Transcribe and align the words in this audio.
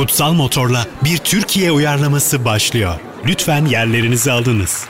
Kutsal 0.00 0.32
Motor'la 0.32 0.78
bir 1.04 1.18
Türkiye 1.18 1.72
uyarlaması 1.72 2.44
başlıyor. 2.44 2.94
Lütfen 3.26 3.64
yerlerinizi 3.64 4.32
alınız. 4.32 4.88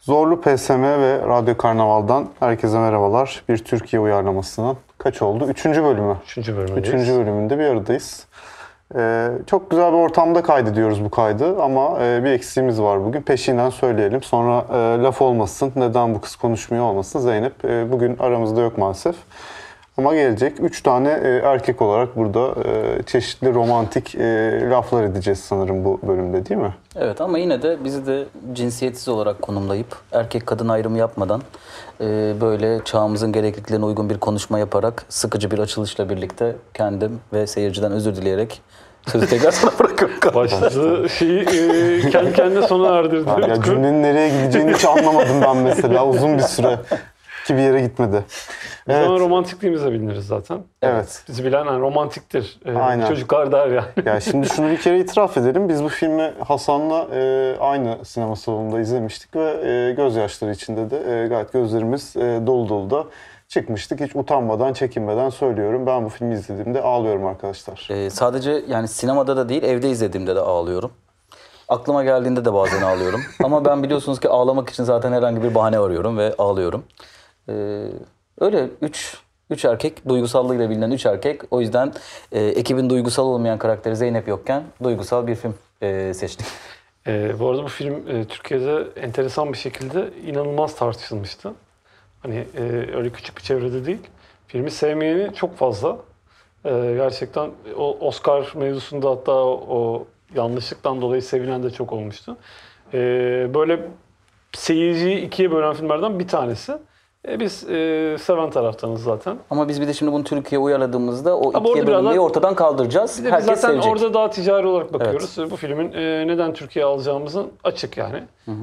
Zorlu 0.00 0.40
PSM 0.40 0.82
ve 0.82 1.18
Radyo 1.28 1.56
Karnaval'dan 1.56 2.28
herkese 2.40 2.78
merhabalar. 2.78 3.42
Bir 3.48 3.58
Türkiye 3.58 4.00
uyarlamasının 4.00 4.76
kaç 4.98 5.22
oldu? 5.22 5.46
Üçüncü 5.48 5.84
bölümü. 5.84 6.16
Üçüncü 6.24 6.56
bölümündeyiz. 6.56 6.88
Üçüncü 6.88 7.12
bölümünde 7.12 7.58
bir 7.58 7.64
aradayız. 7.64 8.26
Ee, 8.96 9.28
çok 9.46 9.70
güzel 9.70 9.92
bir 9.92 9.98
ortamda 9.98 10.42
kaydediyoruz 10.42 11.04
bu 11.04 11.10
kaydı 11.10 11.62
ama 11.62 11.98
e, 12.04 12.24
bir 12.24 12.30
eksiğimiz 12.30 12.80
var 12.80 13.04
bugün. 13.04 13.22
Peşinden 13.22 13.70
söyleyelim. 13.70 14.22
Sonra 14.22 14.64
e, 14.72 15.02
laf 15.02 15.22
olmasın, 15.22 15.72
neden 15.76 16.14
bu 16.14 16.20
kız 16.20 16.36
konuşmuyor 16.36 16.84
olmasın. 16.84 17.20
Zeynep 17.20 17.64
e, 17.64 17.92
bugün 17.92 18.16
aramızda 18.18 18.60
yok 18.60 18.78
maalesef. 18.78 19.16
Ama 19.98 20.14
gelecek. 20.14 20.60
Üç 20.60 20.82
tane 20.82 21.08
e, 21.08 21.28
erkek 21.28 21.82
olarak 21.82 22.16
burada 22.16 22.54
e, 22.68 23.02
çeşitli 23.02 23.54
romantik 23.54 24.14
e, 24.14 24.60
laflar 24.70 25.04
edeceğiz 25.04 25.40
sanırım 25.40 25.84
bu 25.84 26.00
bölümde 26.08 26.46
değil 26.46 26.60
mi? 26.60 26.74
Evet 26.96 27.20
ama 27.20 27.38
yine 27.38 27.62
de 27.62 27.84
bizi 27.84 28.06
de 28.06 28.24
cinsiyetsiz 28.52 29.08
olarak 29.08 29.42
konumlayıp 29.42 29.96
erkek 30.12 30.46
kadın 30.46 30.68
ayrımı 30.68 30.98
yapmadan 30.98 31.42
e, 32.00 32.34
böyle 32.40 32.84
çağımızın 32.84 33.32
gerekliliklerine 33.32 33.84
uygun 33.84 34.10
bir 34.10 34.18
konuşma 34.18 34.58
yaparak 34.58 35.04
sıkıcı 35.08 35.50
bir 35.50 35.58
açılışla 35.58 36.08
birlikte 36.08 36.56
kendim 36.74 37.20
ve 37.32 37.46
seyirciden 37.46 37.92
özür 37.92 38.16
dileyerek 38.16 38.62
sözü 39.06 39.26
tekrar 39.26 39.50
sana 39.50 39.72
bırakıyorum. 39.80 40.34
Başladığı 40.34 41.08
şeyi 41.08 41.40
e, 41.40 42.10
kendi 42.10 42.32
kendine 42.32 42.66
sona 42.66 42.98
erdirdi. 42.98 43.30
Ya, 43.40 43.48
ya 43.48 43.62
cümlenin 43.62 44.02
nereye 44.02 44.28
gideceğini 44.28 44.74
hiç 44.74 44.84
anlamadım 44.84 45.42
ben 45.42 45.56
mesela 45.56 46.06
uzun 46.06 46.38
bir 46.38 46.42
süre 46.42 46.78
bir 47.54 47.62
yere 47.62 47.80
gitmedi. 47.80 48.24
Biz 48.88 48.94
Evet. 48.96 49.06
ama 49.08 49.18
romantikliğimizle 49.18 49.92
biliniriz 49.92 50.26
zaten. 50.26 50.58
Evet. 50.82 51.24
Bizi 51.28 51.44
bilen 51.44 51.64
yani 51.64 51.80
romantiktir. 51.80 52.60
E, 52.64 52.74
Aynen. 52.78 53.08
Çocuklar 53.08 53.52
der 53.52 53.66
yani. 53.68 53.86
Ya 54.04 54.20
şimdi 54.20 54.48
şunu 54.48 54.70
bir 54.70 54.76
kere 54.80 55.00
itiraf 55.00 55.36
edelim. 55.36 55.68
Biz 55.68 55.84
bu 55.84 55.88
filmi 55.88 56.32
Hasan'la 56.44 57.06
e, 57.14 57.56
aynı 57.60 58.04
sinema 58.04 58.36
salonunda 58.36 58.80
izlemiştik 58.80 59.36
ve 59.36 59.68
e, 59.68 59.92
gözyaşları 59.92 60.52
içinde 60.52 60.90
de 60.90 61.24
e, 61.24 61.26
gayet 61.26 61.52
gözlerimiz 61.52 62.16
e, 62.16 62.40
dolu 62.46 62.68
dolu 62.68 62.90
da 62.90 63.04
çıkmıştık. 63.48 64.00
Hiç 64.00 64.16
utanmadan, 64.16 64.72
çekinmeden 64.72 65.30
söylüyorum. 65.30 65.86
Ben 65.86 66.04
bu 66.04 66.08
filmi 66.08 66.34
izlediğimde 66.34 66.82
ağlıyorum 66.82 67.26
arkadaşlar. 67.26 67.88
E, 67.90 68.10
sadece 68.10 68.62
yani 68.68 68.88
sinemada 68.88 69.36
da 69.36 69.48
değil 69.48 69.62
evde 69.62 69.90
izlediğimde 69.90 70.36
de 70.36 70.40
ağlıyorum. 70.40 70.90
Aklıma 71.68 72.04
geldiğinde 72.04 72.44
de 72.44 72.54
bazen 72.54 72.82
ağlıyorum. 72.82 73.20
Ama 73.44 73.64
ben 73.64 73.82
biliyorsunuz 73.82 74.20
ki 74.20 74.28
ağlamak 74.28 74.70
için 74.70 74.84
zaten 74.84 75.12
herhangi 75.12 75.42
bir 75.42 75.54
bahane 75.54 75.78
arıyorum 75.78 76.18
ve 76.18 76.34
ağlıyorum. 76.38 76.84
E, 77.48 77.52
öyle 78.40 78.68
üç, 78.82 79.16
üç 79.50 79.64
erkek, 79.64 80.08
duygusallığıyla 80.08 80.70
bilinen 80.70 80.90
üç 80.90 81.06
erkek. 81.06 81.42
O 81.50 81.60
yüzden 81.60 81.92
e, 82.32 82.44
ekibin 82.44 82.90
duygusal 82.90 83.26
olmayan 83.26 83.58
karakteri 83.58 83.96
Zeynep 83.96 84.28
yokken 84.28 84.64
duygusal 84.82 85.26
bir 85.26 85.34
film 85.34 85.54
e, 85.82 86.14
seçtik. 86.14 86.46
E, 87.06 87.38
bu 87.38 87.50
arada 87.50 87.62
bu 87.62 87.68
film 87.68 88.08
e, 88.08 88.24
Türkiye'de 88.24 88.86
enteresan 89.00 89.52
bir 89.52 89.58
şekilde 89.58 90.10
inanılmaz 90.26 90.76
tartışılmıştı. 90.76 91.52
Hani 92.22 92.46
e, 92.56 92.62
öyle 92.96 93.10
küçük 93.10 93.36
bir 93.36 93.42
çevrede 93.42 93.86
değil. 93.86 94.00
Filmi 94.46 94.70
sevmeyeni 94.70 95.34
çok 95.34 95.56
fazla. 95.56 95.98
E, 96.64 96.70
gerçekten 96.96 97.50
o 97.76 97.98
Oscar 98.00 98.52
mevzusunda 98.54 99.10
hatta 99.10 99.32
o, 99.32 100.06
yanlışlıktan 100.34 101.00
dolayı 101.00 101.22
sevinen 101.22 101.62
de 101.62 101.70
çok 101.70 101.92
olmuştu. 101.92 102.36
E, 102.94 102.98
böyle 103.54 103.80
seyirciyi 104.52 105.20
ikiye 105.20 105.50
bölen 105.50 105.74
filmlerden 105.74 106.18
bir 106.18 106.28
tanesi. 106.28 106.72
E, 107.28 107.40
biz 107.40 107.64
e, 107.70 108.16
seven 108.20 108.50
taraftanız 108.50 109.02
zaten. 109.02 109.36
Ama 109.50 109.68
biz 109.68 109.80
bir 109.80 109.86
de 109.86 109.92
şimdi 109.94 110.12
bunu 110.12 110.24
Türkiye'ye 110.24 110.64
uyarladığımızda 110.64 111.36
o 111.38 111.54
Ha, 111.54 111.64
bu 111.64 111.68
ikiye 111.70 111.86
daha- 111.86 112.18
ortadan 112.18 112.54
kaldıracağız. 112.54 113.18
Bir 113.18 113.22
de 113.24 113.26
biz 113.26 113.32
Herkes 113.32 113.46
zaten 113.60 113.68
sevecek. 113.68 113.92
orada 113.92 114.14
daha 114.14 114.30
ticari 114.30 114.66
olarak 114.66 114.92
bakıyoruz. 114.92 115.36
Bu 115.50 115.56
filmin 115.56 115.92
e, 115.92 116.26
neden 116.26 116.52
Türkiye'ye 116.54 116.90
alacağımızın 116.92 117.46
açık 117.64 117.96
yani. 117.96 118.22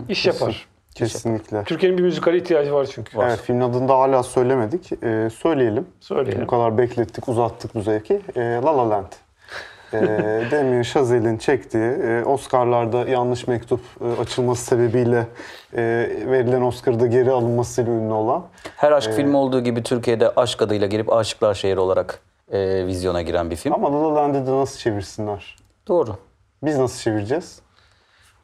İş 0.09 0.25
yapar. 0.25 0.67
Kesinlikle. 0.95 1.63
Türkiye'nin 1.63 1.97
bir 1.97 2.03
müzikale 2.03 2.37
ihtiyacı 2.37 2.73
var 2.73 2.87
çünkü. 2.91 3.17
Evet, 3.21 3.39
filmin 3.43 3.61
adını 3.61 3.87
da 3.89 3.97
hala 3.99 4.23
söylemedik. 4.23 5.03
E, 5.03 5.29
söyleyelim. 5.29 5.87
Söyleyelim. 5.99 6.41
Bu 6.43 6.47
kadar 6.47 6.77
beklettik, 6.77 7.29
uzattık 7.29 7.75
bu 7.75 7.81
zevki. 7.81 8.21
E, 8.35 8.41
La 8.41 8.77
La 8.77 8.89
Land. 8.89 9.11
E, 9.93 9.99
Damien 10.51 10.81
Chazelle'in 10.81 11.37
çektiği 11.37 11.83
e, 11.83 12.23
Oscar'larda 12.23 13.09
yanlış 13.09 13.47
mektup 13.47 13.79
e, 14.01 14.21
açılması 14.21 14.65
sebebiyle 14.65 15.27
e, 15.73 15.81
verilen 16.27 16.61
Oscar'da 16.61 17.07
geri 17.07 17.31
alınmasıyla 17.31 17.93
ünlü 17.93 18.13
olan 18.13 18.43
Her 18.75 18.91
aşk 18.91 19.11
filmi 19.13 19.37
olduğu 19.37 19.63
gibi 19.63 19.83
Türkiye'de 19.83 20.29
aşk 20.29 20.61
adıyla 20.61 20.87
gelip 20.87 21.13
Aşıklar 21.13 21.53
Şehri 21.53 21.79
olarak 21.79 22.19
e, 22.51 22.85
vizyona 22.87 23.21
giren 23.21 23.49
bir 23.51 23.55
film. 23.55 23.73
ama 23.73 23.93
La 23.93 24.03
La 24.03 24.15
Land'i 24.15 24.47
de 24.47 24.51
nasıl 24.51 24.79
çevirsinler? 24.79 25.55
Doğru. 25.87 26.15
Biz 26.63 26.77
nasıl 26.77 27.01
çevireceğiz? 27.01 27.59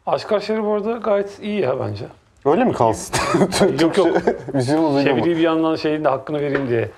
Aşkar 0.06 0.40
Şehri 0.40 0.64
bu 0.66 0.74
arada 0.74 0.92
gayet 0.92 1.40
iyi 1.42 1.62
ya 1.62 1.80
bence. 1.80 2.06
Öyle 2.46 2.64
mi 2.64 2.74
kalsın? 2.74 3.16
Yok 3.82 3.98
yok. 3.98 4.08
Vizyon. 4.54 5.04
Çeviriyi 5.04 5.36
bir 5.36 5.42
yandan 5.42 5.76
şeyin 5.76 6.04
de 6.04 6.10
hakkını 6.10 6.40
vereyim 6.40 6.70
diye. 6.70 6.90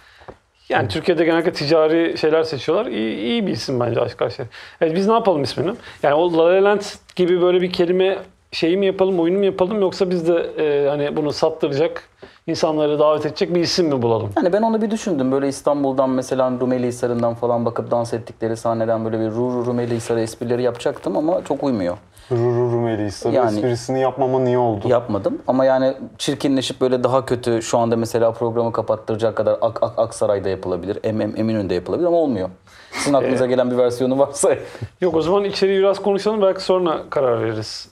Yani 0.71 0.87
Türkiye'de 0.87 1.25
genellikle 1.25 1.53
ticari 1.53 2.17
şeyler 2.17 2.43
seçiyorlar. 2.43 2.91
İyi, 2.91 3.17
iyi 3.17 3.47
bir 3.47 3.51
isim 3.51 3.79
bence 3.79 4.01
Aşkar 4.01 4.29
Şehri. 4.29 4.47
Evet 4.81 4.95
biz 4.95 5.07
ne 5.07 5.13
yapalım 5.13 5.43
ismini? 5.43 5.75
Yani 6.03 6.13
o 6.13 6.37
La 6.37 6.45
La 6.45 6.63
Land 6.63 6.81
gibi 7.15 7.41
böyle 7.41 7.61
bir 7.61 7.71
kelime 7.71 8.17
şeyi 8.51 8.77
mi 8.77 8.85
yapalım, 8.85 9.19
oyunu 9.19 9.37
mu 9.37 9.45
yapalım 9.45 9.81
yoksa 9.81 10.09
biz 10.09 10.27
de 10.27 10.35
e, 10.57 10.89
hani 10.89 11.15
bunu 11.17 11.33
sattıracak, 11.33 12.03
insanları 12.47 12.99
davet 12.99 13.25
edecek 13.25 13.55
bir 13.55 13.59
isim 13.61 13.87
mi 13.87 14.01
bulalım? 14.01 14.29
Yani 14.37 14.53
ben 14.53 14.61
onu 14.61 14.81
bir 14.81 14.91
düşündüm. 14.91 15.31
Böyle 15.31 15.47
İstanbul'dan 15.47 16.09
mesela 16.09 16.51
Rumeli 16.61 16.87
Hisarı'ndan 16.87 17.33
falan 17.33 17.65
bakıp 17.65 17.91
dans 17.91 18.13
ettikleri 18.13 18.57
sahneden 18.57 19.05
böyle 19.05 19.19
bir 19.19 19.31
Ru 19.31 19.65
Rumeli 19.65 19.95
Hisarı 19.95 20.21
esprileri 20.21 20.61
yapacaktım 20.63 21.17
ama 21.17 21.41
çok 21.45 21.63
uymuyor. 21.63 21.97
Ruru 22.31 22.71
Rumeli 22.71 23.05
Hisarı 23.05 23.33
Yani- 23.33 23.55
esprisini 23.55 24.01
yapmama 24.01 24.39
niye 24.39 24.57
oldu? 24.57 24.87
Yapmadım 24.87 25.41
ama 25.47 25.65
yani 25.65 25.93
çirkinleşip 26.17 26.81
böyle 26.81 27.03
daha 27.03 27.25
kötü 27.25 27.61
şu 27.61 27.77
anda 27.77 27.95
mesela 27.95 28.31
programı 28.31 28.71
kapattıracak 28.71 29.35
kadar 29.35 29.57
Ak 29.61 29.83
Ak 29.83 29.99
Aksaray'da 29.99 30.49
yapılabilir, 30.49 30.99
em 31.03 31.21
em 31.21 31.33
Eminönü'nde 31.37 31.73
yapılabilir 31.73 32.07
ama 32.07 32.17
olmuyor. 32.17 32.49
Sizin 32.91 33.13
aklınıza 33.13 33.45
gelen 33.45 33.71
bir 33.71 33.77
versiyonu 33.77 34.19
varsa 34.19 34.55
Yok 35.01 35.15
o 35.15 35.21
zaman 35.21 35.43
içeriği 35.43 35.79
biraz 35.79 36.01
konuşalım 36.01 36.41
belki 36.41 36.63
sonra 36.63 36.97
karar 37.09 37.41
veririz. 37.41 37.89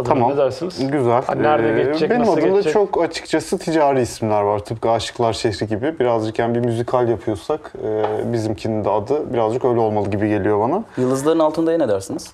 Adına 0.00 0.14
Tamam. 0.14 0.30
ne 0.30 0.36
dersiniz? 0.36 0.90
Güzel. 0.90 1.22
Ha, 1.22 1.34
nerede 1.34 1.80
Ee, 1.80 1.84
geçecek, 1.84 2.10
Benim 2.10 2.20
nasıl 2.22 2.32
adımda 2.32 2.48
geçecek? 2.48 2.72
çok 2.72 3.02
açıkçası 3.02 3.58
ticari 3.58 4.00
isimler 4.00 4.42
var. 4.42 4.58
Tıpkı 4.58 4.90
Aşıklar 4.90 5.32
Şehri 5.32 5.66
gibi. 5.66 5.98
Birazcık 6.00 6.38
yani 6.38 6.54
bir 6.54 6.60
müzikal 6.60 7.08
yapıyorsak 7.08 7.72
e, 7.84 8.32
bizimkinin 8.32 8.84
de 8.84 8.90
adı 8.90 9.32
birazcık 9.34 9.64
öyle 9.64 9.80
olmalı 9.80 10.10
gibi 10.10 10.28
geliyor 10.28 10.60
bana. 10.60 10.84
Yıldızların 10.96 11.38
altında'ya 11.38 11.78
ne 11.78 11.88
dersiniz? 11.88 12.32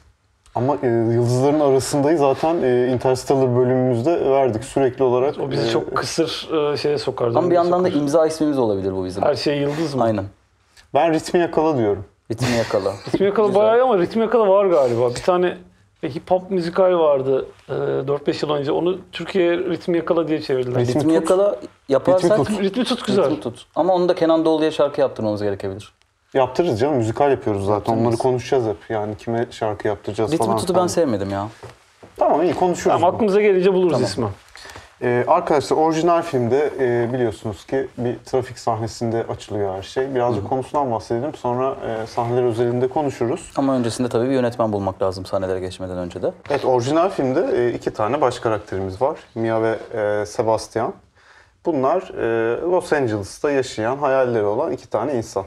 Ama 0.54 0.76
e, 0.82 0.86
yıldızların 0.86 1.60
arasındayız 1.60 2.20
zaten 2.20 2.62
e, 2.62 2.86
Interstellar 2.92 3.56
bölümümüzde 3.56 4.30
verdik 4.30 4.64
sürekli 4.64 5.04
olarak. 5.04 5.34
O 5.40 5.50
bizi 5.50 5.66
e, 5.68 5.70
çok 5.70 5.96
kısır 5.96 6.48
e, 6.72 6.76
şeye 6.76 6.98
sokar. 6.98 7.26
Ama 7.28 7.50
bir 7.50 7.54
yandan 7.54 7.84
da 7.84 7.88
sokar. 7.88 8.00
imza 8.00 8.26
ismimiz 8.26 8.58
olabilir 8.58 8.92
bu 8.92 9.04
bizim. 9.04 9.22
Her 9.22 9.34
şey 9.34 9.58
yıldız 9.58 9.94
mı? 9.94 10.04
Aynen. 10.04 10.24
Ben 10.94 11.12
ritmi 11.12 11.40
yakala 11.40 11.78
diyorum. 11.78 12.04
Ritmi 12.30 12.56
yakala. 12.58 12.92
Ritim 13.08 13.26
Yakala 13.26 13.54
bayağı 13.54 13.82
ama 13.84 13.98
Ritim 13.98 14.22
Yakala 14.22 14.48
var 14.48 14.66
galiba. 14.66 15.10
Bir 15.10 15.14
tane 15.22 15.56
hip 16.02 16.30
hop 16.30 16.50
müzikal 16.50 16.98
vardı 16.98 17.46
e, 17.68 17.72
4-5 17.72 18.46
yıl 18.46 18.54
önce. 18.54 18.72
Onu 18.72 18.98
Türkiye'ye 19.12 19.58
Ritim 19.58 19.94
Yakala 19.94 20.28
diye 20.28 20.42
çevirdiler. 20.42 20.80
Ritmi 20.80 20.94
Ritmi 20.94 21.02
tut. 21.02 21.12
yakala 21.12 21.56
yaparsak 21.88 22.38
Ritmi 22.40 22.44
tut. 22.54 22.60
Ritmi 22.64 22.84
tut 22.84 23.06
güzel. 23.06 23.24
Ritmi 23.24 23.40
tut. 23.40 23.66
Ama 23.74 23.94
onu 23.94 24.08
da 24.08 24.14
Kenan 24.14 24.44
Doğulu'ya 24.44 24.70
şarkı 24.70 25.00
yaptırmamız 25.00 25.42
gerekebilir. 25.42 25.92
Yaptırırız 26.34 26.80
canım. 26.80 26.96
Müzikal 26.96 27.30
yapıyoruz 27.30 27.60
zaten. 27.64 27.74
Yaptırırız. 27.74 28.02
Onları 28.02 28.16
konuşacağız 28.16 28.66
hep. 28.66 28.76
Yani 28.90 29.16
kime 29.16 29.46
şarkı 29.50 29.88
yaptıracağız 29.88 30.32
Ritmi 30.32 30.46
falan. 30.46 30.58
tutu 30.58 30.72
filan. 30.72 30.82
ben 30.82 30.86
sevmedim 30.86 31.30
ya. 31.30 31.48
Tamam 32.16 32.42
iyi 32.42 32.54
konuşuyoruz. 32.54 33.00
Tamam, 33.00 33.14
aklımıza 33.14 33.40
gelince 33.40 33.72
buluruz 33.74 33.92
Tamam. 33.92 34.04
ismi. 34.08 34.26
Ee, 35.02 35.24
arkadaşlar 35.28 35.76
orijinal 35.76 36.22
filmde 36.22 36.70
e, 36.80 37.12
biliyorsunuz 37.12 37.66
ki 37.66 37.88
bir 37.98 38.18
trafik 38.18 38.58
sahnesinde 38.58 39.24
açılıyor 39.28 39.74
her 39.74 39.82
şey. 39.82 40.14
Birazcık 40.14 40.48
konusundan 40.48 40.92
bahsedelim 40.92 41.34
sonra 41.34 41.76
e, 41.86 42.06
sahneler 42.06 42.42
özelinde 42.42 42.88
konuşuruz. 42.88 43.52
Ama 43.56 43.76
öncesinde 43.76 44.08
tabii 44.08 44.28
bir 44.28 44.34
yönetmen 44.34 44.72
bulmak 44.72 45.02
lazım 45.02 45.26
sahnelere 45.26 45.60
geçmeden 45.60 45.98
önce 45.98 46.22
de. 46.22 46.32
Evet 46.50 46.64
orijinal 46.64 47.08
filmde 47.08 47.66
e, 47.66 47.72
iki 47.72 47.90
tane 47.90 48.20
baş 48.20 48.38
karakterimiz 48.38 49.02
var. 49.02 49.18
Mia 49.34 49.62
ve 49.62 49.78
e, 49.94 50.26
Sebastian. 50.26 50.92
Bunlar 51.66 52.02
e, 52.02 52.60
Los 52.60 52.92
Angeles'ta 52.92 53.50
yaşayan 53.50 53.96
hayalleri 53.96 54.44
olan 54.44 54.72
iki 54.72 54.90
tane 54.90 55.14
insan. 55.14 55.44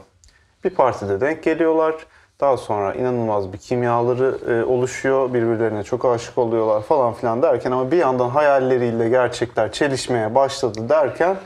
Bir 0.64 0.70
partide 0.70 1.20
denk 1.20 1.42
geliyorlar. 1.42 1.94
Daha 2.40 2.56
sonra 2.56 2.94
inanılmaz 2.94 3.52
bir 3.52 3.58
kimyaları 3.58 4.38
e, 4.48 4.64
oluşuyor. 4.64 5.34
Birbirlerine 5.34 5.82
çok 5.82 6.04
aşık 6.04 6.38
oluyorlar 6.38 6.82
falan 6.82 7.12
filan 7.12 7.42
derken 7.42 7.70
ama 7.70 7.90
bir 7.90 7.96
yandan 7.96 8.28
hayalleriyle 8.28 9.08
gerçekler 9.08 9.72
çelişmeye 9.72 10.34
başladı 10.34 10.88
derken 10.88 11.36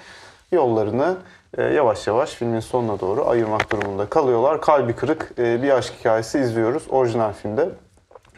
yollarını 0.53 1.17
e, 1.59 1.63
yavaş 1.63 2.07
yavaş 2.07 2.31
filmin 2.31 2.61
sonuna 2.61 3.01
doğru 3.01 3.29
ayırmak 3.29 3.73
durumunda 3.73 4.07
kalıyorlar. 4.07 4.61
Kalbi 4.61 4.93
kırık 4.93 5.33
e, 5.39 5.63
bir 5.63 5.71
aşk 5.71 5.95
hikayesi 6.01 6.39
izliyoruz 6.39 6.83
orijinal 6.89 7.33
filmde. 7.33 7.69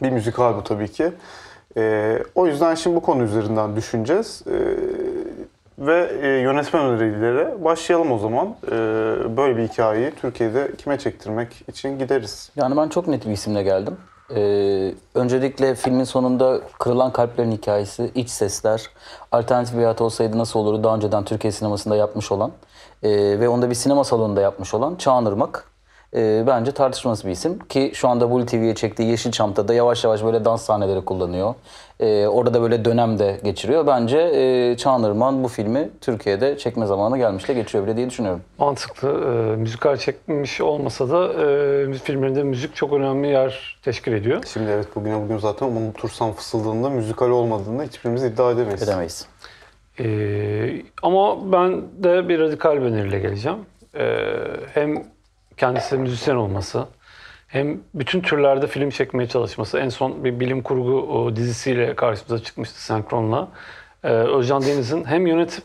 Bir 0.03 0.11
müzikal 0.11 0.57
bu 0.57 0.65
tabii 0.65 0.89
ki. 0.89 1.13
O 2.35 2.47
yüzden 2.47 2.75
şimdi 2.75 2.97
bu 2.97 3.01
konu 3.01 3.23
üzerinden 3.23 3.77
düşüneceğiz. 3.77 4.43
Ve 5.79 6.13
e, 6.23 6.29
yönetmen 6.29 6.85
önerileri 6.85 7.65
başlayalım 7.65 8.13
o 8.13 8.19
zaman. 8.19 8.57
E, 8.67 8.77
böyle 9.37 9.57
bir 9.57 9.69
hikayeyi 9.69 10.11
Türkiye'de 10.21 10.73
kime 10.79 10.99
çektirmek 10.99 11.65
için 11.69 11.99
gideriz. 11.99 12.51
Yani 12.57 12.77
ben 12.77 12.89
çok 12.89 13.09
net 13.09 13.27
bir 13.27 13.33
isimle 13.33 13.63
geldim. 13.63 13.97
Ee, 14.35 14.95
öncelikle 15.15 15.75
filmin 15.75 16.05
sonunda 16.05 16.61
kırılan 16.79 17.13
kalplerin 17.13 17.53
hikayesi, 17.53 18.11
iç 18.15 18.31
sesler, 18.31 18.91
alternatif 19.33 19.75
bir 19.75 19.79
hayat 19.79 20.01
olsaydı 20.01 20.39
nasıl 20.39 20.61
olurdu 20.61 20.85
daha 20.85 20.97
önceden 20.97 21.25
Türkiye 21.25 21.53
sinemasında 21.53 21.97
yapmış 21.97 22.33
olan 22.33 22.53
ee, 23.03 23.11
ve 23.41 23.49
onda 23.49 23.71
bir 23.71 23.75
sinema 23.75 24.05
salonunda 24.05 24.41
yapmış 24.41 24.75
olan 24.75 24.97
Çağan 24.97 25.27
Ee, 26.15 26.45
bence 26.47 26.73
tartışmasız 26.73 27.25
bir 27.25 27.31
isim 27.31 27.59
ki 27.59 27.91
şu 27.95 28.09
anda 28.09 28.31
Blue 28.31 28.47
TV'ye 28.47 28.75
çektiği 28.75 29.11
Yeşilçam'da 29.11 29.69
da 29.69 29.75
yavaş 29.75 30.05
yavaş 30.05 30.25
böyle 30.25 30.45
dans 30.45 30.63
sahneleri 30.63 31.05
kullanıyor. 31.05 31.55
Ee, 32.01 32.27
orada 32.27 32.55
da 32.55 32.63
böyle 32.63 32.85
dönem 32.85 33.19
de 33.19 33.41
geçiriyor. 33.45 33.87
Bence 33.87 34.19
e, 34.19 34.77
Çağan 34.77 35.45
bu 35.45 35.49
filmi 35.49 35.91
Türkiye'de 36.01 36.59
çekme 36.59 36.87
zamanı 36.87 37.19
gelmiş 37.19 37.49
de 37.49 37.55
geçiyor 37.55 37.87
bile 37.87 37.97
diye 37.97 38.11
düşünüyorum. 38.11 38.41
Mantıklı. 38.59 39.09
E, 39.09 39.57
müzikal 39.57 39.97
çekmiş 39.97 40.61
olmasa 40.61 41.11
da 41.11 41.33
e, 41.33 41.93
filmlerinde 41.93 42.43
müzik 42.43 42.77
çok 42.77 42.93
önemli 42.93 43.29
yer 43.29 43.79
teşkil 43.83 44.13
ediyor. 44.13 44.45
Şimdi 44.53 44.71
evet 44.71 44.87
bugüne 44.97 45.23
bugün 45.25 45.39
zaten 45.39 45.67
unutursam 45.67 46.33
fısıldığında 46.33 46.91
müzikal 46.91 47.31
olmadığını 47.31 47.85
hiçbirimiz 47.85 48.25
iddia 48.25 48.51
edemeyiz. 48.51 48.83
Edemeyiz. 48.83 49.27
E, 50.01 50.07
ama 51.03 51.53
ben 51.53 51.83
de 51.83 52.29
bir 52.29 52.39
radikal 52.41 52.71
öneriyle 52.71 53.19
geleceğim. 53.19 53.59
E, 53.99 54.27
hem 54.75 55.16
kendisi 55.57 55.97
müzisyen 55.97 56.37
olması, 56.37 56.87
hem 57.49 57.81
bütün 57.95 58.21
türlerde 58.21 58.67
film 58.67 58.91
çekmeye 58.91 59.29
çalışması. 59.29 59.79
En 59.79 59.89
son 59.89 60.25
bir 60.25 60.41
bilim 60.41 60.63
kurgu 60.63 61.33
dizisiyle 61.37 61.95
karşımıza 61.95 62.45
çıkmıştı 62.45 62.85
senkronla. 62.85 63.49
Ee, 64.05 64.09
Özcan 64.09 64.63
Deniz'in 64.63 65.05
hem 65.05 65.27
yönetip 65.27 65.65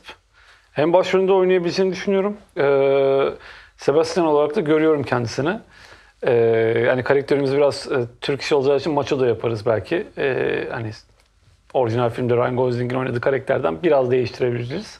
hem 0.71 0.93
başrolünde 0.93 1.31
oynayabileceğini 1.31 1.91
düşünüyorum. 1.91 2.37
Ee, 2.57 3.29
Sebastian 3.77 4.27
olarak 4.27 4.55
da 4.55 4.61
görüyorum 4.61 5.03
kendisini. 5.03 5.59
Ee, 6.23 6.33
yani 6.87 7.03
karakterimiz 7.03 7.55
biraz 7.55 7.91
e, 7.91 8.05
Türk 8.21 8.41
iş 8.41 8.53
olacağı 8.53 8.77
için 8.77 8.93
maço 8.93 9.19
da 9.19 9.27
yaparız 9.27 9.65
belki. 9.65 10.07
Ee, 10.17 10.67
hani 10.71 10.91
orijinal 11.73 12.09
filmde 12.09 12.35
Ryan 12.35 12.55
Gosling'in 12.55 12.95
oynadığı 12.95 13.21
karakterden 13.21 13.83
biraz 13.83 14.11
değiştirebiliriz. 14.11 14.99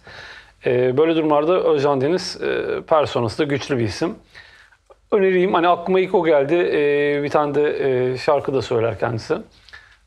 Ee, 0.66 0.98
böyle 0.98 1.16
durumlarda 1.16 1.64
Özcan 1.64 2.02
Deniz 2.02 2.42
e, 2.42 2.82
personası 2.82 3.38
da 3.38 3.44
güçlü 3.44 3.78
bir 3.78 3.84
isim 3.84 4.16
önereyim. 5.12 5.54
Hani 5.54 5.68
aklıma 5.68 6.00
ilk 6.00 6.16
o 6.16 6.26
geldi. 6.26 6.56
Ee, 6.56 7.24
bir 7.24 7.30
tane 7.30 7.56
de 7.56 7.88
e, 8.14 8.18
şarkı 8.18 8.54
da 8.54 8.62
söyler 8.62 9.00
kendisi. 9.00 9.38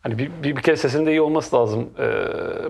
Hani 0.02 0.18
bir, 0.18 0.30
bir, 0.42 0.56
bir 0.56 0.62
kere 0.62 0.76
sesinin 0.76 1.06
de 1.06 1.10
iyi 1.10 1.20
olması 1.20 1.56
lazım 1.56 1.90
e, 1.98 2.06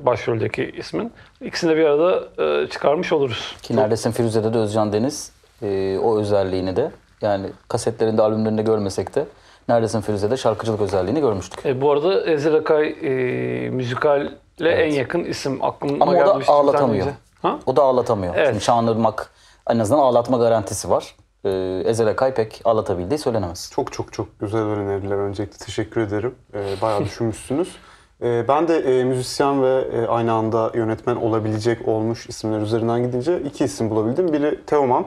başroldeki 0.07 0.73
ismin. 0.77 1.13
İkisini 1.41 1.71
de 1.71 1.77
bir 1.77 1.85
arada 1.85 2.29
e, 2.43 2.69
çıkarmış 2.69 3.13
oluruz. 3.13 3.57
Ki 3.63 3.77
neredesin 3.77 4.11
Firuze'de 4.11 4.55
de 4.55 4.59
Özcan 4.59 4.93
Deniz 4.93 5.33
e, 5.63 5.99
o 5.99 6.19
özelliğini 6.19 6.77
de 6.77 6.91
yani 7.23 7.47
kasetlerinde, 7.69 8.23
albümlerinde 8.23 8.63
görmesek 8.63 9.15
de 9.15 9.27
Neredesin 9.69 10.01
Firuze'de 10.01 10.37
şarkıcılık 10.37 10.81
özelliğini 10.81 11.21
görmüştük. 11.21 11.67
E, 11.67 11.81
bu 11.81 11.93
arada 11.93 12.31
Ezel 12.31 12.55
Akay 12.55 12.97
e, 13.03 13.71
müzikalle 13.71 14.31
en 14.61 14.93
yakın 14.93 15.25
isim. 15.25 15.65
Aklıma 15.65 16.05
Ama 16.05 16.13
o 16.13 16.17
da 16.17 16.53
ağlatamıyor. 16.53 17.07
Ha? 17.43 17.59
O 17.67 17.77
da 17.77 17.83
ağlatamıyor. 17.83 18.35
Evet. 18.37 18.49
Şimdi 18.49 18.65
Şanırmak 18.65 19.31
en 19.71 19.79
azından 19.79 20.01
ağlatma 20.01 20.39
garantisi 20.39 20.91
var. 20.91 21.15
Ee, 21.45 21.83
Ezel 21.87 22.07
Akay 22.07 22.35
pek 22.35 22.61
ağlatabildiği 22.65 23.19
söylenemez. 23.19 23.71
Çok 23.75 23.93
çok 23.93 24.13
çok 24.13 24.41
güzel 24.41 24.63
öneriler. 24.63 25.17
Öncelikle 25.17 25.59
teşekkür 25.59 26.01
ederim. 26.01 26.35
Ee, 26.55 26.75
bayağı 26.83 27.05
düşünmüşsünüz. 27.05 27.77
Ee, 28.23 28.45
ben 28.49 28.69
de 28.69 28.79
e, 28.79 29.05
müzisyen 29.05 29.63
ve 29.63 29.89
e, 29.93 30.07
aynı 30.07 30.33
anda 30.33 30.71
yönetmen 30.75 31.17
olabilecek 31.17 31.89
olmuş 31.89 32.27
isimler 32.29 32.61
üzerinden 32.61 33.03
gidince 33.03 33.41
iki 33.41 33.65
isim 33.65 33.91
bulabildim. 33.91 34.33
Biri 34.33 34.61
Teoman. 34.67 35.05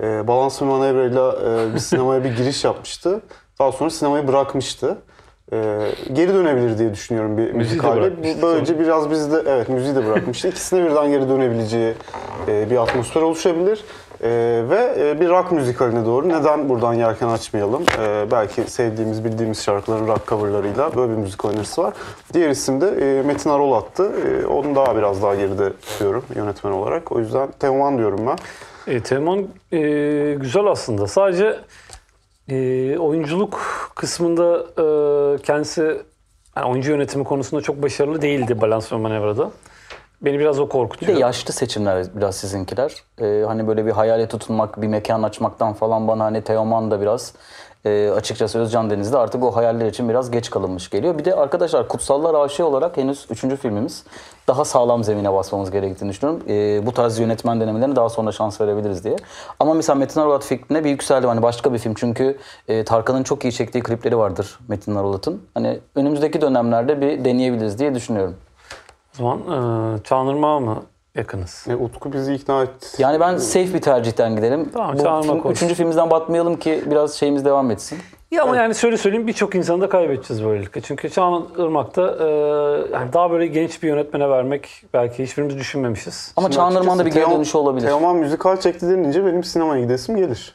E, 0.00 0.28
Balans 0.28 0.62
ve 0.62 0.66
Manevra'yla 0.66 1.38
e, 1.44 1.74
bir 1.74 1.78
sinemaya 1.78 2.24
bir 2.24 2.36
giriş 2.36 2.64
yapmıştı. 2.64 3.20
Daha 3.58 3.72
sonra 3.72 3.90
sinemayı 3.90 4.28
bırakmıştı. 4.28 4.98
E, 5.52 5.88
geri 6.12 6.34
dönebilir 6.34 6.78
diye 6.78 6.94
düşünüyorum 6.94 7.38
bir 7.38 7.52
müzikalde. 7.52 8.42
Böylece 8.42 8.78
biraz 8.78 9.10
bizde 9.10 9.42
evet 9.46 9.68
müziği 9.68 9.94
de 9.94 10.06
bırakmıştı. 10.06 10.48
İkisine 10.48 10.84
birden 10.84 11.10
geri 11.10 11.28
dönebileceği 11.28 11.94
e, 12.48 12.70
bir 12.70 12.76
atmosfer 12.76 13.22
oluşabilir. 13.22 13.84
E, 14.22 14.28
ve 14.68 14.94
e, 14.98 15.20
bir 15.20 15.28
rock 15.28 15.52
müzikaline 15.52 16.04
doğru 16.04 16.28
neden 16.28 16.68
buradan 16.68 16.94
yelken 16.94 17.28
açmayalım? 17.28 17.82
E, 18.02 18.30
belki 18.30 18.62
sevdiğimiz, 18.70 19.24
bildiğimiz 19.24 19.62
şarkıların 19.62 20.06
rock 20.06 20.28
coverlarıyla 20.28 20.96
böyle 20.96 21.12
bir 21.12 21.16
müzik 21.16 21.44
önerisi 21.44 21.80
var. 21.80 21.94
Diğer 22.32 22.50
isim 22.50 22.80
de 22.80 22.86
e, 22.86 23.22
Metin 23.22 23.50
Arol 23.50 23.72
attı. 23.72 24.12
E, 24.26 24.46
onu 24.46 24.74
daha 24.74 24.96
biraz 24.96 25.22
daha 25.22 25.34
geride 25.34 25.72
tutuyorum 25.72 26.24
yönetmen 26.34 26.70
olarak. 26.72 27.12
O 27.12 27.18
yüzden 27.18 27.48
Teoman 27.50 27.98
diyorum 27.98 28.20
ben. 28.26 28.36
E, 28.94 29.02
Teoman 29.02 29.46
e, 29.72 29.78
güzel 30.40 30.66
aslında. 30.66 31.06
Sadece 31.06 31.58
e, 32.48 32.98
oyunculuk 32.98 33.60
kısmında 33.94 34.58
e, 34.58 35.42
kendisi 35.42 35.82
yani 36.56 36.66
oyuncu 36.66 36.90
yönetimi 36.90 37.24
konusunda 37.24 37.62
çok 37.62 37.82
başarılı 37.82 38.22
değildi 38.22 38.60
balans 38.60 38.92
manevrada. 38.92 39.50
Beni 40.22 40.38
biraz 40.38 40.58
o 40.60 40.64
Bir 40.64 40.68
korkutuyor. 40.70 41.16
de 41.16 41.20
yaşlı 41.20 41.52
seçimler 41.52 42.06
biraz 42.16 42.36
sizinkiler. 42.36 42.94
Ee, 43.20 43.44
hani 43.46 43.68
böyle 43.68 43.86
bir 43.86 43.90
hayale 43.90 44.28
tutunmak, 44.28 44.82
bir 44.82 44.88
mekan 44.88 45.22
açmaktan 45.22 45.72
falan 45.72 46.08
bana 46.08 46.24
hani 46.24 46.42
Teoman 46.42 46.90
da 46.90 47.00
biraz 47.00 47.34
e, 47.86 48.10
açıkçası 48.10 48.58
Özcan 48.58 48.90
Deniz'de 48.90 49.18
artık 49.18 49.42
o 49.44 49.56
hayaller 49.56 49.86
için 49.86 50.08
biraz 50.08 50.30
geç 50.30 50.50
kalınmış 50.50 50.90
geliyor. 50.90 51.18
Bir 51.18 51.24
de 51.24 51.34
arkadaşlar 51.34 51.88
Kutsallar 51.88 52.34
Aşığı 52.34 52.66
olarak 52.66 52.96
henüz 52.96 53.26
üçüncü 53.30 53.56
filmimiz. 53.56 54.04
Daha 54.48 54.64
sağlam 54.64 55.04
zemine 55.04 55.32
basmamız 55.32 55.70
gerektiğini 55.70 56.10
düşünüyorum. 56.10 56.42
Ee, 56.48 56.86
bu 56.86 56.92
tarz 56.92 57.18
yönetmen 57.18 57.60
denemelerine 57.60 57.96
daha 57.96 58.08
sonra 58.08 58.32
şans 58.32 58.60
verebiliriz 58.60 59.04
diye. 59.04 59.16
Ama 59.60 59.74
mesela 59.74 59.96
Metin 59.96 60.20
Arolat 60.20 60.44
fikrine 60.44 60.84
bir 60.84 60.90
yükseldim. 60.90 61.28
Hani 61.28 61.42
başka 61.42 61.72
bir 61.72 61.78
film 61.78 61.94
çünkü 61.94 62.38
e, 62.68 62.84
Tarkan'ın 62.84 63.22
çok 63.22 63.44
iyi 63.44 63.52
çektiği 63.52 63.82
klipleri 63.82 64.18
vardır 64.18 64.58
Metin 64.68 64.94
Arolat'ın. 64.94 65.42
Hani 65.54 65.80
önümüzdeki 65.94 66.40
dönemlerde 66.40 67.00
bir 67.00 67.24
deneyebiliriz 67.24 67.78
diye 67.78 67.94
düşünüyorum. 67.94 68.34
Zaman 69.20 69.38
e, 69.38 70.02
Çağınırmağa 70.04 70.60
mı 70.60 70.82
yakınız? 71.14 71.66
E, 71.68 71.76
Utku 71.76 72.12
bizi 72.12 72.34
ikna 72.34 72.62
etti. 72.62 72.86
Yani 73.02 73.20
ben 73.20 73.36
safe 73.36 73.74
bir 73.74 73.80
tercihten 73.80 74.36
gidelim. 74.36 74.70
Tamam, 74.72 74.94
Bu 74.94 74.98
film- 74.98 75.38
olsun. 75.38 75.50
üçüncü 75.50 75.74
filmimizden 75.74 76.10
batmayalım 76.10 76.56
ki 76.56 76.84
biraz 76.90 77.14
şeyimiz 77.14 77.44
devam 77.44 77.70
etsin. 77.70 77.98
Ya 78.30 78.42
ama 78.42 78.56
yani 78.56 78.74
şöyle 78.74 78.96
söyleyeyim 78.96 79.26
birçok 79.26 79.54
insanı 79.54 79.80
da 79.80 79.88
kaybedeceğiz 79.88 80.44
böylelikle. 80.44 80.80
Çünkü 80.80 81.10
Çağan 81.10 81.44
Irmak'ta 81.58 82.02
e, 82.02 82.26
yani 82.94 83.12
daha 83.12 83.30
böyle 83.30 83.46
genç 83.46 83.82
bir 83.82 83.88
yönetmene 83.88 84.28
vermek 84.28 84.84
belki 84.94 85.22
hiçbirimiz 85.22 85.56
düşünmemişiz. 85.58 86.32
Ama 86.36 86.44
Şimdi 86.46 86.56
Çağan 86.56 86.72
Irmak'ın 86.72 86.86
da 86.88 86.92
bir 86.92 87.00
açıkçası 87.00 87.14
geri 87.14 87.24
Teoman- 87.24 87.36
dönüşü 87.36 87.58
olabilir. 87.58 87.86
Teoman 87.86 88.16
müzikal 88.16 88.56
çekti 88.56 88.88
denince 88.88 89.26
benim 89.26 89.44
sinemaya 89.44 89.80
gidesim 89.82 90.16
gelir. 90.16 90.54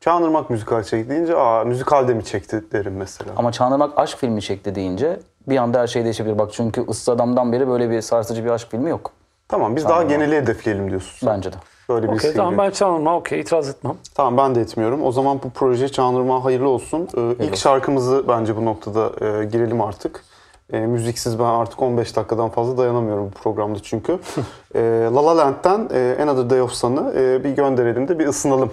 Çağan 0.00 0.22
Irmak 0.22 0.50
müzikal 0.50 0.82
çekti 0.82 1.10
deyince 1.10 1.36
aa 1.36 1.64
müzikal 1.64 2.08
de 2.08 2.14
mi 2.14 2.24
çekti 2.24 2.64
derim 2.72 2.96
mesela. 2.96 3.30
Ama 3.36 3.52
Çağan 3.52 3.72
Irmak 3.72 3.98
aşk 3.98 4.18
filmi 4.18 4.42
çekti 4.42 4.74
deyince 4.74 5.20
bir 5.48 5.56
anda 5.56 5.80
her 5.80 5.86
şey 5.86 6.04
değişebilir. 6.04 6.38
Bak 6.38 6.52
çünkü 6.52 6.86
Issız 6.90 7.08
Adam'dan 7.08 7.52
beri 7.52 7.68
böyle 7.68 7.90
bir 7.90 8.00
sarsıcı 8.00 8.44
bir 8.44 8.50
aşk 8.50 8.70
filmi 8.70 8.90
yok. 8.90 9.10
Tamam 9.48 9.76
biz 9.76 9.84
daha 9.84 10.02
geneli 10.02 10.36
hedefleyelim 10.36 10.90
diyorsun. 10.90 11.28
Bence 11.28 11.52
de. 11.52 11.56
Böyle 11.88 12.06
bir 12.06 12.12
Okey 12.12 12.20
şey 12.20 12.32
tamam 12.32 12.58
ben 12.58 12.70
Çağan 12.70 13.00
Irmak'a 13.00 13.16
okey 13.16 13.40
itiraz 13.40 13.68
etmem. 13.68 13.96
Tamam 14.14 14.36
ben 14.36 14.54
de 14.54 14.60
etmiyorum. 14.60 15.02
O 15.02 15.12
zaman 15.12 15.40
bu 15.42 15.50
proje 15.50 15.88
Çağan 15.88 16.14
Irmak'a 16.14 16.44
hayırlı 16.44 16.68
olsun. 16.68 17.08
Ee, 17.16 17.44
ilk 17.44 17.56
şarkımızı 17.56 18.24
bence 18.28 18.56
bu 18.56 18.64
noktada 18.64 19.26
e, 19.26 19.44
girelim 19.44 19.80
artık. 19.80 20.24
E, 20.72 20.78
müziksiz 20.80 21.38
ben 21.38 21.44
artık 21.44 21.82
15 21.82 22.16
dakikadan 22.16 22.48
fazla 22.48 22.78
dayanamıyorum 22.78 23.26
bu 23.26 23.30
programda 23.30 23.78
çünkü. 23.82 24.18
e, 24.74 24.80
La 25.14 25.26
La 25.26 25.36
Land'den 25.36 25.88
e, 25.94 26.22
Another 26.22 26.50
Day 26.50 26.62
of 26.62 26.72
Sun'ı 26.72 27.12
e, 27.16 27.44
bir 27.44 27.50
gönderelim 27.50 28.08
de 28.08 28.18
bir 28.18 28.26
ısınalım. 28.26 28.72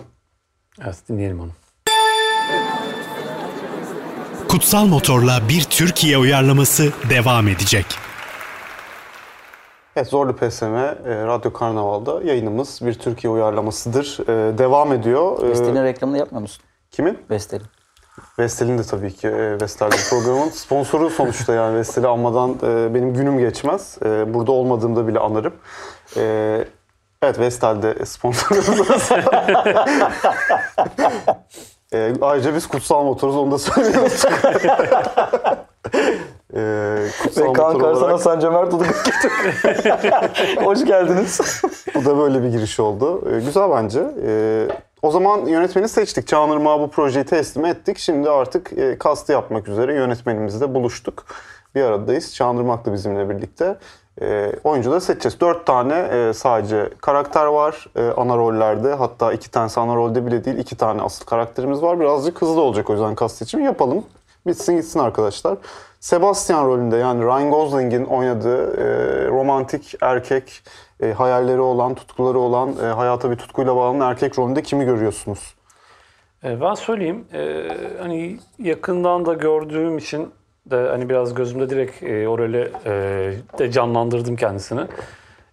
Evet 0.83 0.97
dinleyelim 1.09 1.39
onu. 1.39 1.49
Kutsal 4.49 4.85
Motor'la 4.85 5.49
bir 5.49 5.63
Türkiye 5.63 6.17
uyarlaması 6.17 6.83
devam 7.09 7.47
edecek. 7.47 7.85
Evet 9.95 10.07
Zorlu 10.07 10.35
PSM 10.35 10.65
e, 10.65 10.95
Radyo 11.05 11.53
Karnaval'da 11.53 12.23
yayınımız 12.23 12.79
bir 12.81 12.93
Türkiye 12.93 13.33
uyarlamasıdır. 13.33 14.17
E, 14.23 14.57
devam 14.57 14.93
ediyor. 14.93 15.43
E, 15.43 15.49
Vestel'in 15.49 15.83
reklamını 15.83 16.17
yapmıyor 16.17 16.41
musun? 16.41 16.63
kimin? 16.91 17.17
Vestel'in. 17.29 17.65
Vestel'in 18.39 18.77
de 18.77 18.83
tabii 18.83 19.15
ki 19.15 19.27
e, 19.27 19.61
Vestel'de 19.61 19.95
programın 20.09 20.49
sponsoru 20.49 21.09
sonuçta 21.09 21.53
yani 21.53 21.77
Vestel'i 21.77 22.07
anmadan 22.07 22.57
e, 22.63 22.93
benim 22.93 23.13
günüm 23.13 23.39
geçmez. 23.39 23.97
E, 24.05 24.33
burada 24.33 24.51
olmadığımda 24.51 25.07
bile 25.07 25.19
anarım. 25.19 25.53
E, 26.17 26.23
evet 27.21 27.39
Vestel'de 27.39 28.05
sponsorumuz. 28.05 29.09
e, 31.93 32.13
ayrıca 32.21 32.55
biz 32.55 32.67
kutsal 32.67 33.03
motoruz 33.03 33.35
onu 33.35 33.51
da 33.51 33.57
söylüyoruz. 33.57 34.25
e, 36.55 37.05
kutsal 37.23 37.45
motor 37.45 37.91
olarak 37.91 38.21
Sanca 38.21 38.51
Mert 38.51 38.73
Hoş 40.65 40.85
geldiniz. 40.85 41.61
bu 41.95 42.05
da 42.05 42.17
böyle 42.17 42.43
bir 42.43 42.49
giriş 42.49 42.79
oldu. 42.79 43.23
E, 43.31 43.39
güzel 43.39 43.71
bence. 43.71 44.11
E, 44.25 44.67
o 45.01 45.11
zaman 45.11 45.45
yönetmeni 45.45 45.89
seçtik. 45.89 46.27
Çağan 46.27 46.49
Irmak'a 46.49 46.79
bu 46.81 46.89
projeyi 46.89 47.25
teslim 47.25 47.65
ettik. 47.65 47.97
Şimdi 47.97 48.29
artık 48.29 48.73
e, 48.73 48.97
kastı 48.97 49.31
yapmak 49.31 49.67
üzere 49.67 49.93
yönetmenimizle 49.93 50.73
buluştuk. 50.73 51.25
Bir 51.75 51.81
aradayız. 51.81 52.35
Çağan 52.35 52.57
Irmak 52.57 52.85
da 52.85 52.93
bizimle 52.93 53.29
birlikte. 53.29 53.77
E, 54.21 54.51
oyuncuları 54.63 55.01
seçeceğiz. 55.01 55.39
Dört 55.41 55.65
tane 55.65 55.93
e, 55.93 56.33
sadece 56.33 56.89
karakter 57.01 57.45
var 57.45 57.85
e, 57.95 58.01
ana 58.17 58.37
rollerde. 58.37 58.93
Hatta 58.93 59.33
iki 59.33 59.51
tanesi 59.51 59.79
ana 59.79 59.95
rolde 59.95 60.25
bile 60.25 60.45
değil. 60.45 60.57
iki 60.57 60.77
tane 60.77 61.01
asıl 61.01 61.25
karakterimiz 61.25 61.81
var. 61.81 61.99
Birazcık 61.99 62.41
hızlı 62.41 62.61
olacak 62.61 62.89
o 62.89 62.93
yüzden 62.93 63.15
kast 63.15 63.37
seçimi 63.37 63.63
yapalım. 63.63 64.05
Bitsin 64.47 64.75
gitsin 64.77 64.99
arkadaşlar. 64.99 65.57
Sebastian 65.99 66.65
rolünde 66.67 66.97
yani 66.97 67.23
Ryan 67.23 67.51
Gosling'in 67.51 68.05
oynadığı 68.05 68.81
e, 68.81 69.27
romantik 69.27 69.95
erkek 70.01 70.61
e, 71.01 71.11
hayalleri 71.11 71.59
olan, 71.61 71.95
tutkuları 71.95 72.39
olan, 72.39 72.75
e, 72.83 72.85
hayata 72.85 73.31
bir 73.31 73.35
tutkuyla 73.35 73.75
bağlanan 73.75 74.09
erkek 74.11 74.39
rolünde 74.39 74.61
kimi 74.61 74.85
görüyorsunuz? 74.85 75.53
E, 76.43 76.61
Ben 76.61 76.73
söyleyeyim. 76.73 77.25
e, 77.33 77.67
hani 78.01 78.39
yakından 78.59 79.25
da 79.25 79.33
gördüğüm 79.33 79.97
için 79.97 80.29
de 80.71 80.87
hani 80.89 81.09
biraz 81.09 81.33
gözümde 81.33 81.69
direkt 81.69 82.03
e, 82.03 82.27
o 82.27 82.37
rolü 82.37 82.71
e, 82.85 82.91
de 83.59 83.71
canlandırdım 83.71 84.35
kendisini. 84.35 84.81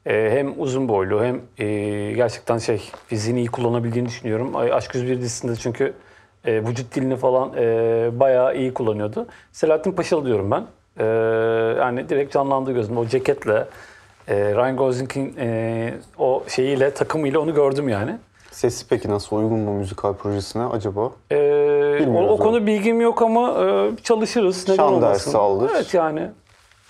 E, 0.07 0.31
hem 0.31 0.61
uzun 0.61 0.89
boylu 0.89 1.25
hem 1.25 1.41
e, 1.59 1.67
gerçekten 2.13 2.59
şey 2.59 2.91
fiziğini 3.07 3.39
iyi 3.39 3.49
kullanabildiğini 3.49 4.09
düşünüyorum. 4.09 4.57
Aşk 4.57 4.95
101 4.95 5.21
dizisinde 5.21 5.57
çünkü 5.57 5.93
e, 6.45 6.65
vücut 6.65 6.95
dilini 6.95 7.17
falan 7.17 7.53
e, 7.59 8.09
bayağı 8.21 8.57
iyi 8.57 8.75
kullanıyordu. 8.75 9.27
Selahattin 9.53 9.93
Paşalı 9.93 10.27
diyorum 10.27 10.51
ben. 10.51 10.65
E, 10.99 11.05
yani 11.81 12.09
direkt 12.09 12.33
canlandı 12.33 12.73
gözümde. 12.73 12.99
O 12.99 13.07
ceketle 13.07 13.67
e, 14.29 14.35
Ryan 14.37 14.77
Gosling'in 14.77 15.37
e, 15.39 15.95
o 16.19 16.45
şeyiyle 16.49 16.91
takımıyla 16.91 17.41
onu 17.41 17.55
gördüm 17.55 17.89
yani. 17.89 18.17
Sesi 18.57 18.89
peki 18.89 19.09
nasıl 19.09 19.37
uygun 19.37 19.59
mu 19.59 19.73
müzikal 19.73 20.13
projesine 20.15 20.65
acaba? 20.65 21.11
Ee, 21.31 22.07
o, 22.15 22.27
o 22.27 22.37
konu 22.37 22.67
bilgim 22.67 23.01
yok 23.01 23.23
ama 23.23 23.51
e, 23.65 23.91
çalışırız. 24.03 24.65
Neden 24.69 24.77
Şan 24.77 24.93
olmasın? 24.93 25.27
dersi 25.27 25.39
alır. 25.39 25.71
Evet 25.75 25.95
yani. 25.95 26.31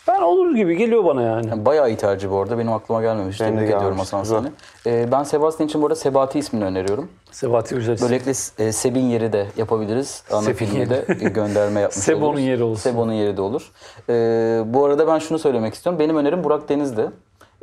Ben 0.08 0.22
olur 0.22 0.54
gibi 0.54 0.76
geliyor 0.76 1.04
bana 1.04 1.22
yani. 1.22 1.48
Yani 1.48 1.64
bayağı 1.64 1.90
iyi 1.90 1.96
tercih 1.96 2.30
bu 2.30 2.38
arada. 2.40 2.58
Benim 2.58 2.72
aklıma 2.72 3.02
gelmemiş. 3.02 3.40
Benim 3.40 3.52
de 3.52 3.56
Tebrik 3.56 3.68
ediyorum 3.68 3.88
gelmemişti, 3.88 4.16
Hasan 4.16 4.40
güzel. 4.40 4.52
seni. 4.84 4.94
Ee, 4.96 5.12
ben 5.12 5.22
Sebastian 5.22 5.68
için 5.68 5.82
bu 5.82 5.86
arada 5.86 5.96
Sebati 5.96 6.38
ismini 6.38 6.64
öneriyorum. 6.64 7.08
Sebati 7.30 7.74
Ücretsiz. 7.74 8.08
Böylelikle 8.08 8.64
e, 8.64 8.72
Sebin 8.72 9.04
yeri 9.04 9.32
de 9.32 9.46
yapabiliriz. 9.56 10.22
Ana 10.32 10.42
Sebin 10.42 10.54
filmine 10.56 10.90
de 10.90 11.04
gönderme 11.28 11.80
yapmış 11.80 11.98
Sebo'nun 12.04 12.26
oluruz. 12.28 12.40
yeri 12.40 12.62
olsun. 12.62 12.80
Sebo'nun 12.90 13.12
yeri 13.12 13.36
de 13.36 13.42
olur. 13.42 13.72
Ee, 14.08 14.62
bu 14.66 14.84
arada 14.84 15.06
ben 15.06 15.18
şunu 15.18 15.38
söylemek 15.38 15.74
istiyorum. 15.74 15.98
Benim 16.00 16.16
önerim 16.16 16.44
Burak 16.44 16.68
Deniz'di. 16.68 17.10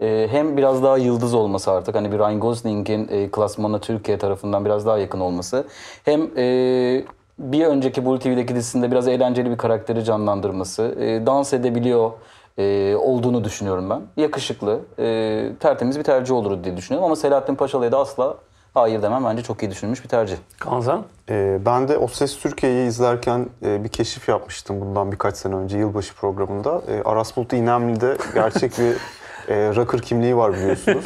Ee, 0.03 0.27
hem 0.31 0.57
biraz 0.57 0.83
daha 0.83 0.97
yıldız 0.97 1.33
olması 1.33 1.71
artık. 1.71 1.95
Hani 1.95 2.11
bir 2.11 2.19
Ryan 2.19 2.39
Gosling'in 2.39 3.07
e, 3.11 3.29
klasmanına 3.31 3.79
Türkiye 3.79 4.17
tarafından 4.17 4.65
biraz 4.65 4.85
daha 4.85 4.97
yakın 4.97 5.19
olması. 5.19 5.67
Hem 6.05 6.21
e, 6.37 7.03
bir 7.39 7.65
önceki 7.65 8.05
Blue 8.05 8.19
TV'deki 8.19 8.55
dizisinde 8.55 8.91
biraz 8.91 9.07
eğlenceli 9.07 9.51
bir 9.51 9.57
karakteri 9.57 10.03
canlandırması. 10.03 10.95
e, 10.99 11.25
dans 11.25 11.53
edebiliyor 11.53 12.11
e, 12.57 12.95
olduğunu 12.95 13.43
düşünüyorum 13.43 13.89
ben. 13.89 14.01
Yakışıklı, 14.17 14.79
e, 14.99 15.49
tertemiz 15.59 15.99
bir 15.99 16.03
tercih 16.03 16.35
olur 16.35 16.63
diye 16.63 16.77
düşünüyorum. 16.77 17.05
Ama 17.05 17.15
Selahattin 17.15 17.55
Paşalı'ya 17.55 17.91
da 17.91 17.99
asla 17.99 18.37
hayır 18.73 19.01
demem. 19.01 19.25
Bence 19.25 19.43
çok 19.43 19.63
iyi 19.63 19.71
düşünülmüş 19.71 20.03
bir 20.03 20.09
tercih. 20.09 20.35
Kanzan. 20.59 21.03
Ee, 21.29 21.59
ben 21.65 21.87
de 21.87 21.97
O 21.97 22.07
Ses 22.07 22.39
Türkiye'yi 22.39 22.87
izlerken 22.87 23.47
e, 23.65 23.83
bir 23.83 23.89
keşif 23.89 24.29
yapmıştım 24.29 24.81
bundan 24.81 25.11
birkaç 25.11 25.37
sene 25.37 25.55
önce 25.55 25.77
yılbaşı 25.77 26.15
programında. 26.15 26.81
E, 26.87 27.01
Aras 27.09 27.37
Bulut 27.37 27.53
İynemli'de 27.53 28.17
gerçek 28.33 28.71
bir 28.79 28.95
e, 29.47 29.75
rocker 29.75 30.01
kimliği 30.01 30.37
var 30.37 30.53
biliyorsunuz. 30.53 31.05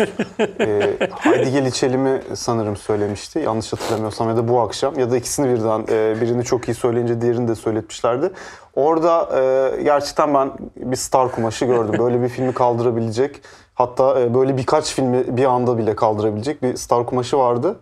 E, 0.60 0.98
Haydi 1.12 1.52
Gel 1.52 1.66
İçelim'i 1.66 2.22
sanırım 2.34 2.76
söylemişti. 2.76 3.40
Yanlış 3.40 3.74
hatırlamıyorsam 3.74 4.30
ya 4.30 4.38
da 4.38 4.48
bu 4.48 4.60
akşam 4.60 5.00
ya 5.00 5.12
da 5.12 5.18
ikisini 5.18 5.54
birden 5.56 5.86
e, 5.90 6.22
birini 6.22 6.44
çok 6.44 6.70
iyi 6.70 6.74
söyleyince 6.74 7.22
diğerini 7.22 7.48
de 7.48 7.56
söyletmişlerdi. 7.56 8.32
Orada 8.76 9.30
e, 9.40 9.84
gerçekten 9.84 10.34
ben 10.34 10.52
bir 10.76 10.96
star 10.96 11.32
kumaşı 11.32 11.66
gördüm. 11.66 11.96
Böyle 12.00 12.22
bir 12.22 12.30
filmi 12.30 12.54
kaldırabilecek 12.54 13.42
hatta 13.76 14.22
e, 14.22 14.34
böyle 14.34 14.58
birkaç 14.58 14.94
filmi 14.94 15.38
bir 15.38 15.46
anda 15.46 15.78
bile 15.78 15.96
kaldırabilecek 15.96 16.64
bir 16.64 16.76
star 16.78 17.06
kumaşı 17.06 17.38
vardı. 17.38 17.80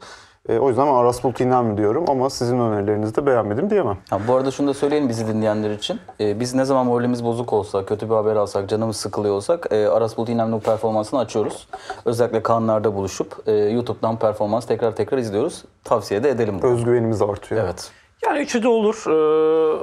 E, 0.50 0.60
o 0.60 0.70
yüzden 0.70 0.88
ben 0.88 0.94
Aras 0.94 1.24
Bulut 1.24 1.40
İynemli 1.40 1.78
diyorum 1.78 2.06
ama 2.08 2.30
sizin 2.30 2.60
önerilerinizi 2.60 3.16
de 3.16 3.26
beğenmedim 3.26 3.70
diyemem. 3.70 3.98
Ha, 4.10 4.20
bu 4.28 4.34
arada 4.36 4.52
şunu 4.52 4.68
da 4.68 4.74
söyleyelim 4.74 5.10
bizi 5.10 5.28
dinleyenler 5.28 5.70
için. 5.70 6.00
Ee, 6.20 6.40
biz 6.40 6.54
ne 6.54 6.66
zaman 6.66 6.86
moralimiz 6.86 7.26
bozuk 7.26 7.54
olsa, 7.54 7.86
kötü 7.86 8.10
bir 8.10 8.16
haber 8.16 8.36
alsak, 8.36 8.70
canımız 8.70 8.98
sıkılıyor 8.98 9.36
olsak 9.36 9.68
e, 9.72 9.88
Aras 9.88 10.18
Bulut 10.18 10.30
İynemli 10.30 10.60
performansını 10.60 11.20
açıyoruz. 11.20 11.68
Özellikle 12.06 12.44
kanlarda 12.44 12.96
buluşup 12.96 13.36
e, 13.48 13.52
YouTube'dan 13.52 14.20
performans 14.20 14.66
tekrar 14.66 14.96
tekrar 14.96 15.18
izliyoruz. 15.18 15.64
Tavsiye 15.84 16.24
de 16.24 16.30
edelim 16.30 16.60
bunu. 16.62 16.72
Özgüvenimiz 16.72 17.22
artıyor. 17.22 17.64
Evet. 17.64 17.92
Yani 18.26 18.40
üçü 18.40 18.64
de 18.64 18.68
olur. 18.68 19.04
Ee, 19.08 19.78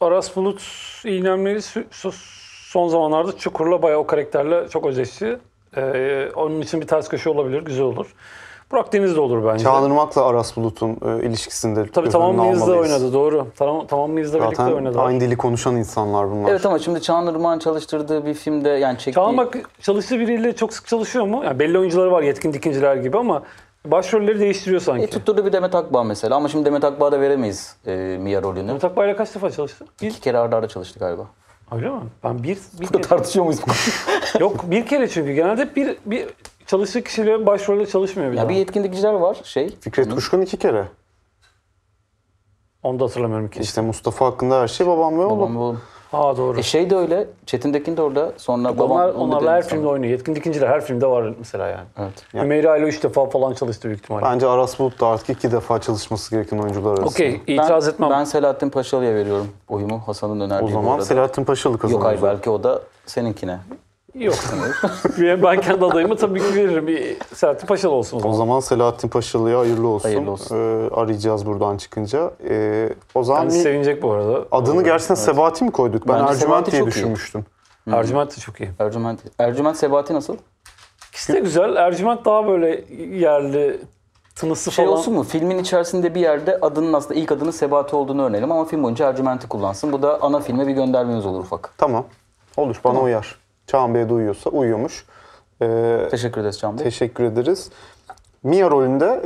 Aras 0.00 0.36
Bulut 0.36 0.62
İynemleri 1.04 1.60
son 2.70 2.88
zamanlarda 2.88 3.36
Çukur'la 3.36 3.82
bayağı 3.82 3.98
o 3.98 4.06
karakterle 4.06 4.68
çok 4.68 4.86
özdeşti. 4.86 5.38
Ee, 5.76 6.28
onun 6.36 6.60
için 6.60 6.80
bir 6.80 6.86
ters 6.86 7.08
köşe 7.08 7.30
olabilir, 7.30 7.62
güzel 7.62 7.84
olur. 7.84 8.14
Burak 8.72 8.92
Deniz 8.92 9.16
de 9.16 9.20
olur 9.20 9.44
bence. 9.46 9.64
Çağınırmak'la 9.64 10.24
Aras 10.26 10.56
Bulut'un 10.56 10.90
e, 10.90 11.26
ilişkisinde 11.26 11.86
Tabii 11.90 12.08
Tamam 12.08 12.30
önüne 12.30 12.42
Mıyız 12.42 12.60
da 12.60 12.64
almalıyız. 12.64 12.92
oynadı, 12.92 13.12
doğru. 13.12 13.46
Tamam, 13.56 13.86
tamam 13.86 14.10
Mıyız 14.10 14.32
da 14.34 14.42
birlikte 14.42 14.62
oynadı. 14.62 15.00
aynı 15.00 15.20
dili 15.20 15.36
konuşan 15.36 15.76
insanlar 15.76 16.30
bunlar. 16.30 16.50
Evet 16.50 16.66
ama 16.66 16.78
şimdi 16.78 17.02
Çağan 17.02 17.26
Irmak'ın 17.26 17.58
çalıştırdığı 17.58 18.26
bir 18.26 18.34
filmde 18.34 18.68
yani 18.68 18.98
çektiği... 18.98 19.14
Çağan 19.14 19.36
bak 19.36 19.56
çalıştığı 19.80 20.18
biriyle 20.20 20.56
çok 20.56 20.72
sık 20.72 20.86
çalışıyor 20.86 21.24
mu? 21.26 21.42
Yani 21.44 21.58
belli 21.58 21.78
oyuncuları 21.78 22.12
var 22.12 22.22
yetkin 22.22 22.52
dikinciler 22.52 22.96
gibi 22.96 23.18
ama 23.18 23.42
başrolleri 23.84 24.40
değiştiriyor 24.40 24.80
sanki. 24.80 25.04
E, 25.04 25.10
tutturdu 25.10 25.46
bir 25.46 25.52
Demet 25.52 25.74
Akbağ 25.74 26.04
mesela 26.04 26.36
ama 26.36 26.48
şimdi 26.48 26.64
Demet 26.64 26.84
Akbağ'a 26.84 27.12
da 27.12 27.20
veremeyiz 27.20 27.76
e, 27.86 28.18
Mia 28.20 28.42
rolünü. 28.42 28.68
Demet 28.68 28.84
Akbay'la 28.84 29.16
kaç 29.16 29.34
defa 29.34 29.50
çalıştı? 29.50 29.84
Bir, 30.02 30.06
İki 30.10 30.20
kere 30.20 30.38
arda 30.38 30.56
arda 30.56 30.68
çalıştı 30.68 30.98
galiba. 30.98 31.22
Öyle 31.72 31.90
mi? 31.90 32.00
Ben 32.24 32.42
bir, 32.42 32.58
bir 32.80 32.86
kere. 32.86 33.02
tartışıyor 33.02 33.44
muyuz? 33.44 33.60
Yok 34.40 34.70
bir 34.70 34.86
kere 34.86 35.08
çünkü 35.08 35.32
genelde 35.32 35.76
bir, 35.76 35.96
bir 36.06 36.26
çalıştığı 36.66 37.02
kişiyle 37.02 37.46
başrolde 37.46 37.86
çalışmıyor 37.86 38.32
bir 38.32 38.36
ya 38.36 38.42
daha. 38.42 38.48
bir 38.50 38.54
yetkinlikçiler 38.54 39.12
var 39.12 39.36
şey. 39.44 39.76
Fikret 39.80 40.14
Kuşkan 40.14 40.42
iki 40.42 40.56
kere. 40.56 40.88
Onu 42.82 43.00
da 43.00 43.04
hatırlamıyorum 43.04 43.50
ki. 43.50 43.60
İşte 43.60 43.80
Mustafa 43.80 44.26
hakkında 44.26 44.60
her 44.60 44.68
şey 44.68 44.86
babam 44.86 45.18
ve 45.18 45.24
oğlum. 45.24 45.38
Babam 45.38 45.54
ve 45.56 45.58
oğlum. 45.58 45.80
Aa 46.16 46.36
doğru. 46.36 46.58
E 46.58 46.62
şey 46.62 46.90
de 46.90 46.96
öyle. 46.96 47.26
Çetin 47.46 47.72
Tekin 47.72 47.96
de 47.96 48.02
orada. 48.02 48.32
Sonra 48.36 48.78
babam... 48.78 48.90
onlar 48.90 49.08
onu 49.08 49.18
onlarla 49.18 49.52
her 49.52 49.68
filmde 49.68 49.86
oynuyor. 49.86 50.10
Yetkin 50.10 50.34
dikinciler 50.34 50.68
her 50.68 50.80
filmde 50.80 51.06
var 51.06 51.34
mesela 51.38 51.66
yani. 51.68 51.86
Evet. 51.98 52.24
Hümeyra 52.34 52.76
ile 52.76 52.86
üç 52.86 53.02
defa 53.02 53.26
falan 53.26 53.54
çalıştı 53.54 53.88
büyük 53.88 54.00
ihtimalle. 54.00 54.24
Bence 54.24 54.46
Aras 54.46 54.78
Bulut 54.78 55.00
da 55.00 55.06
artık 55.06 55.30
iki 55.30 55.52
defa 55.52 55.80
çalışması 55.80 56.30
gereken 56.30 56.58
oyuncular 56.58 56.90
arasında. 56.90 57.06
Okey 57.06 57.40
itiraz 57.46 57.86
ben, 57.86 57.92
etmem. 57.92 58.10
Ben 58.10 58.24
Selahattin 58.24 58.70
Paşalı'ya 58.70 59.14
veriyorum 59.14 59.48
oyumu. 59.68 60.02
Hasan'ın 60.06 60.40
önerdiği 60.40 60.70
O 60.70 60.82
zaman. 60.82 61.00
Selahattin 61.00 61.44
Paşalı 61.44 61.78
kazanır. 61.78 61.98
Yok 61.98 62.06
hayır 62.06 62.22
belki 62.22 62.50
o 62.50 62.62
da 62.62 62.82
seninkine. 63.06 63.58
Yok. 64.18 64.34
ben 65.42 65.60
kendi 65.60 65.84
adayımı 65.84 66.16
tabii 66.16 66.40
ki 66.40 66.54
veririm. 66.54 66.86
Bir 66.86 67.16
Selahattin 67.34 67.66
Paşalı 67.66 67.92
olsun 67.92 68.16
o 68.16 68.18
O 68.18 68.22
zaman. 68.22 68.34
zaman 68.36 68.60
Selahattin 68.60 69.08
Paşalı'ya 69.08 69.58
hayırlı 69.58 69.88
olsun. 69.88 70.08
Hayırlı 70.08 70.30
olsun. 70.30 70.56
Ee, 70.56 70.90
arayacağız 70.94 71.46
buradan 71.46 71.76
çıkınca. 71.76 72.30
Ee, 72.48 72.88
o 73.14 73.22
zaman 73.24 73.46
bir- 73.46 73.50
sevinecek 73.52 74.02
bu 74.02 74.12
arada. 74.12 74.44
adını 74.50 74.84
gerçekten 74.84 75.14
Sebati 75.14 75.64
mi 75.64 75.70
koyduk? 75.70 76.08
Ben 76.08 76.14
Bence 76.20 76.32
Ercüment 76.32 76.70
diye 76.72 76.78
çok 76.80 76.88
iyi. 76.88 76.90
düşünmüştüm. 76.90 77.44
Ercüment 77.92 78.36
de 78.36 78.40
çok 78.40 78.60
iyi. 78.60 78.70
Ercüment, 78.78 79.20
Ercüment 79.38 79.76
Sebati 79.76 80.14
nasıl? 80.14 80.36
İkisi 81.08 81.32
de 81.32 81.40
güzel. 81.40 81.76
Ercüment 81.76 82.24
daha 82.24 82.46
böyle 82.46 82.84
yerli 83.16 83.80
tınısı 84.34 84.72
Şey 84.72 84.84
falan. 84.84 84.98
olsun 84.98 85.14
mu? 85.14 85.22
Filmin 85.22 85.58
içerisinde 85.58 86.14
bir 86.14 86.20
yerde 86.20 86.58
adının 86.62 86.92
aslında 86.92 87.14
ilk 87.14 87.32
adının 87.32 87.50
Sebati 87.50 87.96
olduğunu 87.96 88.22
öğrenelim 88.24 88.52
ama 88.52 88.64
film 88.64 88.82
boyunca 88.82 89.08
Ercüment'i 89.08 89.48
kullansın. 89.48 89.92
Bu 89.92 90.02
da 90.02 90.22
ana 90.22 90.40
filme 90.40 90.66
bir 90.66 90.72
göndermemiz 90.72 91.26
olur 91.26 91.40
ufak. 91.40 91.74
Tamam. 91.78 92.04
Olur 92.56 92.80
bana 92.84 93.00
uyar. 93.00 93.36
Çağan 93.66 93.94
Bey 93.94 94.08
de 94.08 94.12
uyuyorsa 94.12 94.50
uyuyormuş. 94.50 95.06
Ee, 95.62 96.08
Teşekkür 96.10 96.40
ederiz 96.40 96.58
Can 96.58 96.78
Bey. 96.78 96.84
Teşekkür 96.84 97.24
ederiz. 97.24 97.70
Mia 98.42 98.70
rolünde 98.70 99.20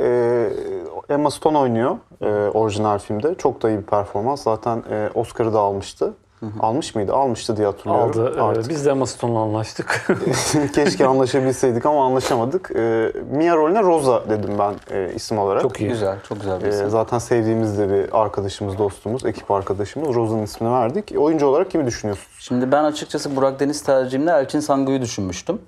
e, 1.09 1.13
Emma 1.13 1.31
Stone 1.31 1.57
oynuyor 1.57 1.97
e, 2.21 2.25
orijinal 2.49 2.99
filmde. 2.99 3.35
Çok 3.35 3.61
da 3.61 3.69
iyi 3.69 3.77
bir 3.77 3.83
performans. 3.83 4.43
Zaten 4.43 4.83
e, 4.91 5.09
Oscar'ı 5.13 5.53
da 5.53 5.59
almıştı. 5.59 6.13
Almış 6.59 6.95
mıydı? 6.95 7.13
Almıştı 7.13 7.57
diye 7.57 7.67
hatırlıyorum. 7.67 8.09
aldı. 8.09 8.33
Ee, 8.37 8.41
Artık. 8.41 8.69
biz 8.69 8.85
de 8.85 8.89
Emma 8.89 9.05
Stone'la 9.05 9.39
anlaştık. 9.39 10.07
Keşke 10.75 11.07
anlaşabilseydik 11.07 11.85
ama 11.85 12.05
anlaşamadık. 12.05 12.71
E, 12.75 13.11
Mia 13.31 13.55
rolüne 13.55 13.81
Rosa 13.83 14.29
dedim 14.29 14.51
ben 14.59 14.73
e, 14.97 15.13
isim 15.15 15.37
olarak. 15.39 15.61
çok 15.61 15.81
iyi. 15.81 15.89
Güzel, 15.89 16.17
çok 16.29 16.39
güzel 16.41 16.61
bir 16.61 16.65
E, 16.65 16.69
isim. 16.69 16.89
zaten 16.89 17.19
sevdiğimiz 17.19 17.77
de 17.77 17.89
bir 17.89 18.21
arkadaşımız, 18.21 18.77
dostumuz, 18.77 19.25
ekip 19.25 19.51
arkadaşımız. 19.51 20.15
Rosa'nın 20.15 20.43
ismini 20.43 20.71
verdik. 20.73 21.13
Oyuncu 21.17 21.45
olarak 21.47 21.71
kimi 21.71 21.85
düşünüyorsunuz? 21.85 22.29
Şimdi 22.39 22.71
ben 22.71 22.83
açıkçası 22.83 23.35
Burak 23.35 23.59
Deniz 23.59 23.83
tercihimde 23.83 24.31
Elçin 24.31 24.59
Sangu'yu 24.59 25.01
düşünmüştüm. 25.01 25.61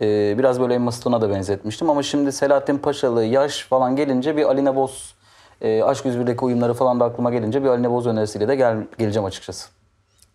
Ee, 0.00 0.34
biraz 0.38 0.60
böyle 0.60 0.74
Emma 0.74 0.92
Stone'a 0.92 1.20
da 1.20 1.30
benzetmiştim 1.30 1.90
ama 1.90 2.02
şimdi 2.02 2.32
Selahattin 2.32 2.78
Paşalı, 2.78 3.24
yaş 3.24 3.64
falan 3.64 3.96
gelince 3.96 4.36
bir 4.36 4.44
Alina 4.44 4.76
Boz, 4.76 5.14
e, 5.60 5.82
Aşk 5.82 6.04
101'deki 6.06 6.44
uyumları 6.44 6.74
falan 6.74 7.00
da 7.00 7.04
aklıma 7.04 7.30
gelince 7.30 7.62
bir 7.64 7.68
Alina 7.68 7.90
Boz 7.90 8.06
önerisiyle 8.06 8.48
de 8.48 8.56
gel, 8.56 8.76
geleceğim 8.98 9.24
açıkçası. 9.26 9.68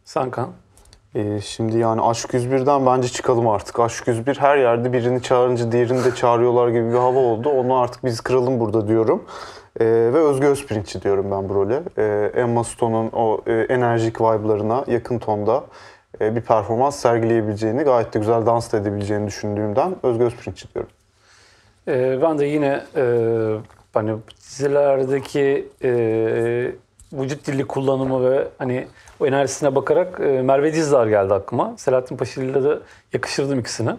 Sankan. 0.05 0.50
E, 1.15 1.41
şimdi 1.41 1.77
yani 1.77 2.01
Aşk 2.01 2.29
101'den 2.33 2.86
bence 2.86 3.07
çıkalım 3.07 3.48
artık. 3.48 3.79
Aşk 3.79 4.07
101 4.07 4.38
her 4.38 4.57
yerde 4.57 4.93
birini 4.93 5.22
çağırınca 5.22 5.72
diğerini 5.72 6.03
de 6.03 6.15
çağırıyorlar 6.15 6.69
gibi 6.69 6.89
bir 6.89 6.98
hava 6.98 7.19
oldu. 7.19 7.50
Onu 7.50 7.77
artık 7.77 8.05
biz 8.05 8.22
kıralım 8.22 8.60
burada 8.60 8.88
diyorum. 8.88 9.24
E, 9.79 9.86
ve 9.86 10.17
Özge 10.17 10.48
Özpirinç'i 10.48 11.01
diyorum 11.01 11.31
ben 11.31 11.50
bu 11.50 11.55
role. 11.55 11.83
E, 11.98 12.31
Emma 12.36 12.63
Stone'un 12.63 13.10
o 13.13 13.41
e, 13.48 13.53
enerjik 13.53 14.22
vibe'larına 14.22 14.83
yakın 14.88 15.19
tonda 15.19 15.63
e, 16.22 16.36
bir 16.36 16.41
performans 16.41 16.95
sergileyebileceğini, 16.95 17.83
gayet 17.83 18.13
de 18.13 18.19
güzel 18.19 18.45
dans 18.45 18.74
da 18.74 18.77
edebileceğini 18.77 19.27
düşündüğümden 19.27 19.95
Özgür 20.03 20.25
Özpirinççi 20.25 20.74
diyorum. 20.74 20.91
Ee, 21.88 22.22
ben 22.22 22.39
de 22.39 22.45
yine 22.45 22.83
e, 22.95 23.05
hani 23.93 24.15
dizilerdeki 24.39 25.67
e, 25.83 25.91
vücut 27.13 27.48
dili 27.48 27.67
kullanımı 27.67 28.31
ve 28.31 28.48
hani 28.57 28.88
o 29.24 29.27
enerjisine 29.27 29.75
bakarak 29.75 30.20
e, 30.20 30.42
Merve 30.42 30.74
Dizdar 30.74 31.08
geldi 31.08 31.34
aklıma. 31.34 31.74
Selahattin 31.77 32.18
Paşalı'yla 32.18 32.63
da 32.63 32.80
yakıştırdım 33.13 33.60
ikisini. 33.60 33.92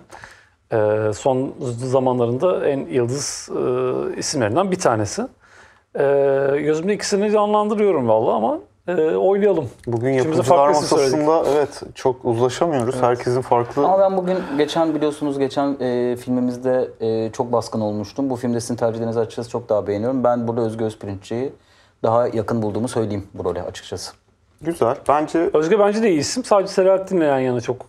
E, 0.72 1.10
son 1.14 1.54
zamanlarında 1.76 2.66
en 2.68 2.86
yıldız 2.86 3.48
e, 3.52 4.18
isimlerinden 4.18 4.70
bir 4.70 4.78
tanesi. 4.78 5.22
E, 5.94 6.04
gözümde 6.58 6.94
ikisini 6.94 7.32
canlandırıyorum 7.32 8.08
vallahi 8.08 8.34
ama 8.34 8.58
e, 8.88 9.16
oylayalım. 9.16 9.70
Bugün 9.86 10.10
yapımcılar 10.10 10.68
masasında 10.68 11.44
evet 11.54 11.82
çok 11.94 12.24
uzlaşamıyoruz. 12.24 13.02
Herkesin 13.02 13.40
farklı 13.40 13.84
Ama 13.84 13.98
ben 13.98 14.16
bugün 14.16 14.38
geçen 14.58 14.94
biliyorsunuz 14.94 15.38
geçen 15.38 15.76
e, 15.80 16.16
filmimizde 16.16 16.88
e, 17.00 17.32
çok 17.32 17.52
baskın 17.52 17.80
olmuştum. 17.80 18.30
Bu 18.30 18.36
filmde 18.36 18.60
sizin 18.60 18.76
tercihlerinizi 18.76 19.20
açıkçası 19.20 19.50
çok 19.50 19.68
daha 19.68 19.86
beğeniyorum. 19.86 20.24
Ben 20.24 20.48
burada 20.48 20.60
Özgür 20.60 20.84
Özpirinççi'yi 20.84 21.52
daha 22.02 22.26
yakın 22.28 22.62
bulduğumu 22.62 22.88
söyleyeyim 22.88 23.26
bu 23.34 23.44
role 23.44 23.62
açıkçası. 23.62 24.23
Güzel. 24.60 24.96
Bence 25.08 25.38
Özge 25.54 25.78
bence 25.78 26.02
de 26.02 26.10
iyi 26.10 26.18
isim. 26.20 26.44
Sadece 26.44 26.72
Selahattin'le 26.72 27.20
yan 27.20 27.38
yana 27.38 27.60
çok 27.60 27.86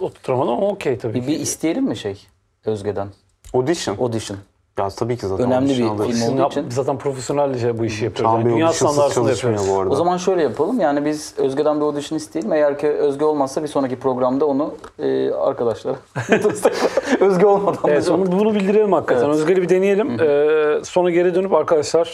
oturtamadım 0.00 0.52
ama 0.52 0.66
okey 0.68 0.98
tabii 0.98 1.14
Bir, 1.14 1.20
ki. 1.20 1.26
bir 1.26 1.40
isteyelim 1.40 1.84
mi 1.84 1.96
şey 1.96 2.26
Özge'den? 2.64 3.08
audition. 3.54 3.96
Audition. 3.96 4.38
Ya 4.80 4.88
tabii 4.90 5.16
ki 5.16 5.26
zaten 5.26 5.46
Önemli 5.46 5.68
bir 5.68 5.74
film 5.74 5.90
olduğu 5.90 6.38
yap- 6.40 6.52
için. 6.52 6.66
Biz 6.68 6.74
zaten 6.76 6.98
profesyonelce 6.98 7.78
bu 7.78 7.84
işi 7.84 8.04
yapıyoruz. 8.04 8.34
Yani 8.34 8.54
dünya 8.54 8.72
standartında 8.72 9.30
yapıyoruz. 9.30 9.68
bu 9.70 9.78
arada. 9.80 9.90
O 9.92 9.94
zaman 9.96 10.16
şöyle 10.16 10.42
yapalım. 10.42 10.80
Yani 10.80 11.04
biz 11.04 11.34
Özge'den 11.38 11.76
bir 11.80 11.84
audition 11.84 12.16
isteyelim. 12.16 12.52
Eğer 12.52 12.78
ki 12.78 12.88
Özge 12.88 13.24
olmazsa 13.24 13.62
bir 13.62 13.68
sonraki 13.68 13.96
programda 13.98 14.46
onu 14.46 14.74
e, 14.98 15.30
arkadaşlara 15.30 15.96
Özge 17.20 17.46
olmadan 17.46 17.78
Evet, 17.88 18.06
da 18.08 18.14
onu, 18.14 18.32
bunu 18.32 18.54
bildirelim 18.54 18.92
hakikaten. 18.92 19.24
Evet. 19.24 19.34
Özgür'ü 19.34 19.62
bir 19.62 19.68
deneyelim. 19.68 20.20
Ee, 20.20 20.84
sonra 20.84 21.10
geri 21.10 21.34
dönüp 21.34 21.54
arkadaşlar 21.54 22.06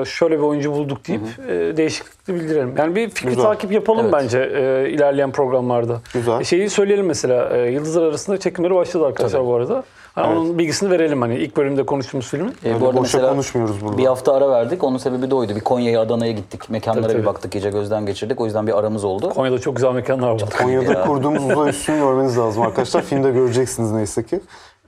e, 0.00 0.04
şöyle 0.04 0.38
bir 0.38 0.42
oyuncu 0.42 0.72
bulduk 0.72 1.08
deyip 1.08 1.22
e, 1.48 1.76
değişiklikli 1.76 2.34
bildirelim. 2.34 2.74
Yani 2.78 2.96
bir 2.96 3.10
fikri 3.10 3.28
Güzel. 3.28 3.42
takip 3.44 3.72
yapalım 3.72 4.00
Evet. 4.04 4.12
bence 4.12 4.38
e, 4.38 4.90
ilerleyen 4.90 5.32
programlarda. 5.32 6.00
Güzel. 6.14 6.40
E, 6.40 6.44
Şeyi 6.44 6.70
söyleyelim 6.70 7.06
mesela. 7.06 7.56
E, 7.56 7.70
Yıldızlar 7.70 8.02
arasında 8.02 8.38
çekimleri 8.38 8.74
başladı 8.74 9.06
arkadaşlar 9.06 9.46
bu 9.46 9.54
arada. 9.54 9.82
Hani 10.16 10.26
Evet. 10.28 10.38
Onun 10.38 10.58
bilgisini 10.58 10.90
verelim 10.90 11.22
hani 11.22 11.36
ilk 11.36 11.56
bölümde 11.56 11.86
konuştuğumuz 11.86 12.28
filmin. 12.28 12.54
E, 12.64 12.68
Öyle 12.68 12.80
bu 12.80 12.86
arada 12.88 12.98
boşa 13.00 13.28
konuşmuyoruz 13.28 13.84
burada. 13.84 13.98
bir 13.98 14.06
hafta 14.06 14.34
ara 14.34 14.50
verdik. 14.50 14.84
Onun 14.84 14.98
sebebi 14.98 15.30
de 15.30 15.34
oydu. 15.34 15.54
Bir 15.56 15.60
Konya'ya, 15.60 16.00
Adana'ya 16.00 16.32
gittik. 16.32 16.70
Mekanlara 16.70 17.02
Tabii, 17.02 17.12
bir 17.12 17.18
tabii. 17.18 17.26
baktık. 17.26 17.52
Gece 17.52 17.70
gözden 17.70 18.06
geçirdik. 18.06 18.40
O 18.40 18.44
yüzden 18.44 18.66
bir 18.66 18.78
aramız 18.78 19.04
oldu. 19.04 19.30
Konya'da 19.30 19.58
çok 19.58 19.76
güzel 19.76 19.92
mekanlar 19.92 20.30
var. 20.30 20.42
Konya'da 20.62 20.92
Ya. 20.92 21.04
kurduğumuz 21.06 21.44
uzay 21.50 21.70
üssünü 21.70 21.98
görmeniz 21.98 22.38
lazım 22.38 22.62
arkadaşlar. 22.62 23.02
Filmde 23.02 23.30
göreceksiniz 23.30 23.92
neyse 23.92 24.22
ki. 24.26 24.40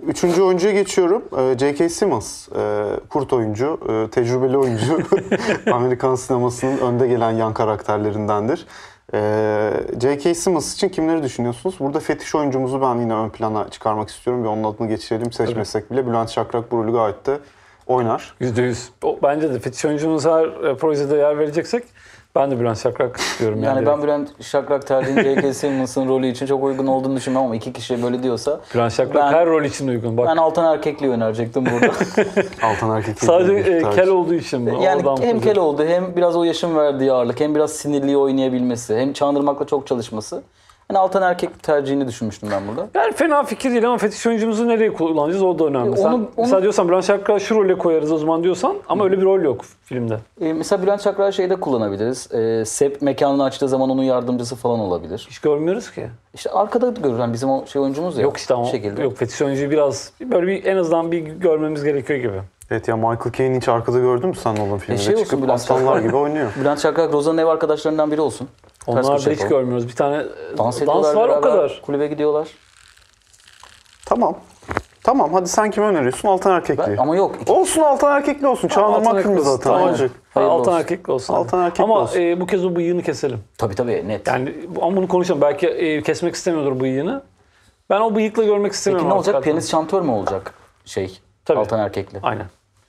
Üçüncü 0.06 0.42
oyuncuya 0.42 0.73
geçiyorum. 0.73 1.23
Ee, 1.38 1.58
J.K. 1.58 1.88
Simmons, 1.88 2.49
e, 2.49 2.85
kurt 3.11 3.32
oyuncu, 3.32 3.80
e, 3.88 4.11
tecrübeli 4.11 4.58
oyuncu. 4.58 4.99
Amerikan 5.73 6.14
sinemasının 6.14 6.78
önde 6.78 7.08
gelen 7.08 7.30
yan 7.30 7.54
karakterlerindendir. 7.54 8.66
Ee, 9.15 9.73
J.K. 10.00 10.35
Simmons 10.35 10.75
için 10.75 10.88
kimleri 10.88 11.23
düşünüyorsunuz? 11.23 11.77
Burada 11.81 12.00
fetiş 12.00 12.35
oyuncumuzu 12.35 12.83
ben 12.83 12.95
yine 12.95 13.15
ön 13.15 13.29
plana 13.29 13.69
çıkarmak 13.71 14.09
istiyorum. 14.09 14.45
Bir 14.45 14.49
onun 14.49 14.65
adını 14.65 14.88
geçirelim 14.88 15.33
seçmesek 15.33 15.91
bile. 15.91 16.07
Bülent 16.07 16.31
Şakrak 16.31 16.73
bu 16.73 16.77
rolü 16.77 16.93
gayet 16.93 17.27
de 17.27 17.38
oynar. 17.87 18.35
Yüzde 18.41 18.62
yüz. 18.62 18.88
O, 19.03 19.19
bence 19.23 19.55
de 19.55 19.59
fetiş 19.59 19.85
oyuncumuz 19.85 20.25
her 20.27 20.65
e, 20.65 20.77
projede 20.77 21.17
yer 21.17 21.38
vereceksek 21.38 21.85
ben 22.38 22.50
de 22.50 22.61
Bülent 22.61 22.78
Şakrak 22.78 23.16
istiyorum. 23.16 23.62
Yani 23.62 23.76
Yani, 23.76 23.87
ben 23.87 24.02
Bülent 24.02 24.42
Şakrak 24.42 24.87
tercihin 24.87 25.23
J.K. 25.23 25.54
Simmons'ın 25.54 26.09
rolü 26.09 26.26
için 26.26 26.47
çok 26.47 26.64
uygun 26.64 26.87
olduğunu 26.87 27.16
düşünmüyorum 27.16 27.47
ama 27.47 27.57
iki 27.57 27.73
kişi 27.73 28.02
böyle 28.02 28.23
diyorsa 28.23 28.61
Bülent 28.75 28.92
Şakrak 28.92 29.14
Ben- 29.14 29.38
her 29.38 29.47
rol 29.47 29.64
için 29.64 29.88
uygun. 29.88 30.16
Bak 30.16 30.28
ben 30.28 30.37
Altan 30.37 30.75
Erkekli'yi 30.75 31.12
önerecektim 31.12 31.66
burada. 31.66 31.87
Altan 32.62 32.97
Erkek. 32.97 33.21
sadece 33.21 33.71
e, 33.71 33.90
kel 33.90 34.09
olduğu 34.09 34.35
için 34.35 34.61
mi? 34.61 34.75
yani 34.83 35.09
Oradan 35.09 35.23
hem 35.26 35.40
kel 35.40 35.59
oldu 35.59 35.85
hem 35.87 36.16
biraz 36.16 36.37
o 36.37 36.45
yaşın 36.45 36.76
verdiği 36.76 37.12
ağırlık 37.12 37.40
hem 37.40 37.54
biraz 37.54 37.73
sinirliği 37.73 38.16
oynayabilmesi 38.16 38.97
hem 38.97 39.12
Çağındırmak'la 39.12 39.67
çok 39.67 39.86
çalışması. 39.86 40.43
Yani 40.91 40.99
Altan 40.99 41.23
Erkek 41.23 41.63
tercihini 41.63 42.09
düşünmüştüm 42.09 42.49
ben 42.53 42.63
burada. 42.69 42.89
Yani 42.95 43.13
fena 43.13 43.43
fikir 43.45 43.71
değil 43.71 43.87
ama 43.87 43.99
fetiş 43.99 44.27
oyuncumuzu 44.27 44.69
nereye 44.69 44.93
kullanacağız 44.93 45.43
o 45.43 45.59
da 45.59 45.65
önemli. 45.65 45.93
E, 45.93 45.97
Sen, 45.97 46.05
onu- 46.09 46.15
onu- 46.15 46.29
Mesela 46.37 46.63
diyorsan 46.63 46.89
Bülent 46.89 47.05
Şakrak'ı 47.05 47.41
şu 47.41 47.55
role 47.55 47.79
koyarız 47.79 48.13
o 48.13 48.19
zaman 48.19 48.43
diyorsan 48.43 48.75
ama 48.89 49.05
öyle 49.05 49.19
bir 49.19 49.23
rol 49.23 49.41
yok 49.43 49.65
filmde. 49.85 50.19
Ee, 50.41 50.53
mesela 50.53 50.83
Bülent 50.83 51.03
Şakrak'ı 51.03 51.33
şeyde 51.33 51.57
kullanabiliriz. 51.57 52.33
Ee, 52.33 52.65
Sep 52.65 53.03
mekanını 53.03 53.45
açtığı 53.45 53.69
zaman 53.69 53.91
onun 53.91 54.03
yardımcısı 54.03 54.57
falan 54.57 54.81
olabilir. 54.81 55.27
Hiç 55.31 55.39
görmüyoruz 55.39 55.91
ki. 55.91 56.07
İşte 56.35 56.51
arkada 56.51 56.91
görür. 57.03 57.19
Yani 57.19 57.33
bizim 57.33 57.51
o 57.51 57.67
şey 57.67 57.83
oyuncumuz 57.83 58.17
ya. 58.17 58.23
Yok 58.23 58.37
işte 58.37 58.55
ama 58.55 58.65
şekilde. 58.65 59.03
yok 59.03 59.17
fetiş 59.17 59.43
oyuncuyu 59.43 59.71
biraz 59.71 60.13
böyle 60.21 60.47
bir 60.47 60.65
en 60.65 60.77
azından 60.77 61.13
bir 61.13 61.19
görmemiz 61.19 61.85
gerekiyor 61.85 62.19
gibi. 62.19 62.41
Evet 62.71 62.89
ya 62.89 62.97
Michael 62.97 63.33
Caine 63.33 63.57
hiç 63.57 63.69
arkada 63.69 63.99
gördün 63.99 64.28
mü 64.28 64.35
sen 64.35 64.57
Nolan 64.57 64.78
filminde? 64.78 65.02
şey 65.02 65.15
olsun 65.15 65.25
Çıkıp 65.25 65.43
Bülent 65.43 65.54
aslanlar 65.61 65.99
gibi 66.00 66.17
oynuyor. 66.17 66.52
Bülent 66.61 66.81
Şakrak 66.81 67.13
Rozan'ın 67.13 67.39
ev 67.39 67.47
arkadaşlarından 67.47 68.11
biri 68.13 68.21
olsun. 68.21 68.49
Ters 68.87 69.07
Onlar 69.07 69.19
da 69.19 69.19
hiç 69.19 69.26
yapalım. 69.26 69.49
görmüyoruz. 69.49 69.89
Bir 69.89 69.93
tane 69.97 70.25
Dans, 70.59 70.81
dans, 70.87 71.15
var 71.17 71.28
o 71.28 71.41
kadar. 71.41 71.83
Kulübe 71.87 72.07
gidiyorlar. 72.07 72.49
Tamam. 74.07 74.39
Tamam 75.02 75.33
hadi 75.35 75.49
sen 75.49 75.71
kimi 75.71 75.87
öneriyorsun? 75.87 76.28
Altan 76.28 76.52
Erkekli. 76.52 76.83
Ben, 76.87 76.97
ama 76.97 77.17
yok. 77.17 77.37
iki- 77.43 77.52
Olsun 77.52 77.83
Altan 77.83 78.17
Erkekli 78.17 78.47
olsun. 78.47 78.69
Filmi 78.69 79.07
Erkek 79.19 79.41
zaten. 79.41 79.71
Ha, 79.71 79.78
Hayırlı 79.78 80.09
Altan 80.35 80.50
olsun. 80.61 80.73
erkek 80.73 81.09
olsun. 81.09 81.35
Altan 81.35 81.61
erkek 81.65 81.81
ama 81.81 81.99
olsun. 81.99 82.21
e, 82.21 82.41
bu 82.41 82.47
kez 82.47 82.65
o 82.65 82.76
bıyığını 82.76 83.02
keselim. 83.02 83.39
Tabii 83.59 83.75
tabii 83.75 84.09
net. 84.09 84.26
Yani 84.26 84.54
bu- 84.69 84.85
ama 84.85 84.97
bunu 84.97 85.09
konuşalım. 85.09 85.41
Belki 85.41 85.67
e, 85.69 86.02
kesmek 86.02 86.35
istemiyordur 86.35 86.81
bıyığını. 86.81 87.23
Ben 87.91 88.00
o 88.00 88.15
bıyıkla 88.15 88.45
görmek 88.45 88.63
Peki 88.65 88.75
istemiyorum. 88.75 89.09
ne 89.09 89.13
artık 89.13 89.19
olacak? 89.19 89.35
hatta. 89.35 89.45
Piyanist 89.45 89.71
şantör 89.71 90.02
mü 90.02 90.11
olacak 90.11 90.54
şey? 90.85 91.19
Tabii. 91.45 91.59
Altan 91.59 91.81
Erkekli. 91.81 92.19
Aynen. 92.23 92.47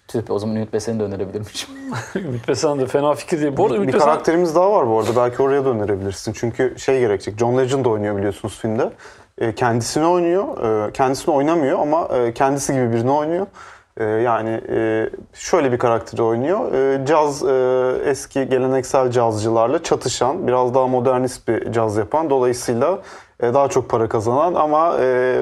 Tüh 0.10 0.30
o 0.30 0.40
zaman 0.40 0.56
Ümit 0.56 0.74
Besen'i 0.74 1.00
de 1.00 1.04
önerebilirmişim. 1.04 1.70
Ümit 2.16 2.48
Besen 2.48 2.80
de 2.80 2.86
fena 2.86 3.14
fikir 3.14 3.42
değil. 3.42 3.58
Bu 3.58 3.64
arada 3.64 3.74
Bir, 3.74 3.80
Ümit 3.80 3.88
bir 3.88 3.94
Besen 3.94 4.08
karakterimiz 4.08 4.56
daha 4.56 4.72
var 4.72 4.88
bu 4.88 5.00
arada. 5.00 5.16
Belki 5.16 5.44
oraya 5.44 5.66
da 5.66 5.70
önerebilirsin. 5.70 6.34
Çünkü 6.34 6.76
şey 6.78 7.00
gerekecek. 7.00 7.38
John 7.40 7.58
Legend 7.58 7.86
oynuyor 7.86 8.18
biliyorsunuz 8.18 8.60
filmde. 8.62 8.90
E, 9.38 9.56
kendisini 9.56 10.06
oynuyor. 10.06 10.88
E, 10.88 10.92
kendisini 10.92 11.36
oynamıyor 11.36 11.80
ama 11.80 12.08
e, 12.08 12.34
kendisi 12.34 12.74
gibi 12.74 12.94
birini 12.94 13.12
oynuyor. 13.12 13.48
E, 13.98 14.04
yani 14.04 14.62
e, 14.70 15.10
şöyle 15.34 15.72
bir 15.72 15.78
karakteri 15.78 16.22
oynuyor. 16.22 16.74
E, 16.74 17.06
caz, 17.06 17.44
e, 17.44 18.10
eski 18.10 18.50
geleneksel 18.50 19.12
cazcılarla 19.12 19.84
çatışan, 19.84 20.48
biraz 20.48 20.74
daha 20.74 20.88
modernist 20.88 21.48
bir 21.48 21.72
caz 21.72 21.98
yapan. 21.98 22.30
Dolayısıyla 22.30 23.00
daha 23.42 23.68
çok 23.68 23.90
para 23.90 24.10
kazanan 24.10 24.54
ama 24.54 24.98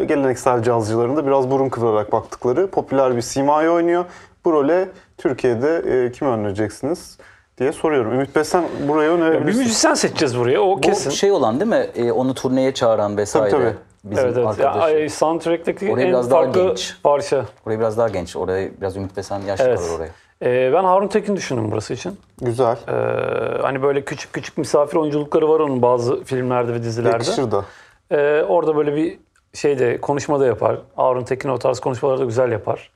geleneksel 0.08 0.64
cazcıların 0.64 1.16
da 1.16 1.28
biraz 1.28 1.52
burun 1.52 1.70
kıvırarak 1.70 2.12
baktıkları 2.12 2.68
popüler 2.68 3.16
bir 3.16 3.22
simayı 3.22 3.70
oynuyor. 3.70 4.06
Bu 4.48 4.54
role 4.54 4.90
Türkiye'de 5.18 6.06
e, 6.06 6.12
kimi 6.12 6.30
önereceksiniz 6.32 7.18
diye 7.58 7.72
soruyorum. 7.72 8.14
Ümit 8.14 8.36
Besen 8.36 8.64
buraya 8.88 9.12
bir 9.12 9.22
önerebilirsin. 9.22 9.62
müzisyen 9.62 9.94
seçeceğiz 9.94 10.38
buraya. 10.40 10.62
O 10.62 10.78
Bu 10.78 10.82
kesin. 10.82 11.10
şey 11.10 11.32
olan 11.32 11.60
değil 11.60 11.70
mi? 11.70 11.88
E, 11.96 12.12
onu 12.12 12.34
turneye 12.34 12.74
çağıran 12.74 13.18
vesaire. 13.18 13.50
Tabii, 13.52 13.64
tabii. 13.64 13.76
Bizim 14.04 14.26
evet 14.26 14.38
evet. 14.38 14.48
Arkadaşı. 14.48 15.16
soundtrack'teki 15.16 15.92
Oraya 15.92 16.02
en 16.02 16.08
biraz 16.08 16.32
daha 16.32 16.46
genç. 16.46 16.96
parça. 17.04 17.46
Oraya 17.66 17.80
biraz 17.80 17.98
daha 17.98 18.08
genç. 18.08 18.36
Oraya 18.36 18.70
biraz 18.82 18.98
Ümit 18.98 19.18
Besen 19.18 19.40
yaşlı 19.40 19.66
Evet. 19.66 19.80
kalır 19.80 19.90
oraya. 19.98 20.10
Ee, 20.42 20.74
ben 20.74 20.84
Harun 20.84 21.08
Tekin 21.08 21.36
düşündüm 21.36 21.72
burası 21.72 21.94
için. 21.94 22.20
Güzel. 22.42 22.78
Ee, 22.88 23.62
hani 23.62 23.82
böyle 23.84 24.02
küçük 24.02 24.34
küçük 24.34 24.58
misafir 24.58 24.98
oyunculukları 24.98 25.50
var 25.50 25.60
onun 25.60 25.82
bazı 25.82 26.24
filmlerde 26.24 26.74
ve 26.74 26.84
dizilerde. 26.84 27.14
Yakışır 27.14 27.52
da. 27.52 27.66
Ee, 28.12 28.44
orada 28.48 28.76
böyle 28.76 28.96
bir 28.96 29.20
şeyde 29.54 30.02
konuşma 30.02 30.40
da 30.40 30.46
yapar. 30.46 30.78
Harun 30.96 31.24
Tekin 31.24 31.50
o 31.50 31.60
tarz 31.60 31.80
konuşmaları 31.80 32.20
da 32.20 32.26
güzel 32.26 32.52
yapar. 32.52 32.92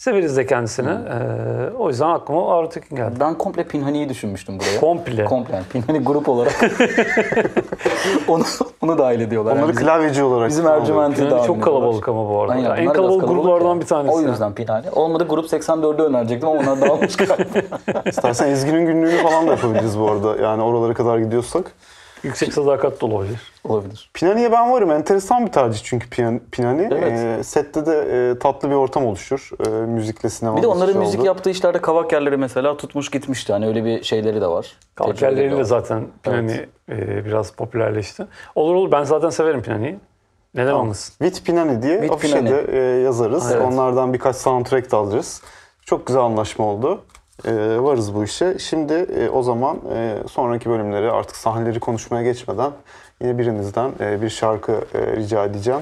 Severiz 0.00 0.36
de 0.36 0.46
kendisini. 0.46 0.88
Hmm. 0.88 1.06
Ee, 1.06 1.70
o 1.78 1.88
yüzden 1.88 2.08
aklıma 2.08 2.48
Harun 2.48 2.68
Tekin 2.68 2.96
geldi. 2.96 3.14
Ben 3.20 3.34
komple 3.34 3.64
Pinhani'yi 3.64 4.08
düşünmüştüm 4.08 4.58
buraya. 4.58 4.80
Komple. 4.80 5.24
Komple 5.24 5.54
yani 5.54 5.64
Pinhani 5.72 5.98
grup 5.98 6.28
olarak. 6.28 6.52
onu, 8.28 8.44
onu 8.82 8.98
dahil 8.98 9.20
ediyorlar. 9.20 9.52
Onları 9.52 9.62
Yani 9.66 9.72
bizim, 9.72 9.86
klavyeci 9.86 10.22
olarak 10.22 10.48
bizim. 10.48 10.66
Ercüment'i 10.66 11.30
dahil 11.30 11.46
çok 11.46 11.62
kalabalık 11.62 12.08
ama 12.08 12.30
bu 12.30 12.40
arada. 12.40 12.52
Aynen, 12.52 12.64
Yani 12.64 12.80
en 12.80 12.92
kalabalık 12.92 13.28
gruplardan 13.28 13.74
ya. 13.74 13.80
bir 13.80 13.86
tanesi. 13.86 14.14
O 14.14 14.20
yüzden 14.20 14.54
Pinhani. 14.54 14.90
Olmadı 14.90 15.26
Grup 15.28 15.46
84'ü 15.46 16.02
önerecektim 16.02 16.48
ama 16.48 16.60
onlar 16.60 16.80
dağılmış 16.80 17.16
galiba. 17.16 17.44
İstersen 18.06 18.48
Ezgi'nin 18.48 18.86
günlüğünü 18.86 19.22
falan 19.22 19.46
da 19.46 19.50
yapabiliriz 19.50 19.98
bu 19.98 20.10
arada. 20.10 20.36
Yani 20.42 20.62
oralara 20.62 20.94
kadar 20.94 21.18
gidiyorsak. 21.18 21.72
Yüksek 22.22 22.52
sadakat 22.52 23.00
da 23.00 23.06
olabilir. 23.06 23.40
Olabilir. 23.64 24.10
Pinani'ye 24.14 24.52
ben 24.52 24.72
varım. 24.72 24.90
Enteresan 24.90 25.46
bir 25.46 25.52
tercih 25.52 25.80
çünkü 25.84 26.10
Pinani. 26.52 26.88
Evet. 26.92 27.12
Ee, 27.12 27.44
sette 27.44 27.86
de 27.86 28.30
e, 28.30 28.38
tatlı 28.38 28.70
bir 28.70 28.74
ortam 28.74 29.06
oluşur. 29.06 29.50
E, 29.66 29.70
müzikle 29.70 30.28
sinema. 30.28 30.56
Bir 30.56 30.62
de 30.62 30.66
onların 30.66 30.92
şey 30.92 31.00
müzik 31.00 31.20
oldu. 31.20 31.26
yaptığı 31.26 31.50
işlerde 31.50 31.80
kavak 31.80 32.12
yerleri 32.12 32.36
mesela 32.36 32.76
tutmuş 32.76 33.10
gitmişti. 33.10 33.52
Hani 33.52 33.66
öyle 33.66 33.84
bir 33.84 34.02
şeyleri 34.02 34.40
de 34.40 34.46
var. 34.46 34.62
Tecrübeleri 34.96 35.16
de 35.16 35.20
Kalkerleriyle 35.20 35.56
var. 35.56 35.62
zaten 35.62 36.06
Pinani 36.22 36.66
e, 36.88 37.24
biraz 37.24 37.50
popülerleşti. 37.52 38.26
Olur 38.54 38.74
olur 38.74 38.92
ben 38.92 39.04
zaten 39.04 39.30
severim 39.30 39.62
Pinani'yi. 39.62 39.98
Neden 40.54 40.72
olmasın? 40.72 41.14
With 41.24 41.46
Pinani 41.46 41.82
diye 41.82 41.94
With 42.00 42.12
afişe 42.12 42.38
Pinani. 42.38 42.50
de 42.50 42.66
e, 42.72 43.00
yazarız. 43.00 43.52
Evet. 43.52 43.66
Onlardan 43.72 44.12
birkaç 44.14 44.36
soundtrack 44.36 44.92
de 44.92 44.96
alacağız. 44.96 45.42
Çok 45.84 46.06
güzel 46.06 46.22
anlaşma 46.22 46.64
oldu. 46.64 47.00
E, 47.44 47.82
varız 47.82 48.14
bu 48.14 48.24
işe. 48.24 48.58
Şimdi 48.58 48.92
e, 48.92 49.28
o 49.28 49.42
zaman 49.42 49.78
e, 49.94 50.18
sonraki 50.30 50.70
bölümleri 50.70 51.10
artık 51.10 51.36
sahneleri 51.36 51.80
konuşmaya 51.80 52.22
geçmeden 52.22 52.72
yine 53.22 53.38
birinizden 53.38 53.92
e, 54.00 54.22
bir 54.22 54.28
şarkı 54.30 54.72
e, 54.72 55.16
rica 55.16 55.44
edeceğim. 55.44 55.80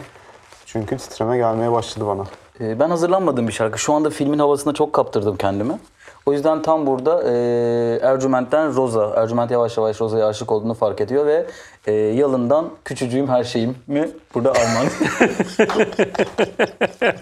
Çünkü 0.66 0.96
titreme 0.96 1.36
gelmeye 1.36 1.72
başladı 1.72 2.06
bana. 2.06 2.24
Ee, 2.60 2.80
Ben 2.80 2.90
hazırlanmadığım 2.90 3.48
bir 3.48 3.52
şarkı. 3.52 3.78
Şu 3.78 3.92
anda 3.92 4.10
filmin 4.10 4.38
havasına 4.38 4.72
çok 4.72 4.92
kaptırdım 4.92 5.36
kendimi. 5.36 5.78
O 6.26 6.32
yüzden 6.32 6.62
tam 6.62 6.86
burada 6.86 7.22
e, 7.30 7.32
Ercüment'ten 8.02 8.74
Roza, 8.76 9.14
Ercüment 9.16 9.50
yavaş 9.50 9.76
yavaş 9.76 10.00
Roza'ya 10.00 10.26
aşık 10.26 10.52
olduğunu 10.52 10.74
fark 10.74 11.00
ediyor 11.00 11.26
ve 11.26 11.46
e, 11.86 11.92
Yalın'dan 11.92 12.68
Küçücüğüm 12.84 13.28
Her 13.28 13.44
Şeyim 13.44 13.76
mi 13.86 14.08
burada 14.34 14.52
Arman. 14.52 14.86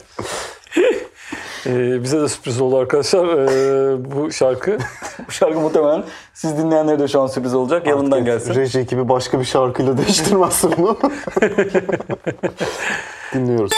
Ee, 1.66 2.02
bize 2.02 2.20
de 2.20 2.28
sürpriz 2.28 2.60
oldu 2.60 2.76
arkadaşlar 2.78 3.26
ee, 3.26 4.14
bu 4.14 4.32
şarkı. 4.32 4.78
Bu 5.28 5.32
şarkı 5.32 5.60
muhtemelen 5.60 6.04
siz 6.34 6.58
dinleyenlere 6.58 6.98
de 6.98 7.08
şu 7.08 7.20
an 7.20 7.26
sürpriz 7.26 7.54
olacak. 7.54 7.86
Artık 7.86 8.26
gelsin. 8.26 8.54
Reji 8.54 8.78
ekibi 8.78 9.08
başka 9.08 9.40
bir 9.40 9.44
şarkıyla 9.44 9.98
değiştirmezse 10.06 10.68
bunu. 10.76 10.98
Dinliyoruz. 13.34 13.72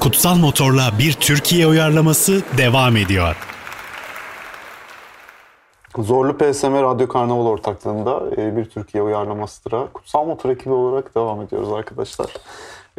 Kutsal 0.00 0.36
Motor'la 0.36 0.90
bir 0.98 1.12
Türkiye 1.12 1.66
uyarlaması 1.66 2.42
devam 2.58 2.96
ediyor. 2.96 3.36
Zorlu 5.98 6.38
PSM 6.38 6.74
Radyo 6.74 7.08
Karnaval 7.08 7.46
ortaklığında 7.46 8.22
e, 8.36 8.56
bir 8.56 8.64
Türkiye 8.64 9.02
uyarlamasıdır. 9.02 9.92
Kutsal 9.92 10.24
Motor 10.24 10.50
ekibi 10.50 10.72
olarak 10.72 11.14
devam 11.14 11.42
ediyoruz 11.42 11.72
arkadaşlar. 11.72 12.26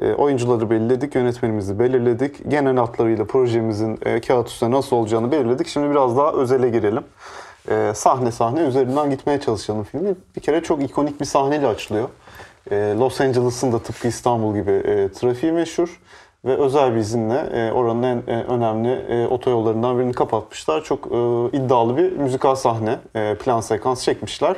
E, 0.02 0.14
oyuncuları 0.14 0.70
belirledik, 0.70 1.16
yönetmenimizi 1.16 1.80
belirledik. 1.80 2.50
Genel 2.52 2.78
hatlarıyla 2.78 3.26
projemizin 3.26 4.00
e, 4.06 4.22
kağıt 4.22 4.48
üstüne 4.48 4.72
nasıl 4.72 4.96
olacağını 4.96 5.32
belirledik. 5.32 5.68
Şimdi 5.68 5.90
biraz 5.90 6.18
daha 6.18 6.32
özele 6.32 6.70
girelim. 6.70 7.04
E, 7.70 7.92
sahne 7.96 8.32
sahne 8.32 8.62
üzerinden 8.62 9.10
gitmeye 9.10 9.40
çalışalım 9.40 9.84
filmi. 9.84 10.16
Bir 10.36 10.42
kere 10.42 10.64
çok 10.64 10.84
ikonik 10.84 11.20
bir 11.20 11.26
sahneyle 11.26 11.68
açılıyor. 11.68 12.10
Los 12.72 13.22
Angeles'ın 13.22 13.72
da 13.72 13.80
tıpkı 13.80 14.08
İstanbul 14.08 14.56
gibi 14.56 14.72
e, 14.72 15.12
trafiği 15.12 15.52
meşhur 15.52 16.00
ve 16.46 16.56
özel 16.56 16.96
bir 16.96 17.00
izinle 17.00 17.40
e, 17.54 17.72
oranın 17.72 18.04
en 18.04 18.48
önemli 18.48 18.92
e, 18.92 19.28
otoyollarından 19.28 20.00
birini 20.00 20.14
kapatmışlar. 20.14 20.84
Çok 20.84 21.06
iddialı 21.54 21.98
bir 21.98 22.12
müzikal 22.12 22.56
sahne, 22.56 23.00
e, 23.16 23.36
plan 23.36 23.62
sekans 23.62 24.04
çekmişler. 24.04 24.56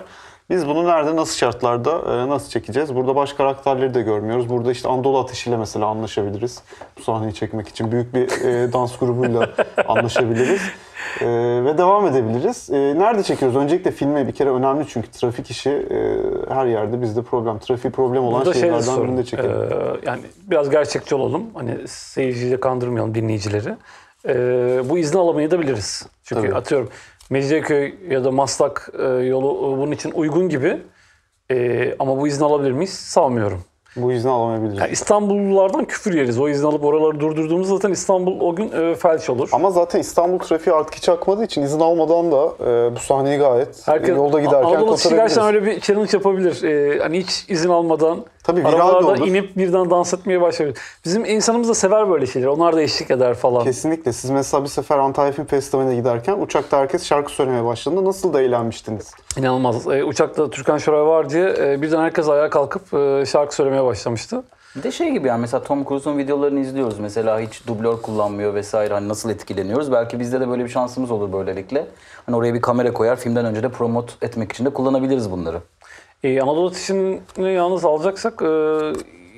Biz 0.52 0.68
bunu 0.68 0.86
nerede, 0.86 1.16
nasıl 1.16 1.38
şartlarda, 1.38 1.92
e, 1.92 2.30
nasıl 2.30 2.50
çekeceğiz? 2.50 2.96
Burada 2.96 3.16
baş 3.16 3.34
karakterleri 3.34 3.94
de 3.94 4.02
görmüyoruz. 4.02 4.50
Burada 4.50 4.72
işte 4.72 4.90
Anadolu 4.90 5.20
Ateşi 5.20 5.50
ile 5.50 5.58
mesela 5.58 5.86
anlaşabiliriz. 5.86 6.62
Bu 6.98 7.04
sahneyi 7.04 7.34
çekmek 7.34 7.68
için 7.68 7.92
büyük 7.92 8.14
bir 8.14 8.46
e, 8.46 8.74
dans 8.74 8.98
grubuyla 8.98 9.50
anlaşabiliriz. 9.88 10.62
E, 11.22 11.28
ve 11.66 11.78
devam 11.78 12.08
edebiliriz. 12.08 12.70
E, 12.70 13.00
nerede 13.00 13.24
çekiyoruz? 13.24 13.58
Öncelikle 13.58 13.92
filme 13.92 14.28
bir 14.28 14.32
kere 14.32 14.50
önemli 14.50 14.86
çünkü 14.88 15.12
trafik 15.12 15.52
işi 15.52 15.70
e, 15.70 16.18
her 16.54 16.66
yerde 16.66 17.02
bizde 17.02 17.22
problem. 17.22 17.60
Trafik 17.60 17.94
problem 17.94 18.24
olan 18.24 18.40
Burada 18.40 18.54
şey 18.54 18.62
de 18.62 18.66
şehirlerden 18.66 18.86
sorun. 18.86 19.08
birinde 19.08 19.24
çekelim. 19.24 19.52
Ee, 19.52 19.76
yani 20.06 20.22
biraz 20.48 20.70
gerçekçi 20.70 21.16
olalım. 21.16 21.44
Hani 21.54 21.88
seyirciyi 21.88 22.52
de 22.52 22.60
kandırmayalım 22.60 23.16
dinleyicileri. 23.16 23.76
Ee, 24.28 24.82
bu 24.90 24.98
izni 24.98 25.20
alamayı 25.20 25.52
da 25.52 25.60
biliriz. 25.60 26.06
Çünkü 26.24 26.42
Tabii. 26.42 26.56
atıyorum 26.56 26.90
Mecidiyeköy 27.32 27.94
ya 28.10 28.24
da 28.24 28.32
Maslak 28.32 28.90
e, 29.00 29.04
yolu 29.04 29.48
e, 29.58 29.78
bunun 29.78 29.92
için 29.92 30.12
uygun 30.12 30.50
gibi. 30.50 30.78
Ee, 31.52 31.96
ama 32.00 32.18
bu 32.18 32.28
izni 32.28 32.46
alabilir 32.46 32.72
miyiz? 32.72 32.94
Sanmıyorum. 32.94 33.64
Bu 33.96 34.12
izni 34.12 34.32
alamayabiliriz. 34.32 34.80
Yani 34.80 34.92
İstanbullulardan 34.92 35.86
küfür 35.86 36.14
yeriz. 36.14 36.40
O 36.40 36.50
izni 36.50 36.68
alıp 36.68 36.84
oraları 36.84 37.20
durdurduğumuz 37.20 37.70
zaten 37.70 37.92
İstanbul 37.92 38.40
o 38.40 38.56
gün 38.56 38.72
e, 38.72 38.96
felç 38.96 39.30
olur. 39.30 39.50
Ama 39.52 39.72
zaten 39.72 40.00
İstanbul 40.00 40.40
trafiği 40.40 40.76
artık 40.76 40.96
hiç 40.96 41.10
akmadığı 41.10 41.44
için 41.44 41.62
izin 41.62 41.80
almadan 41.80 42.32
da 42.32 42.46
e, 42.60 42.96
bu 42.96 43.00
sahneyi 43.00 43.38
gayet 43.40 43.88
Herkes, 43.88 44.10
yolda 44.10 44.40
giderken 44.40 44.58
Anadolu 44.70 44.92
kotarabiliriz. 44.92 45.16
gerçekten 45.18 45.46
öyle 45.46 45.66
bir 45.66 45.80
challenge 45.80 46.10
yapabilir. 46.14 46.64
Ee, 46.64 47.00
hani 47.00 47.20
hiç 47.20 47.46
izin 47.50 47.70
almadan 47.70 48.26
Tabii 48.44 48.60
viral 48.60 49.04
olur. 49.04 49.28
inip 49.28 49.58
birden 49.58 49.90
dans 49.90 50.14
etmeye 50.14 50.42
başlayabilir. 50.42 50.82
Bizim 51.06 51.26
insanımız 51.26 51.70
da 51.70 51.74
sever 51.74 52.10
böyle 52.10 52.28
şeyleri. 52.28 52.50
Onlar 52.50 52.76
da 52.76 52.82
eşlik 52.82 53.12
eder 53.12 53.34
falan. 53.34 53.64
Kesinlikle. 53.64 54.14
Siz 54.14 54.30
mesela 54.30 54.64
bir 54.64 54.70
sefer 54.70 54.98
Antalya 54.98 55.32
Film 55.32 55.46
Festivali'ne 55.46 55.96
giderken 55.96 56.38
uçakta 56.42 56.78
herkes 56.78 57.04
şarkı 57.04 57.32
söylemeye 57.32 57.66
başladığında 57.66 58.06
nasıl 58.06 58.34
da 58.34 58.42
eğlenmiştiniz? 58.42 59.12
İnanılmaz. 59.38 59.88
Ee, 59.88 60.04
uçakta 60.04 60.50
Türkan 60.50 60.78
Şoray 60.78 61.06
var 61.06 61.30
diye 61.30 61.56
e, 61.60 61.82
birden 61.82 62.02
herkes 62.02 62.30
ayağa 62.30 62.50
kalkıp 62.50 62.94
e, 62.94 63.26
şarkı 63.26 63.56
söylemeye 63.56 63.86
başlamıştı. 63.86 64.44
Bir 64.76 64.84
de 64.84 64.92
şey 64.92 65.12
gibi 65.12 65.28
yani 65.28 65.42
mesela 65.42 65.64
Tom 65.64 65.86
Cruise'un 65.86 66.18
videolarını 66.18 66.60
izliyoruz. 66.60 67.00
Mesela 67.00 67.40
hiç 67.40 67.68
dublör 67.68 67.98
kullanmıyor 67.98 68.54
vesaire. 68.54 68.94
Hani 68.94 69.08
nasıl 69.08 69.30
etkileniyoruz? 69.30 69.92
Belki 69.92 70.20
bizde 70.20 70.42
de 70.42 70.50
böyle 70.50 70.64
bir 70.64 70.70
şansımız 70.70 71.12
olur 71.12 71.34
böylelikle. 71.34 71.86
Hani 72.26 72.36
oraya 72.36 72.54
bir 72.54 72.62
kamera 72.62 72.94
koyar. 72.94 73.16
Filmden 73.16 73.46
önce 73.46 73.64
de 73.64 73.70
promote 73.70 74.14
etmek 74.22 74.52
için 74.52 74.66
de 74.66 74.70
kullanabiliriz 74.70 75.32
bunları. 75.32 75.58
Ee, 76.24 76.42
Anadolu 76.42 76.68
Ateşi'ni 76.68 77.52
yalnız 77.54 77.86
alacaksak 77.86 78.42
e, 78.42 78.46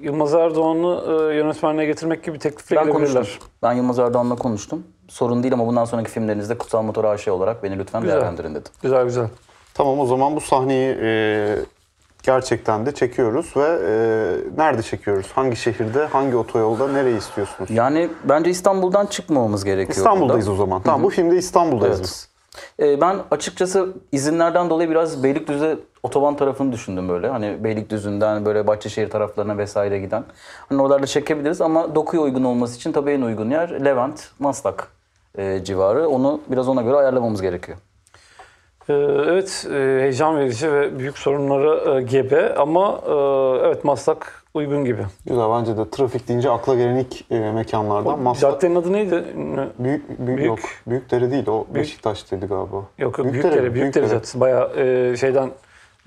Yılmaz 0.01 0.33
Erdoğan'ı 0.33 1.03
e, 1.31 1.35
yönetmenliğe 1.35 1.87
getirmek 1.87 2.23
gibi 2.23 2.35
bir 2.35 2.39
teklifle 2.39 2.75
Ben 2.75 2.85
gelebilirler. 2.85 3.13
konuştum. 3.13 3.47
Ben 3.63 3.73
Yılmaz 3.73 3.99
Erdoğan'la 3.99 4.35
konuştum. 4.35 4.83
Sorun 5.07 5.43
değil 5.43 5.53
ama 5.53 5.67
bundan 5.67 5.85
sonraki 5.85 6.11
filmlerinizde 6.11 6.57
Kutsal 6.57 6.81
Motor 6.81 7.03
AŞ 7.03 7.27
olarak 7.27 7.63
beni 7.63 7.79
lütfen 7.79 8.01
Güzel. 8.01 8.15
değerlendirin 8.15 8.51
dedim. 8.55 8.71
Güzel 8.81 9.03
güzel. 9.05 9.27
Tamam 9.73 9.99
o 9.99 10.05
zaman 10.05 10.35
bu 10.35 10.41
sahneyi 10.41 10.97
e, 11.01 11.55
gerçekten 12.23 12.85
de 12.85 12.91
çekiyoruz 12.93 13.53
ve 13.57 13.61
e, 13.87 13.91
nerede 14.57 14.81
çekiyoruz? 14.83 15.27
Hangi 15.35 15.55
şehirde, 15.55 16.05
hangi 16.05 16.35
otoyolda, 16.35 16.87
nereyi 16.87 17.17
istiyorsunuz? 17.17 17.69
Yani 17.69 18.09
bence 18.23 18.49
İstanbul'dan 18.49 19.05
çıkmamamız 19.05 19.63
gerekiyor. 19.65 19.97
İstanbul'dayız 19.97 20.47
burada. 20.47 20.61
o 20.61 20.65
zaman. 20.65 20.81
Tamam 20.81 21.03
bu 21.03 21.09
filmde 21.09 21.35
İstanbul'dayız 21.37 21.95
Evet. 21.99 22.05
biz. 22.05 22.32
Ee, 22.79 23.01
ben 23.01 23.17
açıkçası 23.31 23.93
izinlerden 24.11 24.69
dolayı 24.69 24.89
biraz 24.89 25.23
Beylikdüzü 25.23 25.79
otoban 26.03 26.35
tarafını 26.35 26.71
düşündüm 26.71 27.09
böyle. 27.09 27.27
Hani 27.27 27.63
Beylikdüzü'nden 27.63 28.45
böyle 28.45 28.67
Bahçeşehir 28.67 29.09
taraflarına 29.09 29.57
vesaire 29.57 29.99
giden. 29.99 30.23
Hani 30.69 30.81
oralarda 30.81 31.07
çekebiliriz 31.07 31.61
ama 31.61 31.95
dokuya 31.95 32.21
uygun 32.21 32.43
olması 32.43 32.75
için 32.75 32.91
tabii 32.91 33.11
en 33.11 33.21
uygun 33.21 33.49
yer 33.49 33.85
Levent, 33.85 34.29
Maslak 34.39 34.87
e, 35.37 35.63
civarı. 35.63 36.07
Onu 36.09 36.41
biraz 36.47 36.67
ona 36.67 36.81
göre 36.81 36.95
ayarlamamız 36.95 37.41
gerekiyor. 37.41 37.77
Ee, 38.89 38.93
evet 38.93 39.67
e, 39.71 39.75
heyecan 40.01 40.37
verici 40.37 40.73
ve 40.73 40.99
büyük 40.99 41.17
sorunlara 41.17 41.97
e, 41.99 42.01
gebe 42.01 42.55
ama 42.55 43.01
evet 43.65 43.83
Maslak 43.83 44.42
uygun 44.53 44.85
gibi. 44.85 45.01
Güzel 45.25 45.49
bence 45.49 45.77
de 45.77 45.89
trafik 45.89 46.27
deyince 46.27 46.49
akla 46.49 46.75
gelen 46.75 46.95
ilk 46.95 47.31
e, 47.31 47.51
mekanlardan. 47.51 48.19
Maslak. 48.19 48.51
Caddenin 48.51 48.75
adı 48.75 48.93
neydi? 48.93 49.23
Büyük, 49.79 50.09
büyük, 50.09 50.27
Büyük- 50.27 50.45
yok. 50.45 50.59
Büyükdere 50.87 51.31
değil 51.31 51.47
o 51.47 51.65
Beşiktaş'taydı 51.75 52.47
galiba. 52.47 52.75
Yok 52.75 53.17
yok 53.17 53.17
Büyükdere, 53.17 53.53
Büyükdere, 53.53 53.73
Büyükdere. 53.73 54.07
Caddesi. 54.07 54.39
Bayağı 54.39 54.79
e, 54.79 55.17
şeyden 55.17 55.49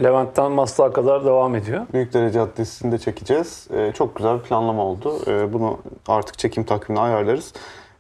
Levent'ten 0.03 0.53
Maslak'a 0.53 0.93
kadar 0.93 1.25
devam 1.25 1.55
ediyor. 1.55 1.87
Büyükdere 1.93 2.33
Caddesi'nde 2.33 2.99
çekeceğiz. 2.99 3.69
Ee, 3.75 3.93
çok 3.95 4.17
güzel 4.17 4.39
bir 4.39 4.43
planlama 4.43 4.85
oldu. 4.85 5.19
Ee, 5.27 5.53
bunu 5.53 5.79
artık 6.09 6.39
çekim 6.39 6.65
takvimine 6.65 7.03
ayarlarız. 7.03 7.53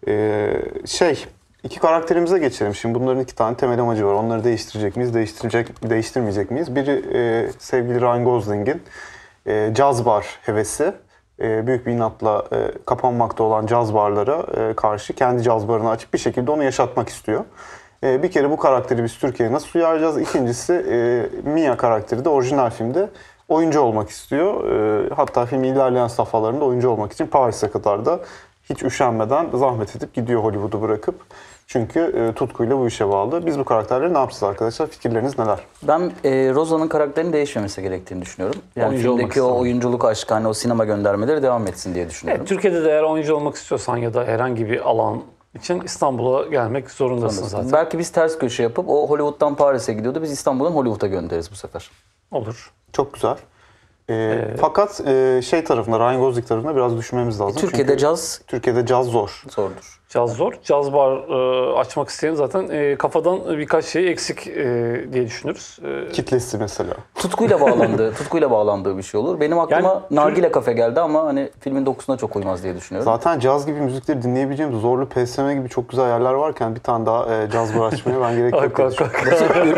Ee, 0.08 0.62
şey, 0.86 1.24
iki 1.64 1.80
karakterimize 1.80 2.38
geçelim. 2.38 2.74
Şimdi 2.74 3.00
bunların 3.00 3.22
iki 3.22 3.34
tane 3.34 3.56
temel 3.56 3.80
amacı 3.80 4.06
var. 4.06 4.12
Onları 4.12 4.44
değiştirecek 4.44 4.96
miyiz, 4.96 5.14
değiştirecek, 5.14 5.90
değiştirmeyecek 5.90 6.50
miyiz? 6.50 6.76
Biri 6.76 7.04
e, 7.14 7.50
sevgili 7.58 8.00
Ryan 8.00 8.24
Gosling'in 8.24 8.82
e, 9.46 9.72
caz 9.74 10.06
bar 10.06 10.26
hevesi. 10.42 10.92
E, 11.40 11.66
büyük 11.66 11.86
bir 11.86 11.92
inatla 11.92 12.44
e, 12.52 12.56
kapanmakta 12.86 13.44
olan 13.44 13.66
caz 13.66 13.94
barlara 13.94 14.46
e, 14.56 14.74
karşı 14.76 15.12
kendi 15.12 15.42
caz 15.42 15.68
barını 15.68 15.90
açıp 15.90 16.14
bir 16.14 16.18
şekilde 16.18 16.50
onu 16.50 16.64
yaşatmak 16.64 17.08
istiyor. 17.08 17.44
E, 18.04 18.22
bir 18.22 18.30
kere 18.30 18.50
bu 18.50 18.56
karakteri 18.56 19.04
biz 19.04 19.18
Türkiye'ye 19.18 19.54
nasıl 19.54 19.78
uyarlayacağız? 19.78 20.20
İkincisi 20.20 20.72
e, 20.72 21.50
Mia 21.50 21.76
karakteri 21.76 22.24
de 22.24 22.28
orijinal 22.28 22.70
filmde 22.70 23.08
oyuncu 23.48 23.80
olmak 23.80 24.10
istiyor. 24.10 24.70
E, 24.70 25.14
hatta 25.14 25.46
film 25.46 25.64
ilerleyen 25.64 26.08
safhalarında 26.08 26.64
oyuncu 26.64 26.90
olmak 26.90 27.12
için 27.12 27.26
Paris'e 27.26 27.70
kadar 27.70 28.06
da 28.06 28.20
hiç 28.70 28.82
üşenmeden 28.82 29.46
zahmet 29.54 29.96
edip 29.96 30.14
gidiyor 30.14 30.44
Hollywood'u 30.44 30.82
bırakıp. 30.82 31.14
Çünkü 31.66 32.00
e, 32.00 32.34
tutkuyla 32.34 32.78
bu 32.78 32.86
işe 32.86 33.08
bağlı. 33.08 33.46
Biz 33.46 33.58
bu 33.58 33.64
karakterleri 33.64 34.14
ne 34.14 34.18
yapacağız 34.18 34.42
arkadaşlar? 34.42 34.86
Fikirleriniz 34.86 35.38
neler? 35.38 35.58
Ben 35.82 36.12
e, 36.24 36.30
Rosa'nın 36.54 36.88
karakterinin 36.88 37.32
değişmemesi 37.32 37.82
gerektiğini 37.82 38.22
düşünüyorum. 38.22 38.60
Yani 38.76 38.88
Oyuncu 38.88 39.16
filmdeki 39.16 39.42
o 39.42 39.58
oyunculuk 39.60 40.04
aşkı, 40.04 40.34
hani 40.34 40.48
o 40.48 40.52
sinema 40.52 40.84
göndermeleri 40.84 41.42
devam 41.42 41.66
etsin 41.66 41.94
diye 41.94 42.10
düşünüyorum. 42.10 42.40
Evet, 42.40 42.48
Türkiye'de 42.48 42.84
de 42.84 42.90
eğer 42.90 43.02
oyuncu 43.02 43.34
olmak 43.34 43.54
istiyorsan 43.54 43.96
ya 43.96 44.14
da 44.14 44.24
herhangi 44.24 44.70
bir 44.70 44.80
alan 44.80 45.22
için 45.54 45.80
İstanbul'a 45.80 46.46
gelmek 46.46 46.90
zorundasın 46.90 47.46
zaten. 47.46 47.72
Belki 47.72 47.98
biz 47.98 48.10
ters 48.10 48.38
köşe 48.38 48.62
yapıp 48.62 48.88
o 48.88 49.08
Hollywood'dan 49.08 49.54
Paris'e 49.54 49.92
gidiyordu. 49.92 50.22
Biz 50.22 50.32
İstanbul'dan 50.32 50.72
Hollywood'a 50.72 51.06
göndeririz 51.06 51.50
bu 51.50 51.56
sefer. 51.56 51.90
Olur. 52.30 52.72
Çok 52.92 53.14
güzel. 53.14 53.36
Ee, 54.10 54.54
fakat 54.60 55.00
e, 55.06 55.40
şey 55.44 55.64
tarafında, 55.64 55.98
Ryan 55.98 56.20
Gosling 56.20 56.46
tarafında 56.48 56.76
biraz 56.76 56.96
düşünmemiz 56.96 57.40
lazım. 57.40 57.60
Türkiye'de 57.60 57.88
Çünkü 57.88 58.00
caz 58.02 58.40
Türkiye'de 58.46 58.86
caz 58.86 59.06
zor. 59.06 59.42
zordur. 59.50 60.00
Caz 60.08 60.32
zor. 60.36 60.52
Caz 60.64 60.92
bar 60.92 61.12
e, 61.16 61.72
açmak 61.76 62.08
isteyen 62.08 62.34
zaten 62.34 62.68
e, 62.70 62.96
kafadan 62.96 63.58
birkaç 63.58 63.84
şey 63.84 64.10
eksik 64.10 64.46
e, 64.46 64.54
diye 65.12 65.26
düşünürüz. 65.26 65.78
E, 66.08 66.12
Kitlesi 66.12 66.58
mesela. 66.58 66.94
Tutkuyla 67.14 67.60
bağlandığı, 67.60 68.14
tutkuyla 68.18 68.50
bağlandığı 68.50 68.98
bir 68.98 69.02
şey 69.02 69.20
olur. 69.20 69.40
Benim 69.40 69.58
aklıma 69.58 69.88
Yani 69.88 70.00
Nargile 70.10 70.52
Kafe 70.52 70.72
geldi 70.72 71.00
ama 71.00 71.24
hani 71.24 71.50
filmin 71.60 71.86
dokusuna 71.86 72.16
çok 72.16 72.36
uymaz 72.36 72.62
diye 72.62 72.76
düşünüyorum. 72.76 73.12
Zaten 73.12 73.40
caz 73.40 73.66
gibi 73.66 73.80
müzikleri 73.80 74.22
dinleyebileceğimiz 74.22 74.80
zorlu 74.80 75.08
PSM 75.08 75.50
gibi 75.50 75.68
çok 75.68 75.88
güzel 75.88 76.08
yerler 76.08 76.32
varken 76.32 76.74
bir 76.74 76.80
tane 76.80 77.06
daha 77.06 77.34
e, 77.34 77.50
caz 77.50 77.78
bar 77.78 77.92
açmaya 77.92 78.20
ben 78.20 78.36
gerek 78.36 78.52
yok. 78.54 78.78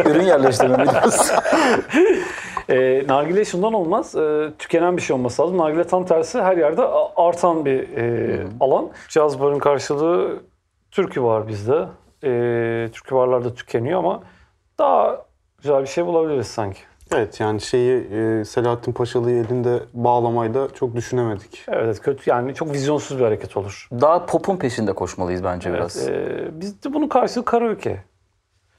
Ürün 0.06 0.24
yerleştirme 0.24 0.78
biliyorsun. 0.78 1.36
E, 2.68 3.04
nargile 3.09 3.44
şundan 3.44 3.72
olmaz. 3.72 4.14
E, 4.16 4.50
tükenen 4.59 4.96
bir 4.96 5.02
şey 5.02 5.16
olması 5.16 5.42
lazım. 5.42 5.59
Nargile 5.59 5.85
tam 5.85 6.07
tersi 6.07 6.40
her 6.40 6.57
yerde 6.57 6.83
artan 7.16 7.64
bir 7.64 7.96
e, 7.96 8.46
alan. 8.61 8.90
Caz 9.09 9.40
barın 9.40 9.59
karşılığı 9.59 10.42
türkü 10.90 11.22
var 11.22 11.48
bizde. 11.48 11.85
E, 12.24 12.31
türkü 12.92 13.14
barlarda 13.14 13.54
tükeniyor 13.54 13.98
ama 13.98 14.22
daha 14.78 15.24
güzel 15.59 15.83
bir 15.83 15.87
şey 15.87 16.07
bulabiliriz 16.07 16.46
sanki. 16.46 16.81
Evet 17.14 17.40
yani 17.40 17.61
şeyi 17.61 18.09
e, 18.12 18.44
Selahattin 18.44 18.92
Paşalı'yı 18.92 19.44
elinde 19.44 19.81
bağlamayla 19.94 20.68
çok 20.74 20.96
düşünemedik. 20.96 21.64
Evet 21.68 22.00
kötü 22.00 22.31
yani 22.31 22.54
çok 22.54 22.72
vizyonsuz 22.72 23.18
bir 23.18 23.24
hareket 23.24 23.57
olur. 23.57 23.88
Daha 23.92 24.26
popun 24.26 24.57
peşinde 24.57 24.92
koşmalıyız 24.92 25.44
bence 25.44 25.72
biraz. 25.72 26.09
E, 26.09 26.48
bizde 26.52 26.92
bunun 26.92 27.09
karşılığı 27.09 27.44
karaoke. 27.44 28.04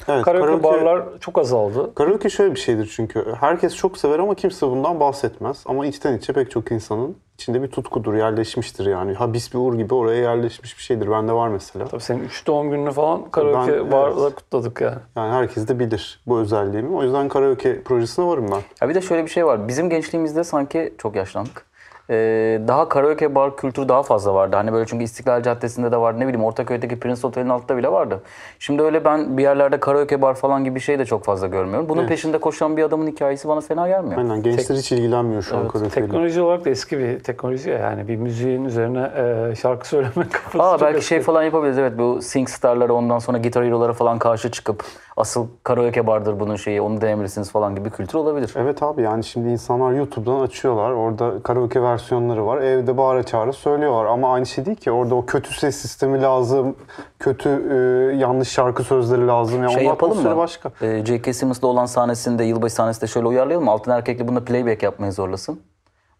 Evet, 0.08 0.26
Karaoke, 0.26 0.64
barlar 0.64 1.04
çok 1.20 1.38
azaldı. 1.38 1.96
Karaoke 1.96 2.30
şöyle 2.30 2.56
bir 2.56 2.60
şeydir 2.60 2.94
çünkü. 2.96 3.26
Herkes 3.40 3.76
çok 3.76 3.98
sever 3.98 4.20
ama 4.20 4.36
kimse 4.36 4.68
bundan 4.68 5.00
bahsetmez. 5.00 5.64
Ama 5.66 5.86
içten 5.86 6.18
içe 6.18 6.34
pek 6.34 6.52
çok 6.52 6.72
insanın 6.72 7.16
içinde 7.36 7.64
bir 7.64 7.68
tutkudur, 7.68 8.14
yerleşmiştir 8.14 8.86
yani. 8.86 9.14
Habis 9.14 9.54
bir 9.54 9.60
uğur 9.60 9.74
gibi 9.74 9.94
oraya 9.94 10.22
yerleşmiş 10.22 10.78
bir 10.78 10.84
şeydir. 10.84 11.12
Bende 11.12 11.32
var 11.34 11.48
mesela. 11.48 11.86
Tabii 11.88 12.02
senin 12.02 12.24
3 12.24 12.48
doğum 12.48 12.70
gününü 12.72 12.92
falan 12.92 13.30
karaoke 13.32 13.80
Ben- 13.80 13.92
barda 13.92 14.22
evet. 14.24 14.36
kutladık 14.36 14.82
yani. 14.82 14.98
Yani 15.16 15.34
herkes 15.34 15.68
de 15.68 15.80
bilir 15.80 16.22
bu 16.28 16.40
özelliğimi. 16.40 16.96
O 16.98 17.04
yüzden 17.04 17.30
karaoke 17.30 17.84
projesine 17.84 18.26
varım 18.26 18.46
ben. 18.52 18.62
Ya 18.82 18.90
bir 18.90 18.96
de 18.96 19.02
şöyle 19.02 19.26
bir 19.26 19.30
şey 19.30 19.46
var. 19.46 19.68
Bizim 19.68 19.90
gençliğimizde 19.90 20.44
sanki 20.44 20.94
çok 20.98 21.16
yaşlandık. 21.16 21.69
Ee, 22.12 22.62
daha 22.68 22.90
karaoke 22.90 23.36
bar 23.36 23.58
kültürü 23.58 23.90
daha 23.90 24.04
fazla 24.04 24.34
vardı. 24.34 24.56
Hani 24.56 24.74
böyle 24.74 24.86
çünkü 24.86 25.04
İstiklal 25.04 25.44
Caddesi'nde 25.44 25.92
de 25.92 25.98
vardı. 25.98 26.20
Ne 26.20 26.28
bileyim 26.28 26.44
Ortaköy'deki 26.44 27.00
Prince 27.00 27.28
Otel'in 27.28 27.50
altında 27.50 27.78
bile 27.78 27.92
vardı. 27.92 28.22
Şimdi 28.60 28.82
öyle 28.84 29.06
ben 29.06 29.38
bir 29.38 29.44
yerlerde 29.44 29.80
karaoke 29.80 30.22
bar 30.22 30.34
falan 30.36 30.64
gibi 30.64 30.76
bir 30.76 30.80
şey 30.80 31.00
de 31.00 31.06
çok 31.06 31.24
fazla 31.24 31.48
görmüyorum. 31.48 31.90
Bunun 31.90 32.00
Evet. 32.00 32.10
peşinde 32.10 32.38
koşan 32.38 32.78
bir 32.78 32.84
adamın 32.84 33.08
hikayesi 33.08 33.48
bana 33.48 33.62
fena 33.62 33.88
gelmiyor. 33.88 34.18
Aynen 34.18 34.44
gençler 34.44 34.76
hiç 34.76 34.92
ilgilenmiyor 34.92 35.42
şu 35.42 35.58
an 35.58 35.68
karaoke'yle. 35.68 36.08
Teknoloji 36.08 36.42
olarak 36.42 36.66
da 36.66 36.70
eski 36.70 37.00
bir 37.00 37.20
teknoloji 37.20 37.70
ya. 37.70 37.78
yani 37.78 38.08
bir 38.08 38.16
müziğin 38.16 38.66
üzerine 38.66 39.12
e, 39.52 39.56
şarkı 39.56 39.88
söyleme 39.88 40.30
kafası 40.32 40.64
Aa 40.64 40.72
çok 40.72 40.82
belki 40.82 40.98
eski. 40.98 41.08
şey 41.08 41.22
falan 41.22 41.44
yapabiliriz 41.44 41.78
evet 41.78 41.94
bu 41.98 42.22
Sing 42.22 42.50
Star'lara 42.50 42.94
ondan 42.94 43.20
sonra 43.20 43.38
Guitar 43.38 43.66
Hero'lara 43.66 43.94
falan 43.94 44.20
karşı 44.20 44.52
çıkıp 44.52 44.84
asıl 45.20 45.48
karaoke 45.64 46.08
bardır 46.08 46.40
bunun 46.40 46.56
şeyi 46.56 46.82
onu 46.82 47.02
denemelisiniz 47.02 47.52
falan 47.52 47.76
gibi 47.76 47.90
kültür 47.90 48.20
olabilir. 48.20 48.54
Evet 48.58 48.84
abi 48.84 49.02
yani 49.02 49.24
şimdi 49.24 49.50
insanlar 49.50 49.92
YouTube'dan 49.92 50.40
açıyorlar. 50.40 50.92
Orada 50.92 51.44
karaoke 51.44 51.82
versiyonları 51.82 52.46
var. 52.46 52.58
Evde 52.62 52.98
bağıra 52.98 53.24
çağıra 53.24 53.54
söylüyorlar. 53.54 54.06
Ama 54.06 54.34
aynı 54.34 54.46
şey 54.46 54.66
değil 54.66 54.78
ki. 54.78 54.92
Orada 54.92 55.16
o 55.16 55.26
kötü 55.26 55.54
ses 55.54 55.76
sistemi 55.76 56.22
lazım. 56.22 56.76
Kötü 57.20 57.50
e, 57.50 57.76
yanlış 58.18 58.50
şarkı 58.50 58.84
sözleri 58.84 59.28
lazım. 59.28 59.64
Yani 59.64 59.74
Şey 59.74 59.84
yapalım 59.84 60.24
mı? 60.24 60.38
başka. 60.38 60.72
Ee, 60.82 61.06
J.K. 61.06 61.34
Simmons'da 61.34 61.68
olan 61.68 61.86
sahnesinde, 61.86 62.44
yılbaşı 62.44 62.76
sahnesinde 62.76 63.08
şöyle 63.08 63.28
uyarlayalım 63.28 63.66
mı? 63.66 63.72
Altın 63.72 63.92
erkekli 63.92 64.28
bunda 64.28 64.46
playback 64.46 64.84
yapmaya 64.84 65.12
zorlasın. 65.12 65.60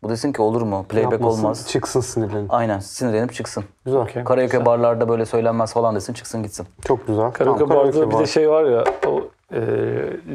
Bu 0.04 0.10
desin 0.10 0.34
ki 0.34 0.42
olur 0.42 0.62
mu? 0.62 0.86
Playback 0.90 1.12
Yapmasın, 1.12 1.44
olmaz. 1.44 1.68
Çıksın 1.70 2.00
sinirlenip. 2.02 2.54
Aynen 2.54 2.80
sinirlenip 2.80 3.34
çıksın. 3.34 3.64
Güzel. 3.86 4.00
Okey. 4.02 4.24
Karaoke 4.24 4.66
barlarda 4.66 5.10
böyle 5.10 5.26
söylenmez 5.26 5.74
falan 5.74 5.96
desin 5.96 6.14
çıksın 6.14 6.44
gitsin. 6.44 6.68
Çok 6.86 7.08
güzel. 7.08 7.32
Karaoke 7.32 7.66
Tamam, 7.66 7.86
barda 7.86 8.12
bir 8.12 8.18
de 8.18 8.26
şey 8.28 8.50
var 8.50 8.64
ya 8.64 8.84
o 9.08 9.22
e, 9.54 9.60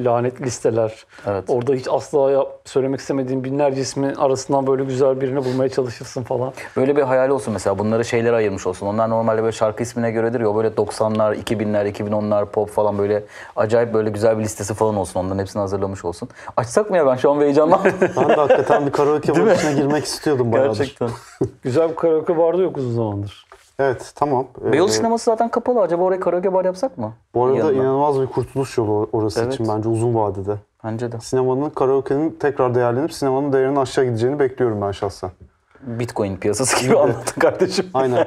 lanet 0.05 0.42
listeler. 0.42 1.07
Evet. 1.27 1.44
Orada 1.48 1.74
hiç 1.74 1.87
asla 1.90 2.31
yap, 2.31 2.61
söylemek 2.64 3.00
istemediğin 3.00 3.44
binlerce 3.44 3.81
ismin 3.81 4.14
arasından 4.14 4.66
böyle 4.66 4.85
güzel 4.85 5.20
birini 5.20 5.44
bulmaya 5.44 5.68
çalışırsın 5.68 6.22
falan. 6.22 6.53
Böyle 6.77 6.96
bir 6.96 7.03
hayal 7.03 7.29
olsun 7.29 7.53
mesela 7.53 7.79
bunları 7.79 8.05
şeylere 8.05 8.37
ayırmış 8.37 8.66
olsun. 8.66 8.87
Onlar 8.87 9.11
normalde 9.11 9.42
böyle 9.42 9.53
şarkı 9.53 9.83
ismine 9.83 10.11
göredir 10.11 10.40
ya 10.40 10.57
böyle 10.57 10.68
90'lar, 10.68 11.37
2000'ler, 11.44 11.92
2010'lar 11.92 12.46
pop 12.46 12.70
falan 12.70 12.98
böyle 12.98 13.24
acayip 13.57 13.94
böyle 13.94 14.11
güzel 14.11 14.38
bir 14.38 14.44
listesi 14.44 14.74
falan 14.74 14.96
olsun. 14.96 15.20
Onların 15.20 15.38
hepsini 15.38 15.61
hazırlamış 15.61 16.05
olsun. 16.05 16.29
Açsak 16.57 16.90
mı 16.90 16.96
ya 16.96 17.07
ben 17.07 17.16
şu 17.16 17.31
an 17.31 17.40
heyecanlandım. 17.40 17.92
Ben 18.16 18.29
de 18.29 18.35
hakikaten 18.35 18.87
bir 18.87 18.92
karaoke 18.92 19.33
bar 19.33 19.57
içine 19.57 19.72
girmek 19.72 20.05
istiyordum 20.05 20.53
bayağıdır. 20.53 20.79
Gerçekten. 20.79 21.11
Güzel 21.62 21.90
bir 21.90 21.94
karaoke 21.94 22.38
barda 22.38 22.62
yok 22.62 22.77
uzun 22.77 22.94
zamandır. 22.94 23.46
Evet 23.78 24.12
tamam. 24.14 24.46
Ee, 24.68 24.72
Beyoğlu 24.72 24.88
sineması 24.88 25.24
zaten 25.24 25.48
kapalı. 25.48 25.80
Acaba 25.80 26.02
oraya 26.02 26.20
karaoke 26.20 26.52
bar 26.52 26.64
yapsak 26.64 26.98
mı? 26.98 27.12
Bu 27.34 27.44
arada 27.44 27.58
Yanına. 27.58 27.72
inanılmaz 27.72 28.20
bir 28.20 28.26
kurtuluş 28.26 28.78
yolu 28.78 29.08
orası 29.12 29.40
Evet. 29.42 29.54
için 29.54 29.68
bence 29.68 29.88
uzun 29.88 30.14
vadede. 30.14 30.56
Bence 30.84 31.12
de. 31.12 31.20
Sinemanın, 31.20 31.70
karaoke'nin 31.70 32.30
tekrar 32.40 32.74
değerlenip 32.74 33.12
sinemanın 33.12 33.52
değerinin 33.52 33.76
aşağı 33.76 34.04
gideceğini 34.04 34.38
bekliyorum 34.38 34.80
ben 34.82 34.92
şahsen. 34.92 35.30
Bitcoin 35.82 36.37
piyasası 36.37 36.84
gibi 36.87 36.98
anlattın 36.98 37.40
kardeşim. 37.40 37.87
Aynen. 37.94 38.26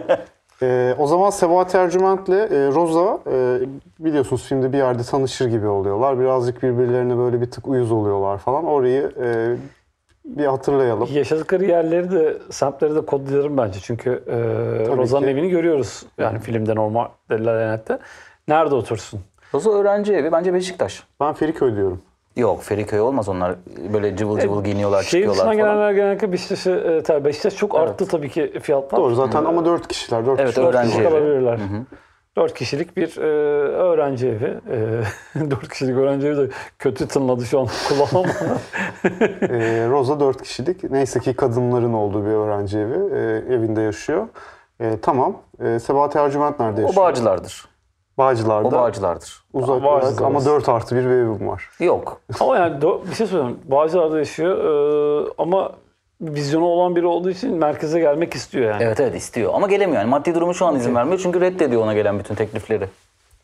Ee, 0.62 0.96
o 0.98 1.08
zaman 1.08 1.30
Sebahat 1.30 1.76
Ercüment'le 1.76 2.30
e, 2.30 2.72
Roza 2.76 3.20
e, 3.32 3.60
biliyorsunuz 4.00 4.44
filmde 4.44 4.74
bir 4.74 4.78
yerde 4.78 5.04
tanışır 5.04 5.46
gibi 5.48 5.68
oluyorlar. 5.68 6.20
Birazcık 6.20 6.64
birbirlerine 6.64 7.18
böyle 7.18 7.42
bir 7.42 7.52
tık 7.52 7.68
uyuz 7.68 7.92
oluyorlar 7.92 8.38
falan. 8.38 8.66
Orayı 8.66 9.12
e, 9.24 9.56
bir 10.28 10.46
hatırlayalım. 10.46 11.10
Yaşadıkları 11.14 11.66
yerleri 11.66 12.12
de, 12.12 12.38
semtleri 12.50 12.96
de 12.96 13.02
kodlarım 13.02 13.58
bence. 13.58 13.80
Çünkü 13.80 14.24
e, 14.28 14.38
Rozan'ın 14.98 15.28
evini 15.28 15.50
görüyoruz. 15.50 16.04
Yani 16.18 16.40
filmde 16.40 16.76
normal 16.76 17.08
Lanet'te. 17.32 18.00
Nerede 18.48 18.76
otursun? 18.76 19.20
Roza 19.54 19.72
öğrenci 19.72 20.14
evi. 20.14 20.32
Bence 20.32 20.54
Beşiktaş. 20.54 21.04
Ben 21.20 21.34
Feriköy 21.34 21.76
diyorum. 21.76 22.02
Yok 22.36 22.64
Feriköy 22.64 23.00
olmaz 23.00 23.30
onlar. 23.30 23.56
Böyle 23.94 24.18
cıvıl 24.18 24.38
e, 24.38 24.42
cıvıl 24.42 24.60
e, 24.60 24.64
giyiniyorlar, 24.64 25.04
şey 25.04 25.22
çıkıyorlar 25.22 25.44
falan. 25.44 25.58
gelenler 25.58 25.92
genellikle 25.92 26.32
Beşiktaş'ı, 26.32 26.72
e, 26.72 27.04
tabii 27.04 27.26
Beşiktaş 27.26 27.56
çok 27.56 27.76
evet. 27.76 27.90
arttı 27.90 28.08
tabii 28.08 28.30
ki 28.30 28.54
fiyatlar. 28.62 29.00
Doğru 29.00 29.16
zaten 29.16 29.42
Hı. 29.42 29.48
ama 29.48 29.66
4 29.66 29.88
kişiler, 29.88 30.26
4 30.26 30.40
evet, 30.40 30.50
kişiler. 30.50 30.68
Öğrenci 30.68 31.02
evi. 31.02 31.06
Hı 31.06 31.50
-hı. 31.50 31.82
4 32.38 32.54
kişilik 32.54 32.98
bir 32.98 33.18
e, 33.18 33.22
öğrenci 33.72 34.28
evi. 34.28 34.58
E, 35.36 35.68
kişilik 35.70 35.98
öğrenci 35.98 36.28
evi 36.28 36.38
de 36.38 36.50
kötü 36.80 37.08
tınladı 37.08 37.46
şu 37.46 37.60
an 37.60 37.68
kullanamam. 37.88 38.32
e, 39.42 39.88
Rosa 39.90 40.20
4 40.20 40.44
kişilik. 40.44 40.92
Neyse 40.92 41.20
ki 41.20 41.34
kadınların 41.34 41.94
olduğu 41.94 42.26
bir 42.26 42.32
öğrenci 42.32 42.78
evi. 42.78 43.16
E, 43.16 43.54
evinde 43.56 43.82
yaşıyor. 43.82 44.28
E, 44.80 44.98
tamam. 45.02 45.38
E, 45.64 45.80
Sebahati 45.80 46.18
Ercüment 46.18 46.60
nerede 46.60 46.82
yaşıyor? 46.82 47.04
O 47.04 47.08
Bağcılar'dır. 47.08 47.66
Bağcılar'da. 48.18 48.68
O 48.68 48.72
Bağcılar'dır. 48.72 49.44
Uzak 49.54 49.84
Bağcılar. 49.84 50.28
ama 50.28 50.46
4 50.46 50.70
artı 50.70 50.96
1 50.96 51.04
bir 51.04 51.10
evim 51.10 51.48
var. 51.48 51.70
Yok. 51.80 52.22
ama 52.40 52.58
yani 52.58 52.82
bir 53.10 53.16
şey 53.16 53.28
söyleyeyim. 53.28 53.60
Bağcılar'da 53.66 54.18
yaşıyor 54.18 54.58
ee, 54.58 55.30
ama 55.38 55.72
vizyonu 56.22 56.66
olan 56.66 56.96
biri 56.96 57.06
olduğu 57.06 57.30
için 57.30 57.54
merkeze 57.54 58.00
gelmek 58.00 58.36
istiyor 58.36 58.72
yani. 58.72 58.84
Evet 58.84 59.00
evet 59.00 59.16
istiyor 59.16 59.54
ama 59.54 59.68
gelemiyor. 59.68 60.02
Yani 60.02 60.10
maddi 60.10 60.36
durumu 60.36 60.54
şu 60.54 60.66
an 60.66 60.76
izin 60.76 60.96
vermiyor 60.96 61.20
çünkü 61.24 61.42
reddediyor 61.42 61.82
ona 61.82 61.94
gelen 61.94 62.20
bütün 62.20 62.36
teklifleri. 62.36 62.88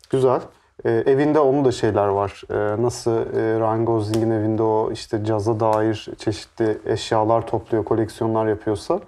Güzel. 0.09 0.41
Ee, 0.85 0.91
evinde 0.91 1.39
onun 1.39 1.65
da 1.65 1.71
şeyler 1.71 2.07
var. 2.07 2.41
Ee, 2.49 2.81
nasıl 2.81 3.11
e, 3.11 3.59
Ryan 3.59 3.85
Gosling'in 3.85 4.31
evinde 4.31 4.63
o 4.63 4.91
işte 4.91 5.25
caza 5.25 5.59
dair 5.59 6.07
çeşitli 6.17 6.77
eşyalar 6.85 7.47
topluyor, 7.47 7.83
koleksiyonlar 7.83 8.47
yapıyorsa. 8.47 8.99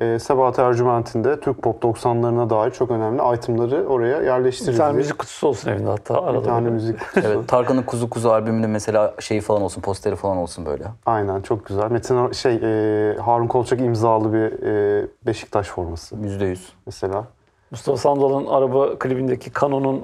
E, 0.00 0.18
Sebahat 0.18 0.58
Ercüment'in 0.58 1.24
de 1.24 1.40
Türk 1.40 1.62
Pop 1.62 1.82
90'larına 1.84 2.50
dair 2.50 2.70
çok 2.70 2.90
önemli 2.90 3.36
itemları 3.36 3.86
oraya 3.88 4.20
Bir 4.20 4.26
yerleştiririz. 4.26 4.78
tane 4.78 4.92
müzik 4.92 5.18
kutusu 5.18 5.48
olsun 5.48 5.70
evinde 5.70 5.88
hatta 5.88 6.22
arada. 6.22 6.40
Bir 6.40 6.44
tane 6.44 6.64
böyle. 6.64 6.74
müzik 6.74 7.00
kutusu. 7.00 7.26
Evet 7.28 7.38
Tarkan'ın 7.48 7.82
Kuzu 7.82 8.10
Kuzu 8.10 8.28
albümünün 8.30 8.70
mesela 8.70 9.14
şeyi 9.18 9.40
falan 9.40 9.62
olsun, 9.62 9.80
posteri 9.82 10.16
falan 10.16 10.36
olsun 10.36 10.66
böyle. 10.66 10.84
Aynen 11.06 11.40
çok 11.40 11.66
güzel. 11.66 11.90
Metin 11.90 12.32
şey 12.32 12.54
e, 12.54 13.16
Harun 13.18 13.46
Kolçak 13.46 13.80
imzalı 13.80 14.32
bir 14.32 14.62
e, 14.66 15.06
Beşiktaş 15.26 15.66
forması 15.68 16.16
Yüzde 16.16 16.44
yüz. 16.44 16.72
mesela. 16.86 17.24
Mustafa 17.70 17.98
Sandal'ın 17.98 18.46
araba 18.46 18.98
klibindeki 18.98 19.50
Canon'un 19.60 20.02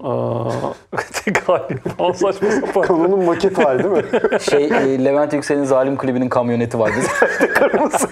tek 1.24 1.48
hali 1.48 1.76
falan 1.98 2.12
saçma 2.12 2.50
sapan. 2.50 2.82
Kanunun 2.82 3.24
maket 3.24 3.58
hali 3.58 3.84
değil 3.84 3.94
mi? 3.94 4.40
Şey 4.40 4.64
e, 4.64 5.04
Levent 5.04 5.32
Yüksel'in 5.32 5.64
Zalim 5.64 5.96
klibinin 5.98 6.28
kamyoneti 6.28 6.78
var 6.78 6.90
bizim. 6.96 7.28
Kırmızı. 7.54 8.08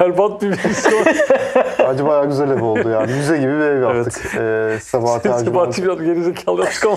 Berbat 0.00 0.42
bir 0.42 0.50
vizyon. 0.50 1.04
Bence 1.78 2.06
bayağı 2.06 2.26
güzel 2.26 2.50
ev 2.50 2.62
oldu 2.64 2.88
yani. 2.90 3.12
Müze 3.12 3.36
gibi 3.38 3.52
bir 3.52 3.60
ev 3.60 3.82
yaptık. 3.82 4.34
E, 4.34 4.78
Sebahat 4.80 5.26
Ercüment. 5.26 5.44
Sebahat'i 5.48 5.82
biraz 5.84 6.02
gerizekalı 6.02 6.60
yaptık 6.60 6.86
ama. 6.86 6.96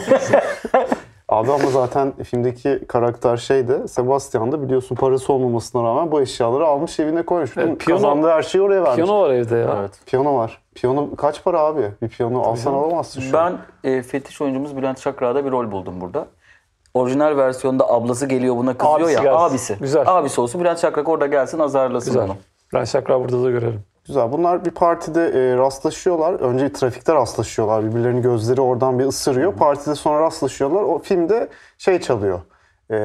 Abi 1.29 1.51
ama 1.51 1.69
zaten 1.69 2.13
filmdeki 2.23 2.79
karakter 2.87 3.37
şey 3.37 3.67
de 3.67 3.87
Sebastian 3.87 4.51
da 4.51 4.61
biliyorsun 4.61 4.95
parası 4.95 5.33
olmamasına 5.33 5.83
rağmen 5.83 6.11
bu 6.11 6.21
eşyaları 6.21 6.65
almış 6.65 6.99
evine 6.99 7.21
koymuş. 7.21 7.57
Evet, 7.57 7.81
piyano- 7.83 7.85
kazandığı 7.91 8.29
her 8.29 8.43
şeyi 8.43 8.61
oraya 8.61 8.83
vermiş. 8.83 8.95
Piyano, 8.95 9.11
Piyano 9.11 9.21
var 9.21 9.29
evde 9.29 9.55
ya. 9.55 9.75
evet. 9.79 10.15
var. 10.25 10.61
Piyano 10.81 11.15
kaç 11.15 11.43
para 11.43 11.59
abi? 11.59 11.91
Bir 12.01 12.09
piyano 12.09 12.41
alsan 12.41 12.63
canım. 12.71 12.77
alamazsın 12.83 13.21
şu 13.21 13.39
an. 13.39 13.57
Ben 13.83 13.89
e, 13.91 14.01
fetiş 14.03 14.41
oyuncumuz 14.41 14.77
Bülent 14.77 14.99
Şakrak'da 14.99 15.45
bir 15.45 15.51
rol 15.51 15.71
buldum 15.71 16.01
burada. 16.01 16.27
orijinal 16.93 17.37
versiyonda 17.37 17.89
ablası 17.89 18.25
geliyor 18.25 18.55
buna 18.55 18.77
kızıyor 18.77 18.99
Abisi 18.99 19.13
ya. 19.13 19.23
gelsin. 19.23 19.37
Abisi. 19.39 19.77
Güzel. 19.79 20.03
Abisi 20.07 20.41
olsun. 20.41 20.61
Bülent 20.61 20.79
Şakrak 20.79 21.09
orada 21.09 21.27
gelsin 21.27 21.59
azarlasın 21.59 22.13
Güzel. 22.13 22.23
onu. 22.29 22.35
Ben 22.73 22.83
Şakra 22.83 23.19
burada 23.21 23.43
da 23.43 23.49
görelim. 23.49 23.83
Güzel. 24.07 24.31
Bunlar 24.31 24.65
bir 24.65 24.71
partide 24.71 25.25
e, 25.25 25.57
rastlaşıyorlar. 25.57 26.33
Önce 26.33 26.73
trafikte 26.73 27.13
rastlaşıyorlar. 27.15 27.83
Birbirlerinin 27.85 28.21
gözleri 28.21 28.61
oradan 28.61 28.99
bir 28.99 29.05
ısırıyor. 29.05 29.53
Partide 29.53 29.95
sonra 29.95 30.19
rastlaşıyorlar. 30.21 30.81
O 30.83 30.99
filmde 30.99 31.49
şey 31.77 31.99
çalıyor. 31.99 32.39
E, 32.91 32.97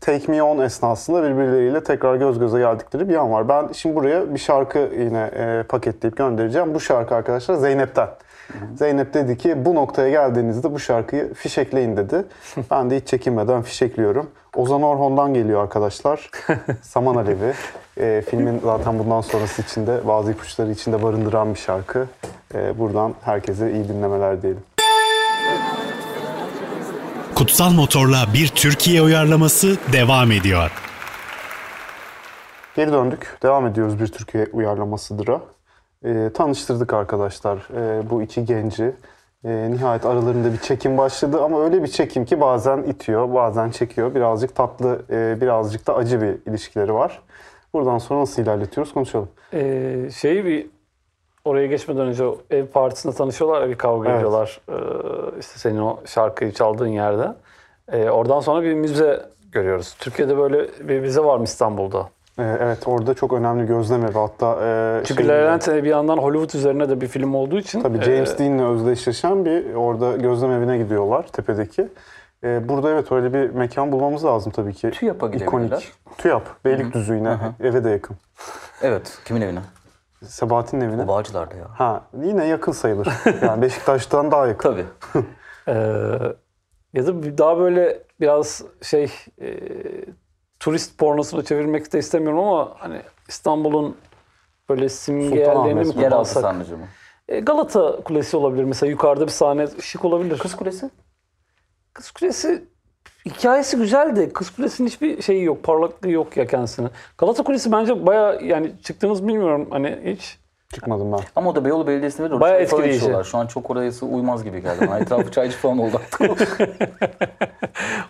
Take 0.00 0.32
Me 0.32 0.42
On 0.42 0.58
esnasında 0.58 1.22
birbirleriyle 1.22 1.84
tekrar 1.84 2.16
göz 2.16 2.38
göze 2.38 2.58
geldikleri 2.58 3.08
bir 3.08 3.16
an 3.16 3.32
var. 3.32 3.48
Ben 3.48 3.68
şimdi 3.72 3.96
buraya 3.96 4.34
bir 4.34 4.38
şarkı 4.38 4.78
yine 4.98 5.30
e, 5.36 5.62
paketleyip 5.68 6.16
göndereceğim. 6.16 6.74
Bu 6.74 6.80
şarkı 6.80 7.14
arkadaşlar 7.14 7.54
Zeynep'ten. 7.54 8.08
Zeynep 8.76 9.14
dedi 9.14 9.38
ki 9.38 9.64
bu 9.64 9.74
noktaya 9.74 10.10
geldiğinizde 10.10 10.72
bu 10.72 10.78
şarkıyı 10.78 11.34
fişekleyin 11.34 11.96
dedi. 11.96 12.24
Ben 12.70 12.90
de 12.90 12.96
hiç 12.96 13.08
çekinmeden 13.08 13.62
fişekliyorum. 13.62 14.30
Ozan 14.56 14.82
Orhon'dan 14.82 15.34
geliyor 15.34 15.62
arkadaşlar. 15.62 16.30
Saman 16.82 17.14
Alevi. 17.14 17.52
Ee, 18.00 18.22
filmin 18.30 18.60
zaten 18.64 18.98
bundan 18.98 19.20
sonrası 19.20 19.62
içinde 19.62 20.06
bazı 20.06 20.32
ipuçları 20.32 20.70
içinde 20.70 21.02
barındıran 21.02 21.54
bir 21.54 21.58
şarkı. 21.58 22.06
Ee, 22.54 22.78
buradan 22.78 23.14
herkese 23.22 23.72
iyi 23.72 23.88
dinlemeler 23.88 24.42
diyelim. 24.42 24.62
Kutsal 27.38 27.72
Motor'la 27.72 28.26
bir 28.34 28.48
Türkiye 28.48 29.02
uyarlaması 29.02 29.76
devam 29.92 30.32
ediyor. 30.32 30.70
Geri 32.76 32.92
döndük. 32.92 33.38
Devam 33.42 33.66
ediyoruz 33.66 34.00
bir 34.00 34.06
Türkiye 34.06 34.46
uyarlamasıdır'a. 34.52 35.40
Ee, 36.04 36.30
tanıştırdık 36.34 36.92
arkadaşlar 36.92 37.58
ee, 37.74 38.10
bu 38.10 38.22
iki 38.22 38.44
genci. 38.44 38.92
Ee, 39.44 39.70
nihayet 39.70 40.06
aralarında 40.06 40.52
bir 40.52 40.58
çekim 40.58 40.98
başladı 40.98 41.42
ama 41.42 41.64
öyle 41.64 41.82
bir 41.82 41.88
çekim 41.88 42.24
ki 42.24 42.40
bazen 42.40 42.82
itiyor, 42.82 43.34
bazen 43.34 43.70
çekiyor. 43.70 44.14
Birazcık 44.14 44.56
tatlı, 44.56 45.02
e, 45.10 45.40
birazcık 45.40 45.86
da 45.86 45.96
acı 45.96 46.20
bir 46.20 46.50
ilişkileri 46.50 46.94
var. 46.94 47.22
Buradan 47.72 47.98
sonra 47.98 48.20
nasıl 48.20 48.42
ilerletiyoruz 48.42 48.92
konuşalım. 48.92 49.28
Ee, 49.52 50.08
şeyi 50.16 50.44
bir 50.44 50.66
oraya 51.48 51.66
geçmeden 51.66 52.06
önce 52.06 52.24
ev 52.50 52.66
partisinde 52.66 53.14
tanışıyorlar 53.14 53.62
ya 53.62 53.68
bir 53.68 53.78
kavga 53.78 54.08
Evet. 54.08 54.18
ediyorlar. 54.18 54.60
Ee, 54.68 54.74
işte 55.40 55.58
senin 55.58 55.78
o 55.80 55.98
şarkıyı 56.06 56.52
çaldığın 56.52 56.86
yerde. 56.88 57.28
Ee, 57.92 58.10
oradan 58.10 58.40
sonra 58.40 58.62
bir 58.62 58.74
müze 58.74 59.22
görüyoruz. 59.52 59.94
Türkiye'de 59.98 60.38
böyle 60.38 60.68
bir 60.88 61.00
müze 61.00 61.24
var 61.24 61.36
mı 61.38 61.44
İstanbul'da? 61.44 62.08
Ee, 62.38 62.42
evet 62.60 62.78
orada 62.88 63.14
çok 63.14 63.32
önemli 63.32 63.66
gözlem 63.66 64.04
evi 64.04 64.12
hatta... 64.18 64.58
e, 64.62 65.00
Çünkü 65.04 65.24
şeyin- 65.24 65.38
La 65.38 65.44
La 65.44 65.50
Land 65.50 65.66
bir 65.66 65.88
yandan 65.90 66.18
Hollywood 66.18 66.54
üzerine 66.58 66.88
de 66.88 67.00
bir 67.00 67.06
film 67.08 67.34
olduğu 67.34 67.58
için. 67.58 67.80
Tabii 67.82 67.98
e, 67.98 68.02
James 68.02 68.38
Dean'le 68.38 68.58
özdeşleşen 68.74 69.44
bir 69.44 69.74
orada 69.74 70.16
gözlem 70.16 70.50
evine 70.50 70.78
gidiyorlar 70.78 71.26
tepedeki. 71.26 71.88
Ee, 72.44 72.68
burada 72.68 72.90
evet 72.90 73.12
öyle 73.12 73.32
bir 73.34 73.50
mekan 73.50 73.92
bulmamız 73.92 74.24
lazım 74.24 74.52
tabii 74.52 74.74
ki. 74.74 74.90
TÜYAP'a 74.90 75.26
gidebilirler. 75.26 75.46
İkonik. 75.66 75.92
TÜYAP. 76.18 76.42
Beylikdüzü 76.64 77.14
yine. 77.14 77.36
Eve 77.62 77.84
de 77.84 77.90
yakın. 77.90 78.16
Evet. 78.82 79.18
Kimin 79.24 79.40
evine? 79.40 79.60
Sebahat'in 80.24 80.80
evine. 80.80 81.02
O 81.02 81.08
Bağcılar'da 81.08 81.54
ya. 81.54 81.66
Ha 81.74 82.02
yine 82.22 82.46
yakın 82.46 82.72
sayılır. 82.72 83.08
Yani 83.42 83.62
Beşiktaş'tan 83.62 84.30
daha 84.30 84.46
yakın. 84.46 84.70
Tabii. 84.72 85.24
Ee, 85.68 85.72
ya 86.92 87.06
da 87.06 87.38
daha 87.38 87.58
böyle 87.58 88.02
biraz 88.20 88.62
şey 88.82 89.12
e, 89.40 89.58
turist 90.60 90.98
pornosunu 90.98 91.44
çevirmek 91.44 91.92
de 91.92 91.98
istemiyorum 91.98 92.38
ama 92.38 92.74
hani 92.78 93.02
İstanbul'un 93.28 93.96
böyle 94.68 94.88
simge 94.88 95.28
Sultanahmet 95.28 95.66
yerlerini 95.66 95.94
mi? 95.94 96.02
Yeraltı 96.02 96.34
kullansak? 96.34 96.70
mı? 96.70 96.86
E, 97.28 97.40
Galata 97.40 97.96
Kulesi 98.04 98.36
olabilir 98.36 98.64
mesela 98.64 98.90
yukarıda 98.90 99.26
bir 99.26 99.32
sahne 99.32 99.66
şık 99.80 100.04
olabilir. 100.04 100.38
Kız 100.38 100.56
Kulesi? 100.56 100.90
Kız 101.92 102.10
Kulesi 102.10 102.64
hikayesi 103.30 103.76
güzel 103.76 104.16
de 104.16 104.32
Kız 104.32 104.50
Kulesi'nin 104.50 104.88
hiçbir 104.88 105.22
şeyi 105.22 105.44
yok, 105.44 105.62
parlaklığı 105.62 106.10
yok 106.10 106.36
ya 106.36 106.46
kendisine. 106.46 106.88
Galata 107.18 107.42
Kulesi 107.42 107.72
bence 107.72 108.06
baya 108.06 108.34
yani 108.42 108.72
çıktınız 108.82 109.28
bilmiyorum 109.28 109.66
hani 109.70 109.98
hiç. 110.04 110.38
Çıkmadım 110.74 111.12
ben. 111.12 111.20
Ama 111.36 111.50
o 111.50 111.54
da 111.54 111.64
Beyoğlu 111.64 111.86
Belediyesi'nde 111.86 112.30
de 112.30 112.40
Bayağı 112.40 112.60
etkileyici. 112.60 112.96
içiyorlar. 112.96 113.24
Şu 113.24 113.38
an 113.38 113.46
çok 113.46 113.70
orası 113.70 114.06
uymaz 114.06 114.44
gibi 114.44 114.62
geldi. 114.62 114.86
bana. 114.88 114.98
Etrafı 114.98 115.30
çaycı 115.30 115.56
falan 115.56 115.78
oldu 115.78 116.00
artık. 116.04 116.58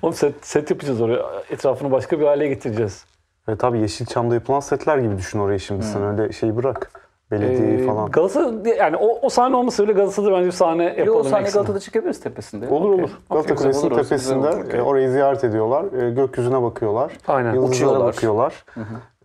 Oğlum 0.02 0.14
set, 0.14 0.34
set 0.46 0.70
yapacağız 0.70 1.00
oraya. 1.00 1.22
Etrafını 1.50 1.90
başka 1.90 2.20
bir 2.20 2.26
hale 2.26 2.48
getireceğiz. 2.48 3.04
Evet 3.48 3.64
abi 3.64 3.78
Yeşilçam'da 3.78 4.34
yapılan 4.34 4.60
setler 4.60 4.98
gibi 4.98 5.18
düşün 5.18 5.38
orayı 5.38 5.60
şimdi. 5.60 5.84
Sen 5.84 6.02
öyle 6.02 6.32
şeyi 6.32 6.56
bırak. 6.56 7.07
Belediyeyi 7.30 7.78
Ee, 7.82 7.86
falan. 7.86 8.10
Galata 8.10 8.52
yani 8.78 8.96
o, 8.96 9.18
o 9.22 9.28
sahne 9.28 9.56
olması 9.56 9.84
bile 9.84 9.92
Galata'da 9.92 10.32
bence 10.32 10.46
bir 10.46 10.50
sahne 10.52 10.84
yapalım. 10.84 11.06
Yo, 11.06 11.14
o 11.14 11.22
sahne. 11.22 11.48
Galata'da 11.50 11.80
çıkabiliriz 11.80 12.20
tepesinde. 12.20 12.68
Olur 12.68 12.90
olur. 12.90 13.10
Galata 13.30 13.54
güzel, 13.54 13.72
Kulesi'nin 13.72 13.94
tepesinde 14.02 14.48
olur. 14.48 14.74
e, 14.74 14.82
orayı 14.82 15.10
ziyaret 15.10 15.44
ediyorlar. 15.44 16.02
E, 16.02 16.10
gökyüzüne 16.10 16.62
bakıyorlar. 16.62 17.12
Aynen. 17.28 17.54
Yıldızlara 17.54 17.70
Uçuyorlar. 17.74 18.06
bakıyorlar. 18.08 18.64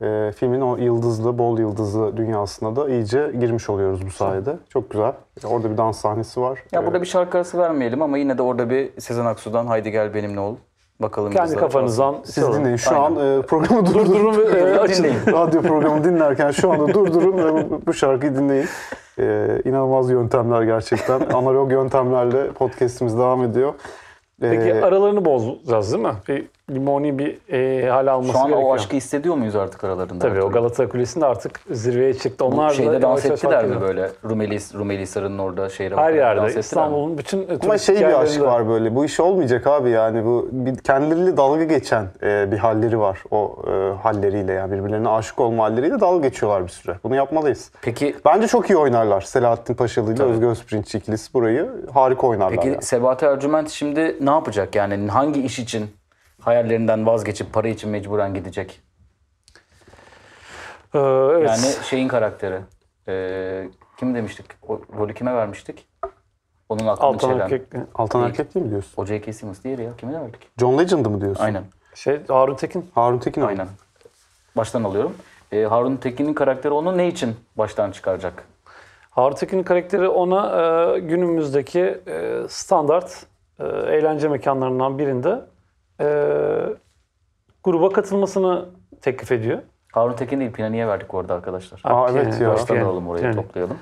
E, 0.02 0.32
filmin 0.32 0.62
o 0.62 0.78
yıldızlı, 0.78 1.38
bol 1.38 1.60
yıldızlı 1.60 2.18
dünyasına 2.18 2.76
da 2.76 2.90
iyice 2.90 3.32
girmiş 3.40 3.70
oluyoruz 3.70 4.06
bu 4.06 4.10
sayede. 4.12 4.56
Çok 4.70 4.90
güzel. 4.90 5.14
E, 5.44 5.48
orada 5.48 5.72
bir 5.72 5.78
dans 5.78 5.98
sahnesi 6.00 6.42
var. 6.42 6.64
Ya 6.72 6.82
E, 6.82 6.86
burada 6.86 7.02
bir 7.02 7.08
şarkı 7.08 7.38
arası 7.38 7.58
vermeyelim 7.58 8.02
ama 8.02 8.18
yine 8.18 8.38
de 8.38 8.42
orada 8.42 8.70
bir 8.70 8.90
Sezen 9.02 9.26
Aksu'dan 9.26 9.66
Haydi 9.68 9.92
Gel 9.92 10.14
Benimle 10.14 10.40
Ol. 10.40 10.56
Bakalım 11.04 11.32
Kendi 11.32 11.56
kafanızdan 11.56 12.16
Siz 12.24 12.36
çalın. 12.36 12.60
dinleyin. 12.60 12.76
Şu 12.76 12.90
Aynen. 12.90 13.02
an 13.22 13.40
e, 13.40 13.42
programı 13.42 13.86
durdurun. 13.86 14.06
Durdurun 14.06 14.38
ve 14.54 14.60
e, 14.60 14.78
açın. 14.80 15.04
Dinleyin. 15.04 15.20
Radyo 15.28 15.62
programı 15.62 16.04
dinlerken 16.04 16.52
şu 16.52 16.72
anda 16.72 16.94
durdurun 16.94 17.38
ve 17.38 17.70
bu, 17.70 17.82
bu 17.88 17.94
şarkıyı 17.94 18.36
dinleyin. 18.36 18.66
E, 19.20 19.48
inanılmaz 19.66 20.10
yöntemler 20.10 20.62
gerçekten. 20.64 21.20
Analog 21.34 21.72
yöntemlerle 21.72 22.52
podcastimiz 22.52 23.18
devam 23.18 23.44
ediyor. 23.44 23.74
E, 24.42 24.50
Peki 24.50 24.86
aralarını 24.86 25.26
bozacağız 25.26 25.94
değil 25.94 26.04
mi? 26.04 26.14
Bir 26.28 26.46
limoni 26.72 27.20
bir 27.20 27.54
e, 27.54 27.90
hal 27.90 28.08
alması 28.08 28.32
Şu 28.32 28.40
an 28.40 28.48
gerekiyor. 28.48 28.70
o 28.70 28.74
aşkı 28.74 28.96
hissediyor 28.96 29.36
muyuz 29.36 29.56
artık 29.56 29.84
aralarında? 29.84 30.20
Tabii 30.20 30.40
o 30.40 30.44
Tabii 30.44 30.54
Galata 30.54 30.90
Kulesi'nde 30.90 31.26
artık 31.26 31.60
zirveye 31.72 32.14
çıktı. 32.14 32.46
Onlar 32.46 32.70
da 32.70 32.74
şeyde 32.74 32.90
yavaş 32.90 33.04
dans 33.04 33.26
ettiler 33.26 33.66
mi 33.66 33.82
böyle? 33.82 34.10
Rumeli, 34.30 34.60
Rumeli 34.74 35.02
Hisarı'nın 35.02 35.38
orada 35.38 35.70
şehre 35.70 35.96
Her 35.96 36.14
yerde. 36.14 36.60
İstanbul'un 36.60 37.18
bütün 37.18 37.40
e, 37.40 37.58
Ama 37.64 37.78
şey 37.78 37.96
bir 37.96 38.04
aşk 38.04 38.12
yerlerinde. 38.12 38.46
var 38.46 38.70
böyle. 38.70 38.96
Bu 38.96 39.06
iş 39.06 39.20
olmayacak 39.20 39.68
abi 39.68 39.90
yani. 39.90 40.26
Bu 40.26 40.50
bir 40.52 40.76
kendileriyle 40.76 41.38
dalga 41.38 41.64
geçen 41.64 42.08
e, 42.24 42.52
bir 42.52 42.58
halleri 42.58 43.00
var. 43.00 43.24
O 43.32 43.56
e, 43.68 44.02
halleriyle 44.04 44.54
yani 44.54 44.72
birbirlerine 44.72 45.10
aşık 45.10 45.40
olma 45.40 45.64
halleriyle 45.64 46.00
dalga 46.00 46.28
geçiyorlar 46.28 46.64
bir 46.64 46.72
süre. 46.72 46.96
Bunu 47.04 47.16
yapmalıyız. 47.16 47.72
Peki 47.82 48.16
Bence 48.26 48.48
çok 48.48 48.70
iyi 48.70 48.78
oynarlar. 48.78 49.22
Selahattin 49.22 49.74
Paşalı 49.74 50.14
ile 50.14 50.24
Özgür 50.24 50.48
Özpirinç 50.48 50.96
ikilisi 50.96 51.34
burayı 51.34 51.70
harika 51.94 52.28
oynarlar. 52.28 52.56
Peki 52.56 52.68
yani. 52.68 52.82
Sebahat 52.82 53.24
Ercüment 53.24 53.70
şimdi 53.70 54.18
ne 54.22 54.30
yapacak? 54.30 54.76
Yani 54.76 55.08
hangi 55.08 55.44
iş 55.44 55.60
için 55.60 55.86
hayallerinden 56.46 57.06
vazgeçip 57.06 57.54
para 57.54 57.68
için 57.68 57.90
mecburen 57.90 58.34
gidecek? 58.34 58.82
Ee, 60.94 61.00
evet. 61.00 61.50
Yani 61.50 61.86
şeyin 61.90 62.08
karakteri. 62.08 62.60
Ee, 63.08 63.70
kim 63.98 64.16
demiştik? 64.16 64.46
O 64.68 64.82
rolü 64.98 65.14
kime 65.14 65.34
vermiştik? 65.34 65.88
Onun 66.70 66.88
aklını 66.88 67.08
Altan 67.08 67.30
çelen. 67.30 67.40
Erkek. 67.40 67.62
Altan 67.96 68.22
Değil. 68.22 68.30
Erkek 68.32 68.56
değil 68.56 68.66
mi 68.66 68.72
diyorsun? 68.72 68.94
O 68.98 69.06
J.K. 69.06 69.34
Simmons 69.34 69.64
diğeri 69.64 69.84
ya. 69.84 69.96
Kime 69.98 70.22
verdik? 70.22 70.50
John 70.60 70.78
Legend'ı 70.78 71.10
mı 71.10 71.22
diyorsun? 71.22 71.44
Aynen. 71.44 71.64
Şey 71.96 72.22
Harun 72.28 72.56
Tekin. 72.56 72.92
Harun 72.96 73.20
Tekin. 73.20 73.42
Aynen. 73.42 73.68
Baştan 74.58 74.84
alıyorum. 74.84 75.16
Ee, 75.52 75.64
Harun 75.64 75.96
Tekin'in 75.96 76.34
karakteri 76.34 76.74
onu 76.74 76.98
ne 76.98 77.08
için 77.08 77.36
baştan 77.58 77.92
çıkaracak? 77.92 78.44
Harun 79.10 79.36
Tekin'in 79.36 79.64
karakteri 79.64 80.08
ona 80.08 80.62
e, 80.96 81.00
günümüzdeki 81.00 82.02
e, 82.08 82.42
standart 82.50 83.26
e, 83.60 83.66
eğlence 83.66 84.28
mekanlarından 84.28 85.00
birinde 85.00 85.42
e, 86.02 86.06
gruba 87.64 87.90
katılmasını 87.90 88.66
teklif 89.02 89.32
ediyor. 89.32 89.60
Harun 89.92 90.14
Tekin 90.14 90.40
değil 90.40 90.52
Pinhani'ye 90.52 90.88
verdik 90.88 91.14
orada 91.14 91.34
arkadaşlar. 91.34 91.82
Aa, 91.84 92.08
evet 92.12 92.42
ya. 92.42 92.50
Baştan 92.50 92.76
Yani, 92.76 92.86
alalım 92.86 93.08
orayı 93.08 93.26
yani. 93.26 93.36
toplayalım. 93.36 93.78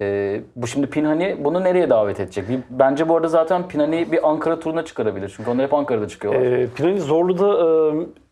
Ee, 0.00 0.40
bu 0.56 0.66
şimdi 0.66 0.86
Pinhani 0.86 1.36
bunu 1.44 1.64
nereye 1.64 1.90
davet 1.90 2.20
edecek? 2.20 2.48
Bir, 2.48 2.60
bence 2.70 3.08
bu 3.08 3.16
arada 3.16 3.28
zaten 3.28 3.68
Pinhani 3.68 4.12
bir 4.12 4.28
Ankara 4.28 4.60
turuna 4.60 4.84
çıkarabilir. 4.84 5.32
Çünkü 5.36 5.50
onlar 5.50 5.66
hep 5.66 5.74
Ankara'da 5.74 6.08
çıkıyorlar. 6.08 6.42
E, 6.42 6.66
Pinani 6.66 7.00
Zorlu'da 7.00 7.56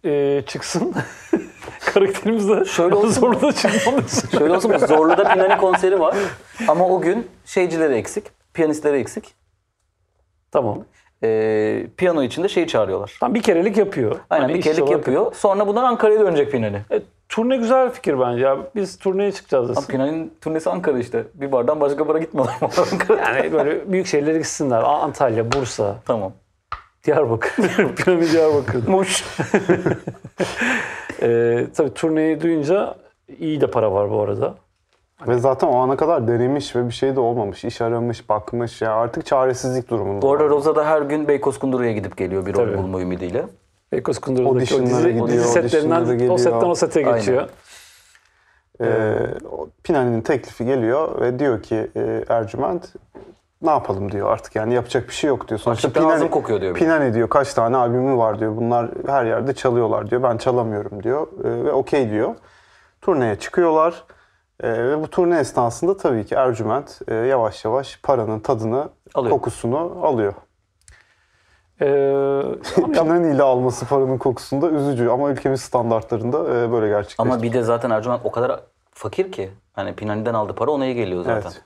e, 0.04 0.10
e, 0.10 0.42
çıksın. 0.46 0.94
Karakterimiz 1.94 2.48
de 2.48 2.64
Şöyle 2.64 2.94
olsun? 2.94 3.10
Zorlu'da 3.20 3.52
çıkmalı. 3.52 4.02
Şöyle 4.38 4.54
olsun? 4.54 4.76
Zorlu'da 4.76 5.32
Pinhani 5.32 5.56
konseri 5.56 6.00
var. 6.00 6.16
Ama 6.68 6.88
o 6.88 7.00
gün 7.00 7.26
şeycileri 7.44 7.94
eksik, 7.94 8.24
piyanistleri 8.54 8.96
eksik. 8.96 9.34
tamam. 10.50 10.84
Ee, 11.24 11.86
piyano 11.96 12.22
için 12.22 12.42
de 12.44 12.48
şeyi 12.48 12.66
çağırıyorlar. 12.66 13.16
Tam 13.20 13.34
bir 13.34 13.42
kerelik 13.42 13.76
yapıyor. 13.76 14.16
Aynen 14.30 14.48
Hani 14.48 14.54
bir 14.54 14.80
olarak 14.82 14.90
yapıyor. 14.90 15.34
Sonra 15.34 15.66
bunlar 15.66 15.84
Ankara'ya 15.84 16.20
dönecek 16.20 16.52
Pinhani. 16.52 16.80
E, 16.90 17.00
turne 17.28 17.56
güzel 17.56 17.90
fikir 17.90 18.20
bence 18.20 18.44
ya. 18.44 18.58
Biz 18.76 18.98
turneye 18.98 19.32
çıkacağız. 19.32 19.68
Desin. 19.68 19.86
Pinhani'nin 19.86 20.34
turnesi 20.40 20.70
Ankara 20.70 20.98
işte. 20.98 21.24
Bir 21.34 21.52
bardan 21.52 21.80
başka 21.80 22.08
bara 22.08 22.18
gitmiyorlar? 22.18 22.56
Yani 23.10 23.52
böyle 23.52 23.92
büyük 23.92 24.06
şehirlere 24.06 24.38
gitsinler. 24.38 24.82
Antalya, 24.82 25.52
Bursa, 25.52 25.96
tamam. 26.06 26.32
Diyarbakır. 27.04 27.66
Planı 27.96 28.32
Diyarbakır. 28.32 28.88
Muş. 28.88 29.24
Ee, 31.22 31.66
tabii 31.76 31.94
turneyi 31.94 32.40
duyunca 32.40 32.94
iyi 33.38 33.60
de 33.60 33.66
para 33.66 33.92
var 33.92 34.10
bu 34.10 34.20
arada. 34.20 34.54
Ve 35.26 35.38
zaten 35.38 35.68
o 35.68 35.76
ana 35.76 35.96
kadar 35.96 36.28
denemiş 36.28 36.76
ve 36.76 36.86
bir 36.88 36.92
şey 36.92 37.16
de 37.16 37.20
olmamış. 37.20 37.64
İş 37.64 37.80
aramış, 37.80 38.28
bakmış. 38.28 38.82
Ya 38.82 38.94
artık 38.94 39.26
çaresizlik 39.26 39.90
durumunda. 39.90 40.22
Bu 40.22 40.32
arada 40.32 40.48
Roza 40.48 40.76
da 40.76 40.86
her 40.86 41.02
gün 41.02 41.28
Beykoz 41.28 41.58
Kunduru'ya 41.58 41.92
gidip 41.92 42.16
geliyor 42.16 42.46
bir 42.46 42.54
rol 42.54 42.78
bulma 42.78 43.00
ümidiyle. 43.00 43.46
Beykoz 43.92 44.18
Kundura'daki 44.18 44.50
o 44.50 44.54
Auditionlara 44.54 44.98
dizi, 44.98 45.08
gidiyor, 45.08 45.28
dizi 45.28 45.48
setlerinden 45.48 46.04
geliyor. 46.04 46.34
o 46.34 46.38
setten 46.38 46.68
o 46.68 46.74
sete 46.74 47.00
Aynen. 47.06 47.14
geçiyor. 47.18 47.48
Ee, 48.80 49.14
o 49.50 49.68
Pinani'nin 49.84 50.20
teklifi 50.20 50.64
geliyor 50.64 51.20
ve 51.20 51.38
diyor 51.38 51.62
ki 51.62 51.90
e, 51.96 52.24
Ercüment 52.28 52.92
ne 53.62 53.70
yapalım 53.70 54.12
diyor 54.12 54.30
artık 54.32 54.56
yani 54.56 54.74
yapacak 54.74 55.08
bir 55.08 55.12
şey 55.14 55.28
yok 55.28 55.48
diyor. 55.48 55.60
Sonuçta 55.60 55.88
Açlıktan 55.88 56.10
ağzım 56.10 56.28
kokuyor 56.28 56.60
diyor. 56.60 56.74
Pinani 56.74 57.14
diyor 57.14 57.28
kaç 57.28 57.54
tane 57.54 57.76
albümü 57.76 58.16
var 58.16 58.40
diyor. 58.40 58.56
Bunlar 58.56 58.90
her 59.06 59.24
yerde 59.24 59.54
çalıyorlar 59.54 60.10
diyor. 60.10 60.22
Ben 60.22 60.36
çalamıyorum 60.36 61.02
diyor 61.02 61.26
Ee, 61.44 61.64
ve 61.64 61.72
okey 61.72 62.10
diyor. 62.10 62.34
Turneye 63.02 63.36
çıkıyorlar. 63.36 64.04
Ee, 64.62 64.72
ve 64.72 65.02
bu 65.02 65.08
turne 65.10 65.38
esnasında 65.38 65.96
tabii 65.96 66.26
ki 66.26 66.34
Ercüment 66.34 67.00
e, 67.08 67.14
yavaş 67.14 67.64
yavaş 67.64 68.00
paranın 68.02 68.40
tadını, 68.40 68.88
Alıyor. 69.14 69.32
kokusunu 69.32 69.98
alıyor. 70.02 70.34
Ee, 71.80 72.42
Pinani 72.92 73.34
ile 73.34 73.42
alması 73.42 73.86
paranın 73.86 74.18
kokusunu 74.18 74.62
da 74.62 74.70
üzücü 74.70 75.08
ama 75.08 75.30
ülkemiz 75.30 75.60
standartlarında 75.60 76.38
e, 76.38 76.72
böyle 76.72 76.88
gerçekleşti. 76.88 77.22
Ama 77.22 77.42
bir 77.42 77.52
de 77.52 77.62
zaten 77.62 77.90
Ercüment 77.90 78.20
o 78.24 78.30
kadar 78.30 78.60
fakir 78.90 79.32
ki. 79.32 79.50
Hani 79.72 79.94
Pinani'den 79.94 80.34
aldığı 80.34 80.54
para 80.54 80.70
ona 80.70 80.86
iyi 80.86 80.94
geliyor 80.94 81.24
zaten. 81.24 81.50
Evet. 81.50 81.62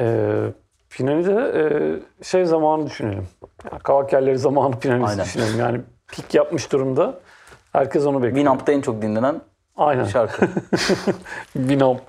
Ee, 0.00 0.52
Pinani'de 0.90 1.32
e, 1.32 1.64
şey 2.24 2.44
zamanı 2.44 2.86
düşünelim. 2.86 3.28
Yani 3.70 3.82
kavak 3.82 4.12
yerleri 4.12 4.38
zamanı 4.38 4.78
Pinani'si 4.78 5.10
Aynen. 5.10 5.24
düşünelim. 5.24 5.58
Yani 5.58 5.80
pik 6.08 6.34
yapmış 6.34 6.72
durumda. 6.72 7.14
Herkes 7.72 8.06
onu 8.06 8.16
bekliyor. 8.16 8.34
Winamp'ta 8.36 8.72
en 8.72 8.80
çok 8.80 9.02
dinlenen 9.02 9.40
Aynen. 9.78 10.04
şarkı. 10.04 10.46
Winamp. 11.52 12.00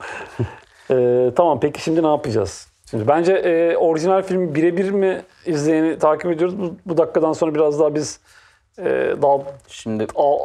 Ee, 0.91 1.31
tamam 1.35 1.59
peki 1.59 1.81
şimdi 1.83 2.03
ne 2.03 2.07
yapacağız? 2.07 2.67
Şimdi 2.89 3.07
bence 3.07 3.33
e, 3.33 3.77
orijinal 3.77 4.23
filmi 4.23 4.55
birebir 4.55 4.91
mi 4.91 5.21
izleyeni 5.45 5.99
takip 5.99 6.31
ediyoruz? 6.31 6.59
Bu, 6.59 6.75
bu 6.85 6.97
dakikadan 6.97 7.33
sonra 7.33 7.55
biraz 7.55 7.79
daha 7.79 7.95
biz 7.95 8.19
e, 8.79 8.83
daha 9.21 9.37
Şimdi 9.67 10.07
a, 10.15 10.37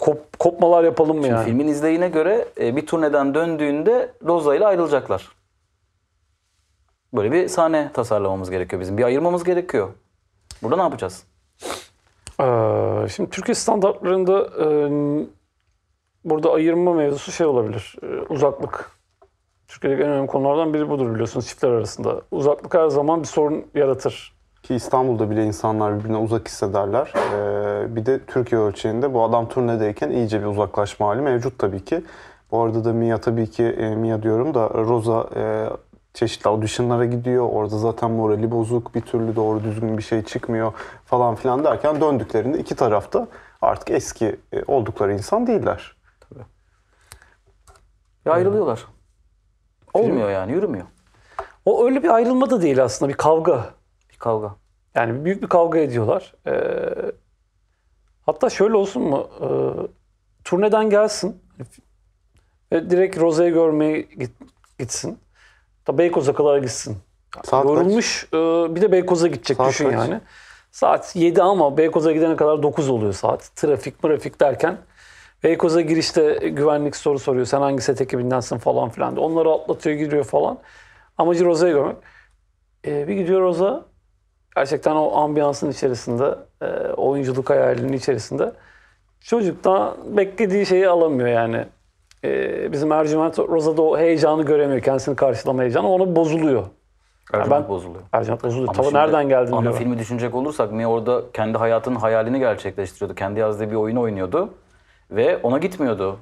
kop, 0.00 0.38
kopmalar 0.38 0.84
yapalım 0.84 1.18
mı 1.18 1.26
yani? 1.26 1.44
filmin 1.44 1.68
izleyine 1.68 2.08
göre 2.08 2.44
e, 2.60 2.76
bir 2.76 2.86
turneden 2.86 3.34
döndüğünde 3.34 4.12
Roza 4.26 4.54
ile 4.54 4.66
ayrılacaklar. 4.66 5.28
Böyle 7.14 7.32
bir 7.32 7.48
sahne 7.48 7.90
tasarlamamız 7.94 8.50
gerekiyor 8.50 8.80
bizim. 8.80 8.98
Bir 8.98 9.04
ayırmamız 9.04 9.44
gerekiyor. 9.44 9.88
Burada 10.62 10.76
ne 10.76 10.82
yapacağız? 10.82 11.24
Ee, 12.40 13.08
şimdi 13.08 13.30
Türkiye 13.30 13.54
standartlarında 13.54 14.48
e, 14.64 14.66
burada 16.30 16.52
ayırma 16.52 16.92
mevzusu 16.92 17.32
şey 17.32 17.46
olabilir. 17.46 17.96
e, 18.02 18.06
uzaklık. 18.28 18.90
Türkiye'deki 19.68 20.02
en 20.02 20.10
önemli 20.10 20.26
konulardan 20.26 20.74
biri 20.74 20.88
budur 20.88 21.14
biliyorsunuz 21.14 21.46
çiftler 21.46 21.70
arasında. 21.70 22.22
Uzaklık 22.30 22.74
her 22.74 22.88
zaman 22.88 23.20
bir 23.20 23.26
sorun 23.26 23.66
yaratır. 23.74 24.38
Ki 24.62 24.74
İstanbul'da 24.74 25.30
bile 25.30 25.44
insanlar 25.44 25.98
birbirine 25.98 26.16
uzak 26.16 26.48
hissederler. 26.48 27.12
Ee, 27.16 27.96
bir 27.96 28.06
de 28.06 28.20
Türkiye 28.26 28.60
ölçeğinde 28.60 29.14
bu 29.14 29.22
adam 29.22 29.48
turnedeyken 29.48 30.10
iyice 30.10 30.40
bir 30.40 30.46
uzaklaşma 30.46 31.06
hali 31.06 31.20
mevcut 31.20 31.58
tabii 31.58 31.84
ki. 31.84 32.04
Bu 32.50 32.62
arada 32.62 32.84
da 32.84 32.92
Mia 32.92 33.18
tabii 33.18 33.50
ki, 33.50 33.64
e, 33.64 33.94
Mia 33.94 34.22
diyorum 34.22 34.54
da 34.54 34.70
Rosa 34.70 35.28
e, 35.36 35.68
çeşitli 36.14 36.48
auditionlara 36.48 37.04
gidiyor. 37.04 37.48
Orada 37.52 37.78
zaten 37.78 38.10
morali 38.10 38.50
bozuk, 38.50 38.94
bir 38.94 39.00
türlü 39.00 39.36
doğru 39.36 39.64
düzgün 39.64 39.98
bir 39.98 40.02
şey 40.02 40.22
çıkmıyor 40.22 40.72
falan 41.04 41.34
filan 41.34 41.64
derken 41.64 42.00
döndüklerinde 42.00 42.58
iki 42.58 42.74
tarafta 42.74 43.28
artık 43.62 43.90
eski 43.90 44.36
e, 44.52 44.62
oldukları 44.66 45.12
insan 45.12 45.46
değiller. 45.46 45.97
Ya 48.28 48.34
ayrılıyorlar. 48.34 48.84
Olmuyor 49.94 50.30
yani 50.30 50.52
yürümüyor. 50.52 50.86
O 51.64 51.84
öyle 51.84 52.02
bir 52.02 52.08
ayrılma 52.08 52.50
da 52.50 52.62
değil 52.62 52.84
aslında 52.84 53.12
bir 53.12 53.16
kavga. 53.16 53.64
Bir 54.12 54.16
kavga. 54.16 54.54
Yani 54.94 55.24
büyük 55.24 55.42
bir 55.42 55.46
kavga 55.48 55.78
ediyorlar. 55.78 56.34
Ee, 56.46 57.12
hatta 58.26 58.50
şöyle 58.50 58.76
olsun 58.76 59.02
mu? 59.02 59.28
Ee, 59.40 59.46
turneden 60.44 60.90
gelsin 60.90 61.42
ve 62.72 62.90
direkt 62.90 63.18
Rose'yi 63.20 63.52
görmeye 63.52 64.00
git- 64.00 64.78
gitsin. 64.78 65.18
Da 65.86 65.98
Beykoz'a 65.98 66.34
kadar 66.34 66.58
gitsin. 66.58 66.96
Saat? 67.44 67.64
Yorulmuş. 67.64 68.26
ee, 68.32 68.36
bir 68.74 68.80
de 68.80 68.92
Beykoz'a 68.92 69.26
gidecek 69.26 69.56
Saat 69.56 69.68
düşün 69.68 69.84
kaç? 69.84 69.94
yani. 69.94 70.20
Saat 70.70 71.16
7 71.16 71.42
ama 71.42 71.76
Beykoz'a 71.76 72.12
gidene 72.12 72.36
kadar 72.36 72.62
9 72.62 72.88
oluyor 72.88 73.12
saat. 73.12 73.50
Trafik, 73.56 74.02
trafik 74.02 74.40
derken 74.40 74.78
Beykoz'a 75.44 75.80
girişte 75.80 76.34
güvenlik 76.48 76.96
soru 76.96 77.18
soruyor. 77.18 77.46
Sen 77.46 77.60
hangi 77.60 77.82
set 77.82 78.00
ekibindensin 78.00 78.58
falan 78.58 78.88
filan. 78.88 79.16
diye. 79.16 79.26
Onları 79.26 79.50
atlatıyor, 79.50 79.96
giriyor 79.96 80.24
falan. 80.24 80.58
Amacı 81.18 81.44
Rose'yi 81.44 81.72
görmek. 81.72 81.96
Ee, 82.86 83.08
bir 83.08 83.14
gidiyor 83.14 83.40
Rosa. 83.40 83.84
Gerçekten 84.56 84.94
o 84.94 85.16
ambiyansın 85.16 85.70
içerisinde, 85.70 86.34
e, 86.62 86.66
oyunculuk 86.92 87.50
hayalinin 87.50 87.92
içerisinde. 87.92 88.52
Çocuk 89.20 89.64
da 89.64 89.96
beklediği 90.16 90.66
şeyi 90.66 90.88
alamıyor 90.88 91.28
yani. 91.28 91.64
Ee, 92.24 92.72
bizim 92.72 92.92
Ercüment 92.92 93.38
Rosa'da 93.38 93.82
o 93.82 93.98
heyecanı 93.98 94.42
göremiyor. 94.42 94.82
Kendisini 94.82 95.16
karşılama 95.16 95.62
heyecanı. 95.62 95.88
Ona 95.92 96.16
bozuluyor. 96.16 96.62
Ercüment 97.32 97.62
ben- 97.62 97.68
bozuluyor. 97.68 98.02
Ercüment 98.12 98.44
bozuluyor. 98.44 98.74
Tabii 98.74 98.94
nereden 98.94 99.28
geldin 99.28 99.52
Ana 99.52 99.62
diyor. 99.62 99.74
filmi 99.74 99.98
düşünecek 99.98 100.34
olursak 100.34 100.72
Mia 100.72 100.88
orada 100.88 101.22
kendi 101.32 101.58
hayatının 101.58 101.96
hayalini 101.96 102.38
gerçekleştiriyordu. 102.38 103.14
Kendi 103.14 103.40
yazdığı 103.40 103.70
bir 103.70 103.76
oyun 103.76 103.96
oynuyordu. 103.96 104.50
Ve 105.10 105.36
ona 105.42 105.58
gitmiyordu. 105.58 106.16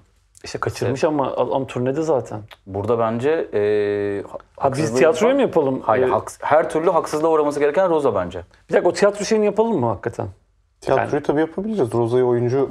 İşte 0.45 0.59
kaçırmış 0.59 1.05
ama 1.05 1.33
adam 1.37 1.67
turnede 1.67 2.03
zaten. 2.03 2.41
Burada 2.67 2.99
bence 2.99 3.31
e, 3.31 4.23
Ha 4.57 4.73
biz 4.73 4.79
haksızlığı 4.81 5.03
yapan- 5.03 5.35
mı 5.35 5.41
yapalım? 5.41 5.81
Hayır, 5.85 6.09
Ee, 6.09 6.11
haks- 6.11 6.39
her 6.41 6.71
türlü 6.71 6.91
haksızlığa 6.91 7.31
uğraması 7.31 7.61
gereken 7.61 7.91
Rosa 7.91 8.15
bence. 8.15 8.43
Bir 8.69 8.75
dakika 8.75 8.89
o 8.89 8.93
tiyatro 8.93 9.25
şeyini 9.25 9.45
yapalım 9.45 9.81
mı 9.81 9.87
hakikaten? 9.87 10.29
Tiyatroyu 10.95 11.23
tabii 11.23 11.41
yapabiliriz. 11.41 11.93
Rosa'yı 11.95 12.25
oyuncu 12.25 12.71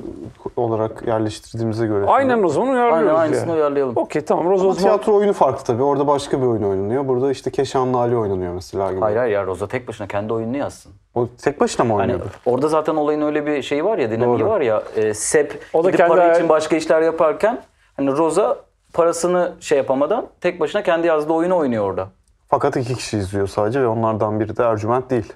olarak 0.55 1.07
yerleştirdiğimize 1.07 1.87
göre. 1.87 2.05
Aynen 2.07 2.43
o 2.43 2.47
zaman 2.49 2.69
uyarlıyoruz 2.69 2.97
Aynen 2.97 3.07
yani. 3.09 3.17
aynısını 3.19 3.53
uyarlayalım. 3.53 3.97
Okey 3.97 4.21
tamam 4.25 4.45
Rosa 4.49 4.63
o 4.63 4.65
Ama 4.65 4.73
zaman 4.73 4.77
tiyatro 4.97 5.15
oyunu 5.15 5.33
farklı 5.33 5.63
tabii. 5.65 5.83
Orada 5.83 6.07
başka 6.07 6.41
bir 6.41 6.45
oyun 6.45 6.63
oynanıyor. 6.63 7.07
Burada 7.07 7.31
işte 7.31 7.51
Keşanlı 7.51 7.97
Ali 7.97 8.17
oynanıyor 8.17 8.53
mesela 8.53 8.91
gibi. 8.91 9.01
Hayır 9.01 9.17
hayır 9.17 9.33
ya 9.33 9.45
Rosa 9.45 9.67
tek 9.67 9.87
başına 9.87 10.07
kendi 10.07 10.33
oyununu 10.33 10.57
yazsın. 10.57 10.91
O 11.15 11.27
tek 11.43 11.59
başına 11.61 11.85
mı 11.85 11.93
Hani 11.93 12.01
oynuyordu? 12.01 12.25
orada 12.45 12.67
zaten 12.67 12.95
olayın 12.95 13.21
öyle 13.21 13.45
bir 13.45 13.61
şeyi 13.61 13.85
var 13.85 13.97
ya, 13.97 14.11
dinamiği 14.11 14.39
Doğru. 14.39 14.49
var 14.49 14.61
ya. 14.61 14.83
E, 14.95 15.13
Sep 15.13 15.59
O 15.73 15.83
da 15.83 15.91
kendi 15.91 16.09
para 16.09 16.21
hayal- 16.21 16.35
için 16.35 16.49
başka 16.49 16.75
işler 16.75 17.01
yaparken 17.01 17.61
hani 17.97 18.11
Rosa 18.11 18.57
parasını 18.93 19.51
şey 19.59 19.77
yapamadan 19.77 20.25
tek 20.41 20.59
başına 20.59 20.83
kendi 20.83 21.07
yazdığı 21.07 21.33
oyunu 21.33 21.55
oynuyor 21.57 21.83
orada. 21.89 22.07
Fakat 22.47 22.77
iki 22.77 22.95
kişi 22.95 23.17
izliyor 23.17 23.47
sadece 23.47 23.81
ve 23.81 23.87
onlardan 23.87 24.39
biri 24.39 24.57
de 24.57 24.63
Ercüment 24.63 25.09
değil. 25.09 25.33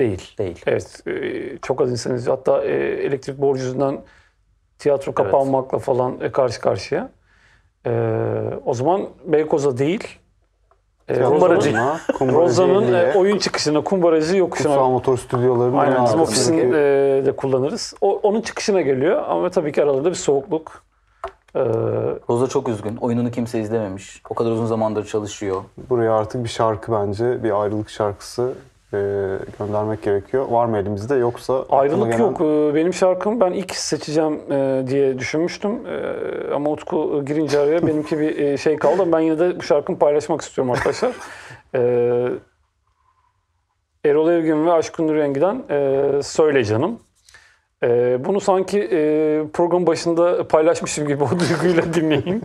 Değil. 0.00 0.34
Değil. 0.38 0.62
Evet 0.66 1.02
e, 1.06 1.12
çok 1.62 1.80
az 1.80 1.90
insan 1.90 2.14
izliyor. 2.14 2.36
Hatta 2.36 2.64
e, 2.64 2.72
elektrik 3.06 3.38
borcu 3.40 3.62
yüzünden 3.62 4.00
tiyatro 4.78 5.14
kapanmakla 5.14 5.78
falan 5.78 6.20
e, 6.20 6.32
karşı 6.32 6.60
karşıya. 6.60 7.10
E, 7.86 7.90
o 8.64 8.74
zaman 8.74 9.02
Beykoz'a 9.26 9.78
değil 9.78 10.18
e, 11.08 11.22
Kumbaracı. 11.22 11.70
Roza'nın- 12.20 13.12
e, 13.12 13.18
oyun 13.18 13.38
çıkışına, 13.38 13.84
kumbaracı 13.84 14.36
yokuşuna 14.36 14.72
Kutsal 14.72 14.90
Motor 14.90 15.18
Stüdyoları'nın 15.18 15.78
Aynen 15.78 16.04
bizim 16.04 16.20
arkasındaki- 16.20 16.22
ofisin 16.22 16.72
e, 16.72 17.26
de 17.26 17.36
kullanırız. 17.36 17.94
O, 18.00 18.16
onun 18.22 18.40
çıkışına 18.40 18.80
geliyor 18.80 19.22
ama 19.28 19.50
tabii 19.50 19.72
ki 19.72 19.82
aralarında 19.82 20.10
bir 20.10 20.14
soğukluk. 20.14 20.82
E, 21.54 21.60
Rosa 22.28 22.46
çok 22.46 22.68
üzgün. 22.68 22.96
Oyununu 22.96 23.30
kimse 23.30 23.60
izlememiş. 23.60 24.22
O 24.30 24.34
kadar 24.34 24.50
uzun 24.50 24.66
zamandır 24.66 25.06
çalışıyor. 25.06 25.62
Buraya 25.90 26.14
artık 26.14 26.44
bir 26.44 26.48
şarkı 26.48 26.92
bence, 26.92 27.44
bir 27.44 27.62
ayrılık 27.62 27.90
şarkısı 27.90 28.52
e, 28.92 28.98
göndermek 29.58 30.02
gerekiyor. 30.02 30.48
Var 30.48 30.66
mı 30.66 30.78
elimizde 30.78 31.14
yoksa 31.14 31.64
ayrılık 31.70 32.12
gelen- 32.12 32.24
yok. 32.24 32.40
E, 32.40 32.74
benim 32.74 32.94
şarkım 32.94 33.40
ben 33.40 33.52
ilk 33.52 33.74
seçeceğim 33.74 34.40
e, 34.52 34.84
diye 34.86 35.18
düşünmüştüm. 35.18 35.86
E, 35.86 36.54
ama 36.54 36.70
Utku 36.70 37.24
girince 37.24 37.58
araya 37.58 37.86
benimki 37.86 38.18
bir 38.18 38.38
e, 38.38 38.56
şey 38.56 38.76
kaldı. 38.76 39.12
Ben 39.12 39.20
yine 39.20 39.38
de 39.38 39.58
bu 39.58 39.62
şarkımı 39.62 39.98
paylaşmak 39.98 40.40
istiyorum 40.40 40.72
arkadaşlar. 40.72 41.12
E, 41.74 41.80
Erol 44.04 44.30
Evgin 44.30 44.66
ve 44.66 44.72
Aşkın 44.72 45.08
e, 45.70 46.22
Söyle 46.22 46.64
Canım. 46.64 46.98
E, 47.82 48.18
bunu 48.24 48.40
sanki 48.40 48.78
e, 48.80 49.42
program 49.52 49.86
başında 49.86 50.48
paylaşmışım 50.48 51.08
gibi 51.08 51.24
o 51.24 51.28
duyguyla 51.30 51.94
dinleyin. 51.94 52.42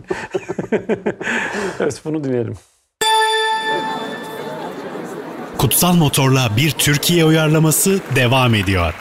evet 1.80 2.02
bunu 2.04 2.24
dinleyelim. 2.24 2.54
Kutsal 5.58 5.94
Motor'la 5.94 6.40
bir 6.56 6.70
Türkiye 6.70 7.24
uyarlaması 7.24 7.98
devam 8.16 8.54
ediyor. 8.54 8.94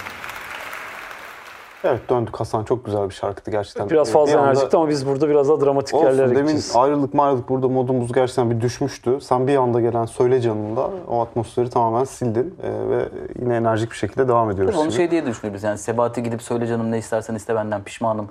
Evet 1.84 2.02
döndük 2.10 2.40
Hasan 2.40 2.64
çok 2.64 2.86
güzel 2.86 3.10
bir 3.10 3.14
şarkıydı 3.14 3.52
gerçekten. 3.52 3.90
Biraz 3.90 4.12
fazla 4.12 4.34
bir 4.34 4.38
anda- 4.38 4.52
enerjikti 4.52 4.78
ama 4.78 4.90
biz 4.90 5.08
burada 5.08 5.30
biraz 5.30 5.50
daha 5.50 5.62
dramatik 5.62 5.96
Olsun 5.96 6.06
yerlere 6.08 6.28
demin 6.30 6.40
gideceğiz. 6.42 6.72
ayrılık 6.76 7.14
mayrılık 7.14 7.50
burada 7.50 7.68
modumuz 7.68 8.12
gerçekten 8.14 8.52
bir 8.52 8.62
düşmüştü. 8.62 9.18
Sen 9.22 9.48
bir 9.48 9.56
anda 9.56 9.82
gelen 9.82 10.06
Söyle 10.06 10.42
Canım'da 10.42 10.90
o 11.08 11.22
atmosferi 11.22 11.70
tamamen 11.70 12.04
sildin 12.04 12.56
e, 12.64 12.70
ve 12.90 13.10
yine 13.42 13.56
enerjik 13.56 13.92
bir 13.92 13.96
şekilde 13.96 14.28
devam 14.28 14.52
ediyoruz 14.52 14.76
Onu 14.76 14.82
şimdi. 14.84 14.96
şey 14.96 15.12
diye 15.12 15.26
düşünüyoruz 15.26 15.64
yani 15.64 15.78
Sebati 15.78 16.24
gidip 16.24 16.42
söyle 16.42 16.68
canım 16.68 16.92
ne 16.92 16.98
istersen 16.98 17.36
iste 17.36 17.56
benden 17.56 17.84
pişmanım 17.84 18.28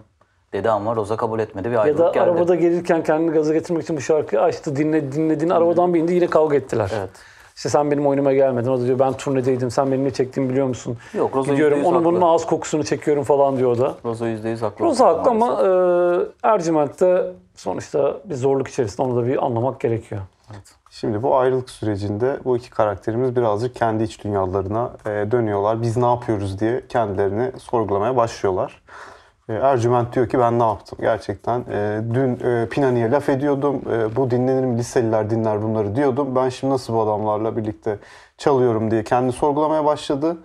dedi 0.53 0.71
ama 0.71 0.97
Rosa 0.97 1.17
kabul 1.17 1.39
etmedi 1.41 1.69
bir 1.69 1.75
Ya 1.75 1.81
ayrılık 1.81 1.99
da 2.01 2.09
geldi. 2.11 2.21
arabada 2.21 2.55
gelirken 2.55 3.03
kendini 3.03 3.31
gaza 3.31 3.53
getirmek 3.55 3.83
için 3.83 3.97
bu 3.97 4.01
şarkıyı 4.01 4.43
açtı, 4.43 4.77
dinledi, 4.77 5.13
dinlediğini 5.13 5.55
arabadan 5.55 5.95
bindi 5.95 6.15
yine 6.15 6.27
kavga 6.27 6.57
ettiler. 6.57 6.91
Evet. 6.99 7.11
İşte 7.57 7.69
sen 7.69 7.91
benim 7.91 8.07
oyunuma 8.07 8.33
gelmedin. 8.33 8.69
O 8.69 8.81
da 8.81 8.87
diyor 8.87 8.99
ben 8.99 9.13
turnedeydim. 9.13 9.71
Sen 9.71 9.93
benim 9.93 10.05
ne 10.05 10.11
çektiğimi 10.11 10.51
biliyor 10.51 10.67
musun? 10.67 10.97
Yok, 11.15 11.37
Rosa 11.37 11.51
Gidiyorum 11.53 11.85
onun 11.85 12.05
bunun 12.05 12.15
haklı. 12.21 12.29
ağız 12.29 12.47
kokusunu 12.47 12.85
çekiyorum 12.85 13.25
falan 13.25 13.57
diyor 13.57 13.71
o 13.71 13.79
da. 13.79 13.95
Rosa 14.05 14.29
%100 14.29 14.61
haklı. 14.61 14.85
Rosa 14.85 15.07
haklı 15.07 15.31
ama 15.31 15.63
e, 15.63 16.49
Ercüment 16.49 17.01
de 17.01 17.33
sonuçta 17.55 18.17
bir 18.25 18.35
zorluk 18.35 18.69
içerisinde 18.69 19.03
onu 19.03 19.17
da 19.23 19.27
bir 19.27 19.45
anlamak 19.47 19.81
gerekiyor. 19.81 20.21
Şimdi 20.91 21.23
bu 21.23 21.37
ayrılık 21.37 21.71
sürecinde 21.71 22.37
bu 22.45 22.57
iki 22.57 22.71
karakterimiz 22.71 23.37
birazcık 23.37 23.75
kendi 23.75 24.03
iç 24.03 24.25
dünyalarına 24.25 24.91
e, 25.07 25.31
dönüyorlar. 25.31 25.83
Biz 25.83 25.97
ne 25.97 26.07
yapıyoruz 26.07 26.61
diye 26.61 26.83
kendilerini 26.89 27.53
sorgulamaya 27.59 28.17
başlıyorlar. 28.17 28.83
E, 29.49 29.53
Ercüment 29.53 30.15
diyor 30.15 30.29
ki 30.29 30.39
ben 30.39 30.59
ne 30.59 30.63
yaptım? 30.63 30.99
Gerçekten 31.01 31.61
e, 31.61 32.01
dün 32.15 32.41
e, 32.45 32.69
Pinani'ye 32.69 33.11
laf 33.11 33.29
ediyordum. 33.29 33.83
E, 33.93 34.17
bu 34.17 34.31
dinlenir 34.31 34.65
mi? 34.65 34.79
Liseliler 34.79 35.31
dinler 35.31 35.63
bunları 35.63 35.97
diyordum. 35.97 36.37
Ben 36.37 36.49
şimdi 36.49 36.73
nasıl 36.73 36.95
bu 36.95 37.01
adamlarla 37.01 37.57
birlikte 37.57 37.99
çalıyorum 38.39 38.91
diye 38.91 39.05
kendini 39.05 39.33
sorgulamaya 39.33 39.85
başladı. 39.85 40.37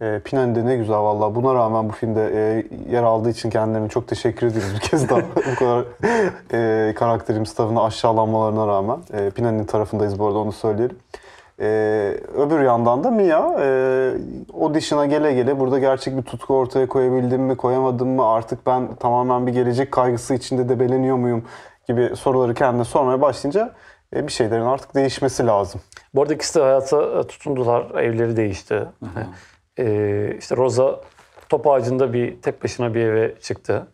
E, 0.00 0.20
Pinani 0.24 0.54
de 0.54 0.66
ne 0.66 0.76
güzel 0.76 0.96
vallahi. 0.96 1.34
Buna 1.34 1.54
rağmen 1.54 1.88
bu 1.88 1.92
filmde 1.92 2.30
e, 2.34 2.66
yer 2.90 3.02
aldığı 3.02 3.30
için 3.30 3.50
kendilerine 3.50 3.88
çok 3.88 4.08
teşekkür 4.08 4.46
ediyoruz 4.46 4.74
bir 4.74 4.80
kez 4.80 5.08
daha. 5.08 5.20
bu 5.36 5.58
kadar 5.58 5.84
e, 6.52 6.94
karakterimiz 6.94 7.54
tarafından 7.54 7.84
aşağılanmalarına 7.84 8.66
rağmen. 8.66 8.98
E, 9.12 9.30
Pinani'nin 9.30 9.64
tarafındayız 9.64 10.18
bu 10.18 10.26
arada 10.26 10.38
onu 10.38 10.52
söyleyelim. 10.52 10.96
E, 11.60 11.66
öbür 12.36 12.60
yandan 12.60 13.04
da 13.04 13.10
Mia 13.10 13.54
e, 13.60 13.66
audition'a 14.54 15.06
gele 15.06 15.32
gele 15.32 15.60
burada 15.60 15.78
gerçek 15.78 16.16
bir 16.16 16.22
tutku 16.22 16.54
ortaya 16.54 16.88
koyabildim 16.88 17.42
mi 17.42 17.56
koyamadım 17.56 18.08
mı 18.08 18.26
artık 18.26 18.66
ben 18.66 18.94
tamamen 18.94 19.46
bir 19.46 19.52
gelecek 19.52 19.92
kaygısı 19.92 20.34
içinde 20.34 20.68
debeleniyor 20.68 21.16
muyum 21.16 21.44
gibi 21.88 22.16
soruları 22.16 22.54
kendine 22.54 22.84
sormaya 22.84 23.20
başlayınca 23.20 23.74
e, 24.14 24.26
bir 24.26 24.32
şeylerin 24.32 24.64
artık 24.64 24.94
değişmesi 24.94 25.46
lazım. 25.46 25.80
Bu 26.14 26.22
arada 26.22 26.34
ikisi 26.34 26.58
de 26.58 26.62
hayata 26.62 27.20
e, 27.20 27.26
tutundular. 27.26 28.02
Evleri 28.02 28.36
değişti. 28.36 28.84
E, 29.78 30.36
işte 30.38 30.56
Rosa 30.56 31.00
top 31.48 31.66
ağacında 31.66 32.12
bir 32.12 32.42
tek 32.42 32.64
başına 32.64 32.94
bir 32.94 33.00
eve 33.00 33.34
çıktı. 33.40 33.86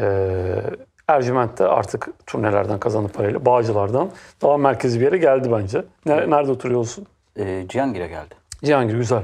E, 0.00 0.04
Ercüment 1.08 1.58
de 1.58 1.68
artık 1.68 2.08
turnelerden 2.26 2.78
kazanıp 2.80 3.14
parayla 3.14 3.44
Bağcılar'dan 3.46 4.10
daha 4.42 4.56
merkezi 4.56 5.00
bir 5.00 5.04
yere 5.04 5.18
geldi 5.18 5.48
bence. 5.52 5.84
Ne- 6.06 6.30
Nerede 6.30 6.50
oturuyorsun? 6.50 7.06
Ee, 7.38 7.64
Cihangir'e 7.68 8.06
geldi. 8.08 8.34
Cihangir 8.64 8.96
güzel. 8.96 9.22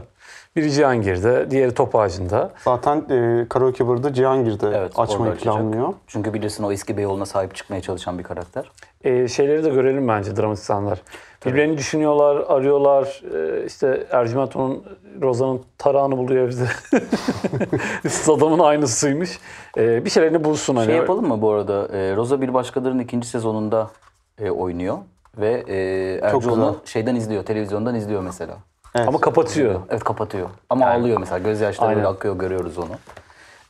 Biri 0.56 0.72
Cihangir'de, 0.72 1.50
diğeri 1.50 1.74
top 1.74 1.94
ağacında. 1.94 2.50
Zaten 2.64 2.96
e, 3.10 3.46
Karaoke 3.48 3.88
Bar'ı 3.88 4.12
Cihangir'de 4.12 4.66
Evet, 4.74 4.92
açmayı 4.96 5.34
planlıyor. 5.34 5.94
Çünkü 6.06 6.34
bilirsin 6.34 6.64
o 6.64 6.72
eski 6.72 6.96
Beyoğlu'na 6.96 7.26
sahip 7.26 7.54
çıkmaya 7.54 7.82
çalışan 7.82 8.18
bir 8.18 8.22
karakter. 8.22 8.70
E, 9.04 9.28
şeyleri 9.28 9.64
de 9.64 9.68
görelim 9.68 10.08
bence 10.08 10.36
dramatik 10.36 10.64
sahneler. 10.64 11.02
Birbirlerini 11.46 11.78
düşünüyorlar, 11.78 12.44
arıyorlar. 12.48 13.22
E, 13.34 13.66
işte 13.66 14.06
Ercüment 14.10 14.56
onun 14.56 14.84
Roza'nın 15.22 15.62
tarağını 15.78 16.16
buluyor 16.16 16.48
evde. 16.48 16.66
Siz 18.08 18.28
adamın 18.28 18.58
aynısıymış. 18.58 19.38
E, 19.76 20.04
bir 20.04 20.10
şeylerini 20.10 20.44
bulsun 20.44 20.76
hani. 20.76 20.86
Şey 20.86 20.96
yapalım 20.96 21.28
mı 21.28 21.42
bu 21.42 21.50
arada? 21.50 21.88
Ee, 21.92 22.16
Rosa 22.16 22.40
Bir 22.40 22.54
Başkaları'nın 22.54 22.98
ikinci 23.02 23.28
sezonunda 23.28 23.90
e, 24.38 24.50
oynuyor. 24.50 24.98
Ve 25.38 25.64
e, 25.68 26.32
güzel. 26.34 26.52
onu 26.52 26.76
şeyden 26.84 27.14
izliyor, 27.14 27.44
televizyondan 27.44 27.94
izliyor 27.94 28.22
mesela. 28.22 28.56
Evet. 28.98 29.08
Ama 29.08 29.20
kapatıyor. 29.20 29.80
Evet 29.90 30.04
kapatıyor. 30.04 30.48
Ama 30.70 30.86
ağlıyor 30.86 31.20
mesela. 31.20 31.38
Gözyaşları 31.38 31.96
böyle 31.96 32.06
akıyor 32.06 32.38
görüyoruz 32.38 32.78
onu. 32.78 32.86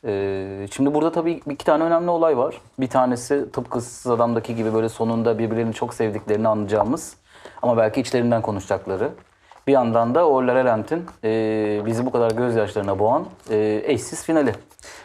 Ee, 0.05 0.67
şimdi 0.71 0.93
burada 0.93 1.11
tabii 1.11 1.41
iki 1.49 1.65
tane 1.65 1.83
önemli 1.83 2.09
olay 2.09 2.37
var. 2.37 2.61
Bir 2.79 2.87
tanesi 2.89 3.51
tıpkı 3.51 3.79
Issız 3.79 4.11
Adam'daki 4.11 4.55
gibi 4.55 4.73
böyle 4.73 4.89
sonunda 4.89 5.39
birbirlerini 5.39 5.73
çok 5.73 5.93
sevdiklerini 5.93 6.47
anlayacağımız 6.47 7.13
ama 7.61 7.77
belki 7.77 8.01
içlerinden 8.01 8.41
konuşacakları. 8.41 9.09
Bir 9.67 9.73
yandan 9.73 10.15
da 10.15 10.27
o 10.27 10.47
La 10.47 10.55
La 10.55 10.65
Land'in 10.65 11.05
e, 11.23 11.81
bizi 11.85 12.05
bu 12.05 12.11
kadar 12.11 12.31
gözyaşlarına 12.31 12.99
boğan 12.99 13.25
e, 13.49 13.81
eşsiz 13.85 14.23
finali. 14.23 14.53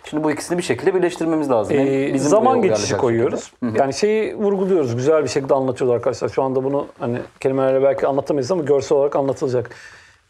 Şimdi 0.05 0.25
bu 0.25 0.31
ikisini 0.31 0.59
bir 0.59 0.63
şekilde 0.63 0.95
birleştirmemiz 0.95 1.51
lazım. 1.51 1.77
Hem 1.79 1.87
E, 1.87 2.15
bizim 2.15 2.29
zaman 2.31 2.63
geçişi 2.63 2.97
koyuyoruz. 2.97 3.45
şekilde. 3.45 3.79
Yani 3.79 3.95
şeyi 3.95 4.37
vurguluyoruz. 4.37 4.97
Güzel 4.97 5.23
bir 5.25 5.29
şekilde 5.29 5.55
anlatıyorlar 5.55 5.97
arkadaşlar. 5.97 6.29
Şu 6.29 6.43
anda 6.43 6.65
bunu 6.65 6.87
hani 6.99 7.19
kelimelerle 7.41 7.83
belki 7.83 8.07
anlatamayız 8.07 8.51
ama 8.51 8.63
görsel 8.63 8.99
olarak 8.99 9.17
anlatılacak. 9.17 9.71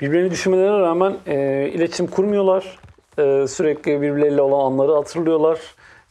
Birbirlerini 0.01 0.31
düşünmelerine 0.31 0.79
rağmen 0.79 1.17
e, 1.27 1.69
iletişim 1.75 2.07
kurmuyorlar. 2.07 2.79
E, 3.19 3.47
sürekli 3.49 4.03
birbirleriyle 4.03 4.43
olan 4.43 4.73
anları 4.73 4.93
hatırlıyorlar. 4.95 5.59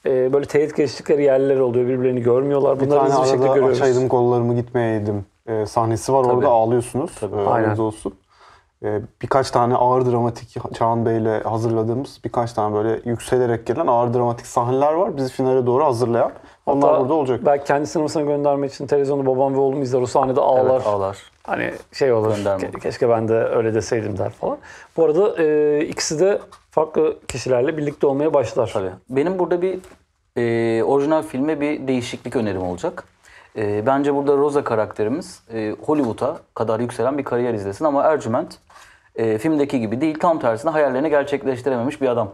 E, 0.06 0.34
böyle 0.34 0.46
teyit 0.46 0.76
geçtikleri 0.78 1.24
yerler 1.24 1.60
oluyor. 1.60 1.88
Birbirlerini 1.88 2.22
görmüyorlar. 2.22 2.80
Bir 2.80 2.86
Bunları 2.86 3.00
tane 3.00 3.10
hızlı 3.12 3.24
bir 3.24 3.28
şekilde 3.30 3.48
görüyoruz. 3.48 3.82
açaydım 3.82 4.08
kollarımı 4.08 4.56
gitmeyeydim 4.56 5.26
e, 5.48 5.66
sahnesi 5.66 6.14
var. 6.14 6.24
Tabii. 6.24 6.34
Orada 6.34 6.50
ağlıyorsunuz. 6.50 7.12
Tabii. 7.20 7.36
Aynen. 7.36 7.78
olsun. 7.78 8.14
E, 8.84 9.02
birkaç 9.22 9.52
tane 9.52 9.76
ağır 9.76 10.12
dramatik 10.12 10.74
Çağan 10.74 11.06
Bey'le 11.06 11.44
hazırladığımız 11.44 12.20
birkaç 12.26 12.54
tane 12.54 12.76
böyle 12.76 13.02
yükselerek 13.06 13.66
gelen 13.66 13.88
ağır 13.88 14.14
dramatik 14.14 14.46
sahneler 14.46 14.94
var. 14.94 15.18
Bizi 15.18 15.34
finale 15.34 15.66
doğru 15.66 15.86
hazırlayan. 15.86 16.32
Onlar 16.66 16.90
Hatta 16.90 17.02
burada 17.02 17.14
olacak. 17.14 17.40
Belki 17.46 17.66
kendi 17.66 17.88
sinemasına 17.88 18.24
göndermek 18.24 18.74
için 18.74 18.88
televizyonda 18.88 19.26
babam 19.26 19.54
ve 19.54 19.60
oğlum 19.60 19.82
izler. 19.82 20.02
O 20.02 20.06
sahnede 20.06 20.42
ağlar. 20.42 20.76
Evet, 20.76 20.88
ağlar. 20.88 21.18
Hani 21.48 21.74
şey 21.94 22.14
olur. 22.14 22.36
Gönderme. 22.36 22.64
ke- 22.68 22.80
keşke 22.80 23.10
ben 23.10 23.28
de 23.28 23.34
öyle 23.34 23.74
deseydim 23.74 24.18
der 24.18 24.30
falan. 24.30 24.58
Bu 24.98 25.06
arada 25.06 25.44
e, 25.44 25.80
ikisi 25.86 26.20
de 26.20 26.39
farklı 26.72 27.18
kişilerle 27.28 27.78
birlikte 27.78 28.08
olmaya 28.08 28.34
başlar. 28.34 28.70
Tabii. 28.74 28.91
Benim 29.10 29.39
burada 29.39 29.62
bir 29.62 29.80
e, 30.38 30.84
orijinal 30.84 31.24
filme 31.24 31.62
bir 31.62 31.88
değişiklik 31.88 32.36
önerim 32.36 32.62
olacak. 32.62 33.04
E, 33.58 33.86
bence 33.86 34.16
burada 34.16 34.38
Rosa 34.38 34.64
karakterimiz 34.64 35.41
e, 35.54 35.76
Hollywood'a 35.86 36.38
kadar 36.54 36.80
yükselen 36.80 37.18
bir 37.18 37.24
kariyer 37.24 37.54
izlesin 37.54 37.86
ama 37.86 38.04
Ercüment 38.04 38.58
e, 39.16 39.38
filmdeki 39.38 39.80
gibi 39.80 40.02
değil 40.02 40.20
tam 40.20 40.39
tersine 40.39 40.72
hayallerini 40.72 41.10
gerçekleştirememiş 41.10 42.02
bir 42.02 42.08
adam 42.08 42.32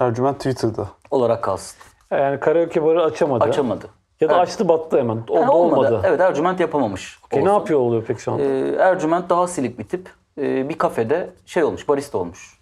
Ercüment 0.00 0.36
Twitter'da. 0.36 0.88
olarak 1.10 1.42
kalsın. 1.42 1.78
Yani 2.10 2.40
karaoke 2.40 2.84
barı 2.84 3.02
açamadı. 3.04 3.44
Açamadı. 3.44 3.86
Ya 4.24 4.30
da 4.30 4.34
Evet. 4.34 4.48
açtı 4.48 4.68
battı 4.68 4.98
hemen. 4.98 5.18
O 5.28 5.36
Yani 5.36 5.50
olmadı. 5.50 6.00
Evet 6.04 6.20
Ercüment 6.20 6.60
yapamamış. 6.60 7.18
E, 7.30 7.44
ne 7.44 7.52
yapıyor 7.52 7.80
oluyor 7.80 8.04
peki 8.06 8.22
şu 8.22 8.32
an? 8.32 8.38
E, 8.38 8.74
Ercüment 8.78 9.30
daha 9.30 9.46
silik 9.46 9.78
bir 9.78 9.84
tip. 9.84 10.08
E, 10.40 10.68
bir 10.68 10.78
kafede 10.78 11.30
şey 11.46 11.64
olmuş, 11.64 11.88
barista 11.88 12.18
olmuş. 12.18 12.58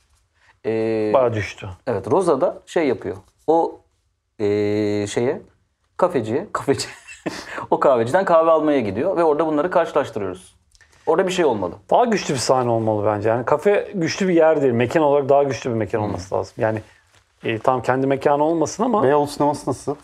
E, 0.66 0.70
Bayağı 1.14 1.34
düştü. 1.34 1.68
Evet 1.86 2.10
Rosa 2.10 2.40
da 2.40 2.58
şey 2.66 2.88
yapıyor. 2.88 3.16
O 3.46 3.80
eee, 4.38 5.06
şeye 5.08 5.42
kafeciye, 5.96 6.46
kafeci 6.52 6.88
o 7.70 7.80
kahveciden 7.80 8.24
kahve 8.24 8.50
almaya 8.50 8.80
gidiyor 8.80 9.16
ve 9.16 9.24
orada 9.24 9.46
bunları 9.46 9.70
karşılaştırıyoruz. 9.70 10.54
Orada 11.06 11.26
bir 11.26 11.32
şey 11.32 11.44
olmalı. 11.44 11.72
Daha 11.90 12.04
güçlü 12.04 12.34
bir 12.34 12.38
sahne 12.38 12.70
olmalı 12.70 13.06
bence. 13.06 13.28
Yani 13.28 13.44
kafe 13.44 13.88
güçlü 13.94 14.28
bir 14.28 14.34
yer 14.34 14.62
değil. 14.62 14.72
Mekan 14.72 15.02
olarak 15.02 15.28
daha 15.28 15.42
güçlü 15.42 15.70
bir 15.70 15.74
mekan 15.74 16.00
olması 16.02 16.34
lazım. 16.34 16.54
Yani 16.58 16.82
e, 17.44 17.58
tam 17.58 17.82
kendi 17.82 18.06
mekanı 18.06 18.44
olmasın 18.44 18.82
ama 18.84 19.02
Beyoğlu 19.02 19.26
sineması 19.26 19.70
nasıl? 19.70 19.94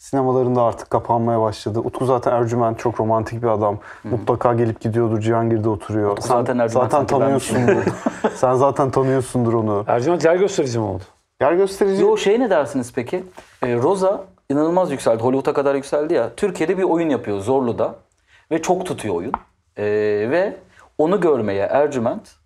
Sinemalarında 0.00 0.62
artık 0.62 0.90
kapanmaya 0.90 1.40
başladı. 1.40 1.78
Utku 1.78 2.04
zaten 2.04 2.32
Ercüment 2.32 2.78
çok 2.78 3.00
romantik 3.00 3.42
bir 3.42 3.48
adam. 3.48 3.78
Mutlaka 4.04 4.54
gelip 4.54 4.80
gidiyordur. 4.80 5.20
Cihangir'de 5.20 5.68
oturuyor. 5.68 6.18
Sen 6.20 6.28
zaten 6.28 6.58
Ercüment 6.58 6.90
zaten 6.92 7.06
tanıyorsundur. 7.06 7.82
Sen 8.34 8.54
zaten 8.54 8.90
tanıyorsundur 8.90 9.52
onu. 9.52 9.84
Ercüment 9.86 10.24
yer 10.24 10.36
gösterici 10.36 10.78
mi 10.78 10.84
oldu? 10.84 11.02
Yer 11.40 11.52
gösterici. 11.52 12.02
Yo 12.02 12.16
şey 12.16 12.40
ne 12.40 12.50
dersiniz 12.50 12.92
peki? 12.94 13.24
Ee, 13.62 13.76
Rosa 13.76 14.24
inanılmaz 14.50 14.90
yükseldi. 14.90 15.22
Hollywood'a 15.22 15.52
kadar 15.52 15.74
yükseldi 15.74 16.14
ya. 16.14 16.30
Türkiye'de 16.36 16.78
bir 16.78 16.82
oyun 16.82 17.08
yapıyor 17.08 17.40
Zorlu'da 17.40 17.94
ve 18.50 18.62
çok 18.62 18.86
tutuyor 18.86 19.14
oyun. 19.14 19.32
Ee, 19.76 19.84
ve 20.30 20.56
onu 20.98 21.20
görmeye 21.20 21.66
Ercüment 21.66 22.36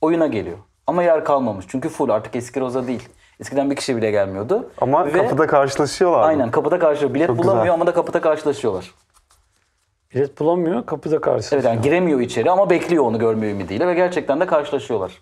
oyuna 0.00 0.26
geliyor. 0.26 0.58
Ama 0.86 1.02
yer 1.02 1.24
kalmamış. 1.24 1.64
Çünkü 1.68 1.88
full 1.88 2.08
artık 2.08 2.36
eski 2.36 2.60
Rosa 2.60 2.86
değil. 2.86 3.08
Eskiden 3.40 3.70
bir 3.70 3.76
kişi 3.76 3.96
bile 3.96 4.10
gelmiyordu. 4.10 4.70
Ama 4.80 5.06
Ve- 5.06 5.12
kapıda 5.12 5.46
karşılaşıyorlar. 5.46 6.20
Aynen 6.28 6.50
kapıda 6.50 6.78
karşı 6.78 7.14
bilet 7.14 7.26
Çok 7.26 7.38
bulamıyor 7.38 7.64
güzel. 7.64 7.74
ama 7.74 7.86
da 7.86 7.92
kapıda 7.94 8.20
karşılaşıyorlar. 8.20 8.94
Bilet 10.14 10.40
bulamıyor, 10.40 10.86
kapıda 10.86 11.20
karşı. 11.20 11.54
Evet 11.54 11.64
yani 11.64 11.80
giremiyor 11.80 12.20
içeri 12.20 12.50
ama 12.50 12.70
bekliyor 12.70 13.04
onu 13.04 13.18
görme 13.18 13.50
ümidiyle 13.50 13.86
ve 13.86 13.94
gerçekten 13.94 14.40
de 14.40 14.46
karşılaşıyorlar. 14.46 15.12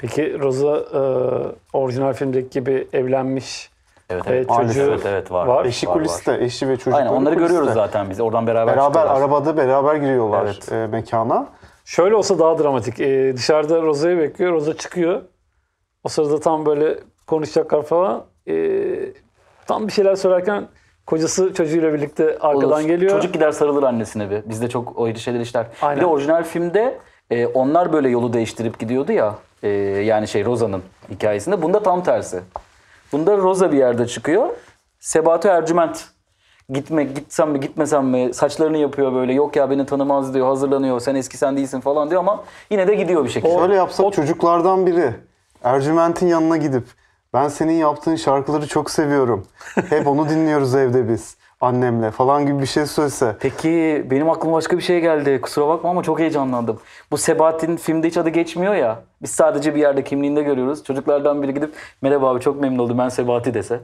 Peki 0.00 0.38
Rosa 0.40 0.76
e, 0.76 1.00
orijinal 1.76 2.12
filmdeki 2.12 2.50
gibi 2.50 2.88
evlenmiş 2.92 3.70
Evet, 4.10 4.26
ve 4.28 4.36
evet. 4.36 4.48
Maalesef, 4.48 4.74
çocuğu 4.76 4.90
evet, 4.92 5.06
evet, 5.06 5.32
var. 5.32 5.46
var. 5.46 5.64
Eşi 5.64 5.86
Var, 5.88 5.94
kuliste, 5.94 6.36
eşi 6.40 6.68
ve 6.68 6.76
çocukları 6.76 6.96
Aynen 6.96 7.08
onları 7.10 7.34
kuliste. 7.34 7.54
görüyoruz 7.54 7.74
zaten 7.74 8.10
biz. 8.10 8.20
Oradan 8.20 8.46
beraber 8.46 8.76
Beraber 8.76 8.84
çıkıyorlar. 8.86 9.20
arabada 9.20 9.56
beraber 9.56 9.94
giriyorlar 9.94 10.44
Evet. 10.44 10.72
e, 10.72 10.86
mekana. 10.86 11.46
Şöyle 11.84 12.14
olsa 12.14 12.38
daha 12.38 12.58
dramatik. 12.58 13.00
E, 13.00 13.36
dışarıda 13.36 13.82
Rosa'yı 13.82 14.18
bekliyor. 14.18 14.52
Rosa 14.52 14.76
çıkıyor. 14.76 15.22
O 16.04 16.08
sırada 16.08 16.40
tam 16.40 16.66
böyle 16.66 16.98
konuşacaklar 17.26 17.82
falan. 17.82 18.24
E, 18.48 18.54
tam 19.66 19.86
bir 19.86 19.92
şeyler 19.92 20.16
söylerken 20.16 20.68
kocası 21.06 21.54
çocuğuyla 21.54 21.92
birlikte 21.92 22.38
arkadan 22.40 22.80
Olur. 22.80 22.80
geliyor. 22.80 23.10
Çocuk 23.12 23.34
gider 23.34 23.52
sarılır 23.52 23.82
annesine 23.82 24.30
bir. 24.30 24.48
Bizde 24.48 24.68
çok 24.68 24.98
o 24.98 25.14
şeyler 25.14 25.40
işler. 25.40 25.66
Aynen. 25.82 25.96
Bir 25.96 26.02
de 26.02 26.06
orijinal 26.06 26.44
filmde 26.44 26.98
e, 27.30 27.46
onlar 27.46 27.92
böyle 27.92 28.08
yolu 28.08 28.32
değiştirip 28.32 28.78
gidiyordu 28.78 29.12
ya. 29.12 29.34
e, 29.62 29.68
yani 29.68 30.28
şey 30.28 30.44
Rosa'nın 30.44 30.82
hikayesinde. 31.10 31.62
Bunda 31.62 31.82
tam 31.82 32.02
tersi. 32.02 32.40
Bunda 33.12 33.36
Rosa 33.36 33.72
bir 33.72 33.76
yerde 33.78 34.06
çıkıyor. 34.06 34.48
Sebati 35.00 35.48
Ercüment. 35.48 36.04
Gitme, 36.68 37.04
gitsem 37.04 37.50
mi 37.50 37.60
gitmesem 37.60 38.06
mi 38.06 38.34
saçlarını 38.34 38.78
yapıyor 38.78 39.14
böyle 39.14 39.32
yok 39.32 39.56
ya 39.56 39.70
beni 39.70 39.86
tanımaz 39.86 40.34
diyor 40.34 40.46
hazırlanıyor 40.46 41.00
sen 41.00 41.14
eski 41.14 41.36
sen 41.36 41.56
değilsin 41.56 41.80
falan 41.80 42.10
diyor 42.10 42.20
ama 42.20 42.44
yine 42.70 42.88
de 42.88 42.94
gidiyor 42.94 43.24
bir 43.24 43.28
şekilde. 43.28 43.58
Şöyle 43.58 43.74
yapsak 43.74 44.12
çocuklardan 44.12 44.86
biri 44.86 45.14
Ercüment'in 45.64 46.26
yanına 46.26 46.56
gidip 46.56 46.84
ben 47.34 47.48
senin 47.48 47.72
yaptığın 47.72 48.16
şarkıları 48.16 48.66
çok 48.66 48.90
seviyorum. 48.90 49.46
Hep 49.90 50.06
onu 50.06 50.28
dinliyoruz 50.28 50.74
evde 50.74 51.08
biz 51.08 51.36
annemle 51.60 52.10
falan 52.10 52.46
gibi 52.46 52.60
bir 52.60 52.66
şey 52.66 52.86
söylese. 52.86 53.36
Peki 53.40 54.06
benim 54.10 54.30
aklıma 54.30 54.56
başka 54.56 54.76
bir 54.76 54.82
şey 54.82 55.00
geldi. 55.00 55.40
Kusura 55.40 55.68
bakma 55.68 55.90
ama 55.90 56.02
çok 56.02 56.18
heyecanlandım. 56.18 56.78
Bu 57.10 57.16
Sebahat'in 57.16 57.76
filmde 57.76 58.06
hiç 58.06 58.16
adı 58.16 58.28
geçmiyor 58.28 58.74
ya. 58.74 59.00
Biz 59.22 59.30
sadece 59.30 59.74
bir 59.74 59.80
yerde 59.80 60.04
kimliğinde 60.04 60.42
görüyoruz. 60.42 60.84
Çocuklardan 60.84 61.42
biri 61.42 61.54
gidip 61.54 61.74
merhaba 62.02 62.30
abi 62.30 62.40
çok 62.40 62.60
memnun 62.60 62.78
oldum 62.78 62.98
ben 62.98 63.08
Sebati 63.08 63.54
dese. 63.54 63.80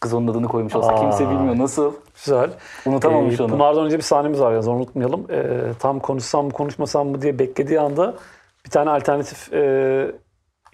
Kız 0.00 0.14
onun 0.14 0.28
adını 0.28 0.48
koymuş 0.48 0.76
olsa 0.76 0.92
Aa. 0.92 1.00
kimse 1.00 1.30
bilmiyor. 1.30 1.58
Nasıl? 1.58 1.92
Güzel. 2.14 2.50
Unutamamış 2.86 3.40
onu. 3.40 3.48
Pınar'dan 3.48 3.84
önce 3.84 3.96
bir 3.96 4.02
sahnemiz 4.02 4.40
var 4.40 4.50
yalnız 4.52 4.68
onu 4.68 4.76
unutmayalım. 4.76 5.26
Ee, 5.30 5.60
tam 5.78 6.00
konuşsam 6.00 6.44
mı 6.44 6.52
konuşmasam 6.52 7.08
mı 7.08 7.22
diye 7.22 7.38
beklediği 7.38 7.80
anda 7.80 8.14
bir 8.64 8.70
tane 8.70 8.90
alternatif 8.90 9.52
e, 9.52 10.12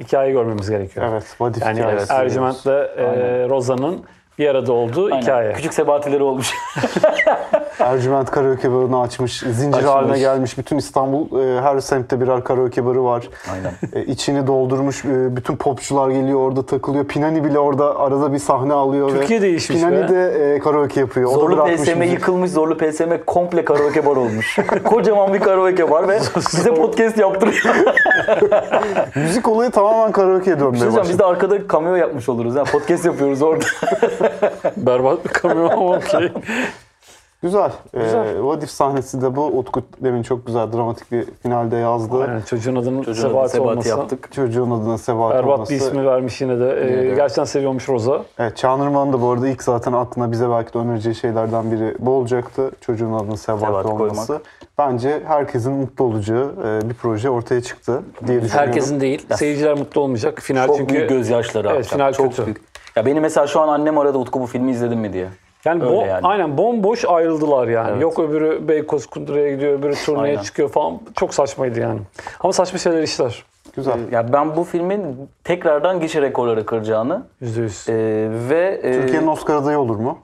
hikaye 0.01 0.33
görmemiz 0.33 0.71
gerekiyor. 0.71 1.07
Evet, 1.13 1.37
Vadif 1.41 1.63
Yani 1.63 1.79
hikayesi 1.79 2.13
Ercüment'le 2.13 2.67
e, 2.67 3.03
Roza'nın 3.49 4.05
bir 4.39 4.49
arada 4.49 4.73
olduğu 4.73 5.05
Aynen. 5.05 5.23
hikaye. 5.23 5.53
Küçük 5.53 5.75
Sebatileri 5.75 6.23
olmuş. 6.23 6.55
Ercüment 7.81 8.31
karaoke 8.31 8.73
barını 8.73 9.01
açmış, 9.01 9.39
zincir 9.39 9.79
Açmış. 9.79 9.91
haline 9.91 10.19
gelmiş. 10.19 10.59
Bütün 10.59 10.79
İstanbul 10.79 11.41
e, 11.43 11.61
her 11.61 11.81
semtte 11.81 12.21
birer 12.21 12.45
karaoke 12.45 12.87
barı 12.87 13.05
var. 13.05 13.29
Aynen. 13.53 13.73
E, 13.93 14.05
içini 14.07 14.47
doldurmuş, 14.47 15.05
e, 15.05 15.37
bütün 15.37 15.57
popçular 15.57 16.11
geliyor 16.11 16.41
orada 16.41 16.67
takılıyor. 16.67 17.05
Pinani 17.05 17.45
bile 17.45 17.59
orada 17.59 17.99
arada 17.99 18.33
bir 18.33 18.39
sahne 18.39 18.73
alıyor. 18.73 19.11
Türkiye 19.11 19.39
ve 19.39 19.43
değişmiş 19.43 19.79
Pinani 19.81 19.97
be. 19.97 20.09
de 20.09 20.55
e, 20.55 20.59
karaoke 20.59 21.01
yapıyor. 21.01 21.31
O 21.31 21.35
da 21.35 21.39
Zorlu 21.41 21.57
bırakmış 21.57 21.81
PSM 21.81 21.99
müzik. 21.99 22.13
yıkılmış. 22.15 22.51
Zorlu 22.51 22.77
PSM 22.79 23.11
komple 23.27 23.65
karaoke 23.65 24.07
bar 24.07 24.17
olmuş. 24.17 24.59
Kocaman 24.85 25.35
bir 25.35 25.41
karaoke 25.41 25.91
bar 25.91 26.09
ve 26.09 26.19
bize 26.37 26.75
podcast 26.75 27.19
yaptırıyor. 27.19 27.75
Müzik 29.15 29.49
olayı 29.49 29.71
tamamen 29.71 30.13
karaoke'ye 30.13 30.57
Bir 30.57 30.61
dönmeye 30.61 30.71
şey 30.73 30.81
diyeceğim, 30.81 30.97
başladı. 30.97 31.09
biz 31.13 31.19
de 31.19 31.25
arkada 31.25 31.69
cameo 31.73 31.95
yapmış 31.95 32.29
oluruz. 32.29 32.57
Yani 32.57 32.69
podcast 32.69 33.05
yapıyoruz 33.05 33.43
orada. 33.43 33.65
Berbat 34.77 35.25
bir 35.25 35.31
kamyon 35.31 35.69
ama 35.69 35.97
okey. 35.97 36.33
Güzel. 37.43 37.73
Güzel. 37.93 38.27
E, 38.37 38.43
Vadif 38.45 38.71
sahnesi 38.71 39.23
de 39.23 39.37
bu. 39.37 39.45
Utku 39.47 39.83
demin 40.01 40.23
çok 40.23 40.47
güzel 40.47 40.73
dramatik 40.73 41.13
bir 41.13 41.25
finalde 41.43 41.77
yazdı. 41.77 42.23
Aynen, 42.23 42.41
çocuğun 42.41 42.77
adının 42.77 43.03
Çocuğun 43.03 43.23
Sebati, 43.29 43.53
Sebati 43.53 43.71
olması. 43.71 43.89
yaptık. 43.89 44.33
Çocuğun 44.33 44.71
adına 44.71 44.99
Sebat 44.99 45.35
Berbat 45.35 45.55
olması. 45.55 45.73
bir 45.73 45.77
ismi 45.77 46.07
vermiş 46.07 46.41
yine 46.41 46.61
de. 46.61 46.81
Ee, 46.81 46.91
Yine 46.91 47.11
de. 47.11 47.15
Gerçekten 47.15 47.45
seviyormuş 47.45 47.89
Roza. 47.89 48.23
Evet, 48.39 48.57
Çağınırman'ın 48.57 49.13
da 49.13 49.23
bu 49.23 49.31
arada 49.31 49.49
ilk 49.49 49.63
zaten 49.63 49.93
aklına 49.93 50.33
bize 50.33 50.51
belki 50.51 50.75
de 50.75 50.79
önereceği 50.79 51.15
şeylerden 51.15 51.73
biri 51.73 51.95
bu 51.99 52.11
olacaktı. 52.11 52.71
Çocuğun 52.81 53.13
adını 53.13 53.37
Sebat, 53.37 53.61
Sebat 53.61 53.87
olması. 53.87 54.27
koymak. 54.27 54.43
Bence 54.79 55.23
herkesin 55.27 55.73
mutlu 55.73 56.05
olacağı 56.05 56.55
e, 56.85 56.89
bir 56.91 56.95
proje 56.95 57.31
ortaya 57.31 57.61
çıktı 57.61 58.03
diye 58.27 58.43
düşünüyorum. 58.43 58.69
Herkesin 58.69 59.01
değil. 59.01 59.27
Seyirciler 59.37 59.75
mutlu 59.79 60.01
olmayacak. 60.01 60.39
Final 60.43 60.67
Çok 60.67 60.77
çünkü 60.77 60.95
büyük 60.95 61.09
gözyaşları 61.09 61.69
Evet, 61.69 61.77
akacak. 61.77 61.93
final 61.93 62.13
Çok 62.13 62.29
kötü. 62.31 62.45
büyük. 62.47 62.61
Ya 62.97 63.07
beni 63.07 63.21
mesela 63.21 63.47
şu 63.47 63.61
an 63.61 63.69
annem 63.69 63.99
aradı 63.99 64.19
Utku 64.19 64.41
bu 64.41 64.47
filmi 64.47 64.71
izledin 64.71 64.99
mi 64.99 65.13
diye. 65.13 65.29
Yani, 65.65 65.83
Öyle 65.85 65.95
bo- 65.97 66.07
yani. 66.09 66.27
aynen 66.27 66.59
bomboş 66.59 67.05
ayrıldılar 67.05 67.69
yani. 67.69 67.91
Evet. 67.91 68.03
Yok 68.03 68.19
öbürü 68.19 68.69
Beykoz 68.69 69.07
Kundura'ya 69.07 69.51
gidiyor, 69.55 69.73
öbürü 69.79 69.95
turneye 69.95 70.23
Aynen. 70.33 70.43
çıkıyor 70.43 70.69
falan. 70.69 71.01
Çok 71.17 71.35
saçmaydı 71.35 71.81
yani. 71.81 72.01
Ama 72.41 72.53
saçma 72.53 72.79
şeyler 72.79 73.03
işler. 73.03 73.45
Güzel. 73.77 74.13
Ya 74.13 74.33
ben 74.33 74.57
bu 74.57 74.65
filmin 74.65 75.29
tekrardan 75.45 76.01
gişe 76.01 76.23
rekorları 76.23 76.67
kıracağını 76.67 77.23
Yüzde 77.41 77.61
yüz. 77.61 77.89
e, 77.89 77.95
ve 78.49 78.81
e, 78.83 78.93
Türkiye'nin 78.93 79.27
Oscar 79.27 79.55
adayı 79.57 79.79
olur 79.79 79.97
mu? 79.97 80.19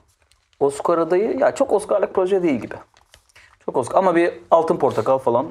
Oscar 0.59 0.97
adayı 0.97 1.37
ya 1.39 1.55
çok 1.55 1.73
Oscar'lık 1.73 2.13
proje 2.13 2.43
değil 2.43 2.59
gibi. 2.61 2.75
Çok 3.65 3.77
Oscar 3.77 3.97
ama 3.99 4.15
bir 4.15 4.31
Altın 4.51 4.77
Portakal 4.77 5.17
falan 5.17 5.45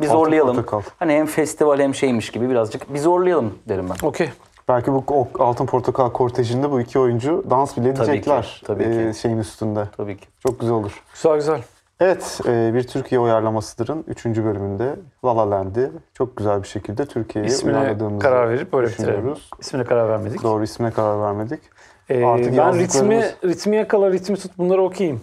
bir 0.00 0.06
Altın 0.06 0.18
zorlayalım. 0.18 0.56
Portakal. 0.56 0.82
Hani 0.98 1.12
hem 1.12 1.26
festival 1.26 1.78
hem 1.80 1.94
şeymiş 1.94 2.30
gibi 2.30 2.50
birazcık 2.50 2.94
bir 2.94 2.98
zorlayalım 2.98 3.58
derim 3.68 3.86
ben. 3.90 4.06
Okey. 4.06 4.30
Belki 4.72 4.92
bu 4.92 5.28
Altın 5.38 5.66
Portakal 5.66 6.10
kortejinde 6.10 6.70
bu 6.70 6.80
iki 6.80 6.98
oyuncu 6.98 7.44
dans 7.50 7.76
bile 7.76 7.94
Tabii 7.94 8.20
ki, 8.20 8.30
tabii 8.64 8.82
e, 8.82 9.12
ki. 9.12 9.18
şeyin 9.18 9.38
üstünde. 9.38 9.88
Tabii 9.96 10.16
ki. 10.16 10.26
Çok 10.46 10.60
güzel 10.60 10.74
olur. 10.74 11.02
Güzel 11.14 11.34
güzel. 11.34 11.62
Evet, 12.00 12.40
e, 12.46 12.74
bir 12.74 12.86
Türkiye 12.86 13.20
uyarlamasıdırın 13.20 14.04
3. 14.08 14.26
bölümünde 14.26 14.96
La 15.24 15.36
La 15.36 15.50
Land'i 15.50 15.90
çok 16.14 16.36
güzel 16.36 16.62
bir 16.62 16.68
şekilde 16.68 17.06
Türkiye'ye 17.06 17.50
İsmine 17.50 17.78
uyarladığımızı 17.78 18.18
karar 18.18 18.50
verip 18.50 18.72
böyle 18.72 18.86
bitirelim. 18.86 19.14
düşünüyoruz. 19.14 19.50
İsmine 19.60 19.84
karar 19.84 20.08
vermedik. 20.08 20.42
Doğru 20.42 20.62
ismine 20.64 20.90
karar 20.90 21.20
vermedik. 21.20 21.60
Ee, 22.08 22.24
Artık 22.24 22.56
ben 22.56 22.78
ritmi, 22.78 23.24
ritmi 23.44 23.76
yakala, 23.76 24.12
ritmi 24.12 24.36
tut 24.36 24.58
bunları 24.58 24.82
okuyayım. 24.82 25.20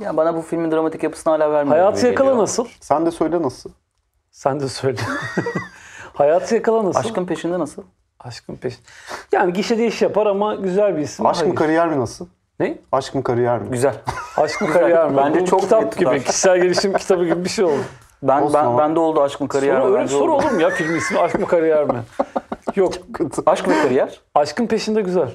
Ya 0.00 0.16
bana 0.16 0.36
bu 0.36 0.42
filmin 0.42 0.70
dramatik 0.70 1.02
yapısını 1.02 1.32
hala 1.32 1.52
vermiyor. 1.52 1.76
Hayatı 1.76 2.06
yakala 2.06 2.28
geliyor. 2.28 2.42
nasıl? 2.42 2.66
Sen 2.80 3.06
de 3.06 3.10
söyle 3.10 3.42
nasıl? 3.42 3.70
Sen 4.30 4.60
de 4.60 4.68
söyle. 4.68 5.00
Hayatı 6.12 6.54
yakala 6.54 6.84
nasıl? 6.84 7.00
Aşkın 7.00 7.26
peşinde 7.26 7.58
nasıl? 7.58 7.82
Aşkın 8.24 8.56
peşin. 8.56 8.80
Yani 9.32 9.52
gişede 9.52 9.86
iş 9.86 10.02
yapar 10.02 10.26
ama 10.26 10.54
güzel 10.54 10.96
bir 10.96 11.02
isim. 11.02 11.26
Aşk 11.26 11.40
mı 11.40 11.46
Hayır. 11.46 11.56
kariyer 11.56 11.88
mi 11.88 12.00
nasıl? 12.00 12.26
Ne? 12.60 12.78
Aşk 12.92 13.14
mı 13.14 13.22
kariyer 13.22 13.58
mi? 13.58 13.70
Güzel. 13.70 13.94
Aşk 14.36 14.60
mı 14.60 14.70
kariyer 14.70 15.10
mi? 15.10 15.16
Bence 15.16 15.40
Bu 15.40 15.46
çok 15.46 15.60
kitap 15.60 15.96
gibi, 15.96 16.04
tutar. 16.04 16.18
kişisel 16.24 16.58
gelişim 16.62 16.92
kitabı 16.92 17.24
gibi 17.24 17.44
bir 17.44 17.48
şey 17.50 17.64
oldu. 17.64 17.82
Ben 18.22 18.42
Olsun 18.42 18.54
ben 18.54 18.64
ama. 18.64 18.78
bende 18.78 19.00
oldu 19.00 19.22
aşkın 19.22 19.46
kariyer. 19.46 19.80
Soru, 19.80 19.96
öyle 19.96 20.08
soru 20.08 20.34
olur 20.34 20.50
mu 20.50 20.60
ya 20.60 20.70
film 20.70 20.96
ismi 20.96 21.18
aşk 21.18 21.40
mı 21.40 21.46
kariyer 21.46 21.84
mi? 21.84 22.02
Yok. 22.76 22.92
Aşk 23.46 23.68
ve 23.68 23.82
kariyer. 23.82 24.20
Aşkın 24.34 24.66
peşinde 24.66 25.02
güzel. 25.02 25.28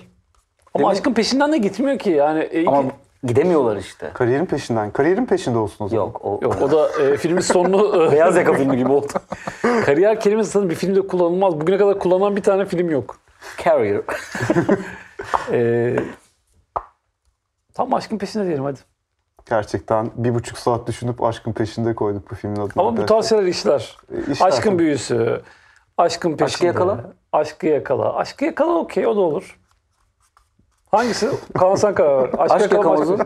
Ama 0.73 0.87
mi? 0.87 0.91
aşkın 0.91 1.13
peşinden 1.13 1.51
de 1.53 1.57
gitmiyor 1.57 1.99
ki. 1.99 2.09
Yani 2.09 2.39
e, 2.39 2.67
Ama 2.67 2.83
gidemiyorlar 3.27 3.75
işte. 3.77 4.11
Kariyerin 4.13 4.45
peşinden. 4.45 4.91
Kariyerin 4.91 5.25
peşinde 5.25 5.57
olsun 5.57 5.85
o 5.85 5.87
zaman. 5.87 6.03
Yok 6.05 6.25
o 6.25 6.39
Yok 6.41 6.61
o 6.61 6.71
da 6.71 7.03
e, 7.03 7.17
filmin 7.17 7.41
sonunu 7.41 8.07
e, 8.07 8.11
beyaz 8.11 8.35
yaka 8.35 8.53
filmi 8.53 8.77
gibi 8.77 8.91
oldu. 8.91 9.07
kariyer 9.85 10.19
kelimesi 10.19 10.51
sanırım 10.51 10.69
bir 10.69 10.75
filmde 10.75 11.07
kullanılmaz. 11.07 11.61
Bugüne 11.61 11.77
kadar 11.77 11.99
kullanılan 11.99 12.35
bir 12.35 12.43
tane 12.43 12.65
film 12.65 12.89
yok. 12.89 13.17
Carrier. 13.65 14.01
E, 15.51 15.95
tam 17.73 17.93
aşkın 17.93 18.17
peşinde 18.17 18.45
diyelim 18.45 18.63
hadi. 18.63 18.79
Gerçekten 19.49 20.11
bir 20.15 20.35
buçuk 20.35 20.57
saat 20.57 20.87
düşünüp 20.87 21.23
aşkın 21.23 21.53
peşinde 21.53 21.95
koyduk 21.95 22.31
bu 22.31 22.35
filmin 22.35 22.55
adını. 22.55 22.71
Ama 22.83 22.97
bu 22.97 23.23
şeyler 23.23 23.43
işler. 23.43 23.97
E, 24.11 24.31
işler 24.31 24.47
Aşkın 24.47 24.69
tabii. 24.69 24.79
büyüsü, 24.79 25.41
aşkın 25.97 26.37
peşinde. 26.37 26.67
yakala? 26.67 27.13
Aşkı 27.31 27.67
yakala. 27.67 28.15
Aşkı 28.15 28.45
yakala 28.45 28.73
okey 28.73 29.07
o 29.07 29.15
da 29.15 29.19
olur. 29.19 29.59
Hangisi? 30.95 31.29
Karar 31.57 31.99
ver. 31.99 32.29
Aşk, 32.37 32.51
Aşk 32.51 32.71
yakamozu. 32.71 33.17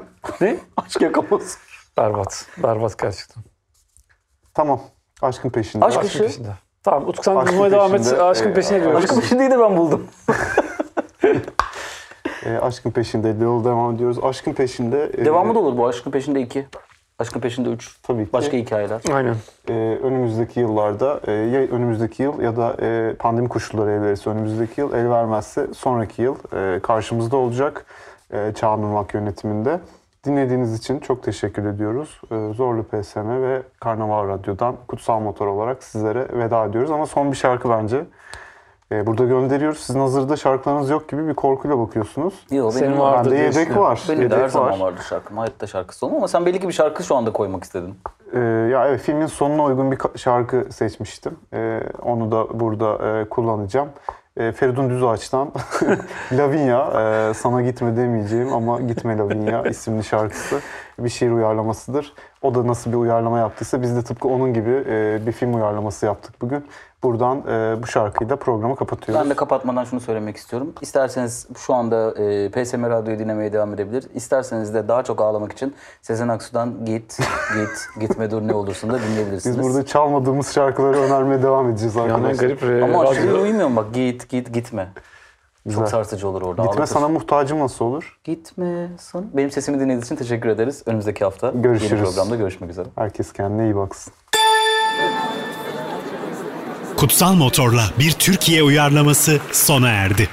Ne? 0.41 0.57
Aşk 0.77 1.01
yakamoz. 1.01 1.57
Berbat. 1.97 2.45
Berbat 2.63 2.97
gerçekten. 2.99 3.43
Tamam. 4.53 4.81
Aşkın 5.21 5.49
peşinde. 5.49 5.85
Aşk 5.85 5.97
Aşkın 5.97 6.09
Aşkı? 6.09 6.23
peşinde. 6.23 6.47
Tamam 6.83 7.07
Utku 7.07 7.23
sen 7.23 7.35
Aşkın 7.35 7.55
bulmaya 7.55 7.71
devam 7.71 7.95
et. 7.95 8.03
peşinde, 8.03 8.21
Aşkın 8.21 8.49
e, 8.49 8.53
peşine 8.53 8.81
diyoruz. 8.81 9.03
Aşkın 9.03 9.19
peşindeyi 9.21 9.51
de 9.51 9.59
ben 9.59 9.77
buldum. 9.77 10.07
E, 12.45 12.57
aşkın 12.57 12.91
peşinde 12.91 13.43
yol 13.43 13.65
devam 13.65 13.95
ediyoruz. 13.95 14.19
Aşkın 14.23 14.53
peşinde. 14.53 15.11
e, 15.17 15.25
Devamı 15.25 15.55
da 15.55 15.59
olur 15.59 15.77
bu. 15.77 15.87
Aşkın 15.87 16.11
peşinde 16.11 16.41
2. 16.41 16.67
Aşkın 17.19 17.39
peşinde 17.39 17.69
3. 17.69 17.97
Tabii 18.03 18.25
ki. 18.25 18.33
Başka 18.33 18.57
hikayeler. 18.57 19.01
Aynen. 19.13 19.35
e, 19.69 19.73
önümüzdeki 20.03 20.59
yıllarda 20.59 21.19
e, 21.27 21.31
ya 21.31 21.61
önümüzdeki 21.61 22.23
yıl 22.23 22.41
ya 22.41 22.57
da 22.57 22.75
e, 22.81 23.13
pandemi 23.19 23.49
koşulları 23.49 23.91
el 23.91 24.01
verirse 24.01 24.29
önümüzdeki 24.29 24.81
yıl 24.81 24.93
el 24.93 25.09
vermezse 25.09 25.67
sonraki 25.73 26.21
yıl 26.21 26.35
e, 26.53 26.79
karşımızda 26.79 27.37
olacak 27.37 27.85
e, 28.33 28.49
Irmak 28.49 29.13
yönetiminde. 29.13 29.79
Dinlediğiniz 30.25 30.79
için 30.79 30.99
çok 30.99 31.23
teşekkür 31.23 31.65
ediyoruz. 31.65 32.21
E, 32.31 32.53
Zorlu 32.53 32.83
PSM 32.83 33.41
ve 33.41 33.61
Karnaval 33.79 34.27
Radyo'dan 34.27 34.75
Kutsal 34.87 35.19
Motor 35.19 35.47
olarak 35.47 35.83
sizlere 35.83 36.27
veda 36.33 36.65
ediyoruz. 36.65 36.91
Ama 36.91 37.05
son 37.05 37.31
bir 37.31 37.37
şarkı 37.37 37.69
bence. 37.69 38.05
E, 38.91 39.05
burada 39.07 39.25
gönderiyoruz. 39.25 39.79
Sizin 39.79 39.99
hazırda 39.99 40.35
şarkılarınız 40.35 40.89
yok 40.89 41.09
gibi 41.09 41.27
bir 41.27 41.33
korkuyla 41.33 41.79
bakıyorsunuz. 41.79 42.33
Yok 42.51 42.73
Senin 42.73 42.87
benim 42.87 42.99
var. 42.99 43.11
var. 43.11 43.17
Vardı 43.17 43.31
Bende 43.31 43.41
yedek 43.43 43.77
var. 43.77 44.03
Benim 44.09 44.19
de 44.19 44.23
yedek 44.23 44.37
her 44.37 44.47
zaman 44.47 44.71
var. 44.71 44.79
vardı 44.79 45.01
şarkım. 45.09 45.37
Hayatta 45.37 45.67
şarkısı 45.67 46.05
olmam 46.05 46.17
ama 46.17 46.27
sen 46.27 46.45
belli 46.45 46.59
ki 46.59 46.67
bir 46.67 46.73
şarkı 46.73 47.03
şu 47.03 47.15
anda 47.15 47.33
koymak 47.33 47.63
istedin. 47.63 47.95
Ee, 48.33 48.39
ya 48.39 48.87
evet 48.87 49.01
filmin 49.01 49.25
sonuna 49.25 49.63
uygun 49.63 49.91
bir 49.91 49.97
şarkı 50.15 50.67
seçmiştim. 50.71 51.37
Ee, 51.53 51.81
onu 52.03 52.31
da 52.31 52.59
burada 52.59 53.19
e, 53.19 53.29
kullanacağım. 53.29 53.89
Ee, 54.37 54.51
Feridun 54.51 54.89
Düzağaç'tan 54.89 55.51
Lavinia, 56.31 57.01
e, 57.01 57.33
sana 57.33 57.61
gitme 57.61 57.97
demeyeceğim 57.97 58.53
ama 58.53 58.81
Gitme 58.81 59.17
Lavinia 59.17 59.63
isimli 59.63 60.03
şarkısı 60.03 60.59
bir 60.99 61.09
şiir 61.09 61.31
uyarlamasıdır. 61.31 62.13
O 62.41 62.55
da 62.55 62.67
nasıl 62.67 62.91
bir 62.91 62.97
uyarlama 62.97 63.39
yaptıysa 63.39 63.81
biz 63.81 63.95
de 63.95 64.01
tıpkı 64.01 64.27
onun 64.27 64.53
gibi 64.53 64.83
e, 64.89 65.19
bir 65.25 65.31
film 65.31 65.53
uyarlaması 65.53 66.05
yaptık 66.05 66.33
bugün. 66.41 66.65
Buradan 67.03 67.37
e, 67.37 67.83
bu 67.83 67.87
şarkıyı 67.87 68.29
da 68.29 68.35
programı 68.35 68.75
kapatıyoruz. 68.75 69.23
Ben 69.23 69.29
de 69.29 69.35
kapatmadan 69.35 69.83
şunu 69.83 69.99
söylemek 69.99 70.37
istiyorum. 70.37 70.73
İsterseniz 70.81 71.47
şu 71.57 71.73
anda 71.73 72.11
e, 72.23 72.49
PSM 72.51 72.83
Radyo'yu 72.89 73.19
dinlemeye 73.19 73.53
devam 73.53 73.73
edebilir. 73.73 74.07
İsterseniz 74.13 74.73
de 74.73 74.87
daha 74.87 75.03
çok 75.03 75.21
ağlamak 75.21 75.51
için 75.51 75.75
Sezen 76.01 76.27
Aksu'dan 76.27 76.85
Git, 76.85 77.17
Git, 77.55 77.99
Gitme 77.99 78.31
Dur 78.31 78.41
Ne 78.41 78.53
Olursun 78.53 78.89
da 78.89 78.99
dinleyebilirsiniz. 79.01 79.57
Biz 79.59 79.65
burada 79.65 79.85
çalmadığımız 79.85 80.53
şarkıları 80.53 80.97
önermeye 80.97 81.43
devam 81.43 81.69
edeceğiz 81.69 81.95
Yani 81.95 82.13
arkadaşlar. 82.13 82.43
garip. 82.49 82.63
e, 82.63 82.83
Ama 82.83 83.09
aşırı 83.09 83.41
uymuyor 83.41 83.67
mu? 83.67 83.75
Bak 83.75 83.93
git, 83.93 84.29
git, 84.29 84.53
gitme. 84.53 84.89
Güzel. 85.65 85.79
Çok 85.79 85.89
sarsıcı 85.89 86.27
olur 86.27 86.41
orada. 86.41 86.61
Gitme 86.61 86.77
ağlatır. 86.79 86.93
sana 86.93 87.07
muhtacım 87.07 87.59
nasıl 87.59 87.85
olur? 87.85 88.19
Gitme 88.23 88.87
sana. 88.99 89.23
Benim 89.33 89.51
sesimi 89.51 89.77
dinlediğiniz 89.77 90.05
için 90.05 90.15
teşekkür 90.15 90.49
ederiz. 90.49 90.83
Önümüzdeki 90.85 91.23
hafta 91.23 91.51
Görüşürüz. 91.55 91.91
yeni 91.91 92.03
programda 92.03 92.35
görüşmek 92.35 92.69
üzere. 92.69 92.87
Herkes 92.95 93.33
kendine 93.33 93.63
iyi 93.63 93.75
baksın. 93.75 94.13
Kutsal 96.97 97.33
Motor'la 97.33 97.83
bir 97.99 98.11
Türkiye 98.11 98.63
uyarlaması 98.63 99.39
sona 99.51 99.89
erdi. 99.89 100.29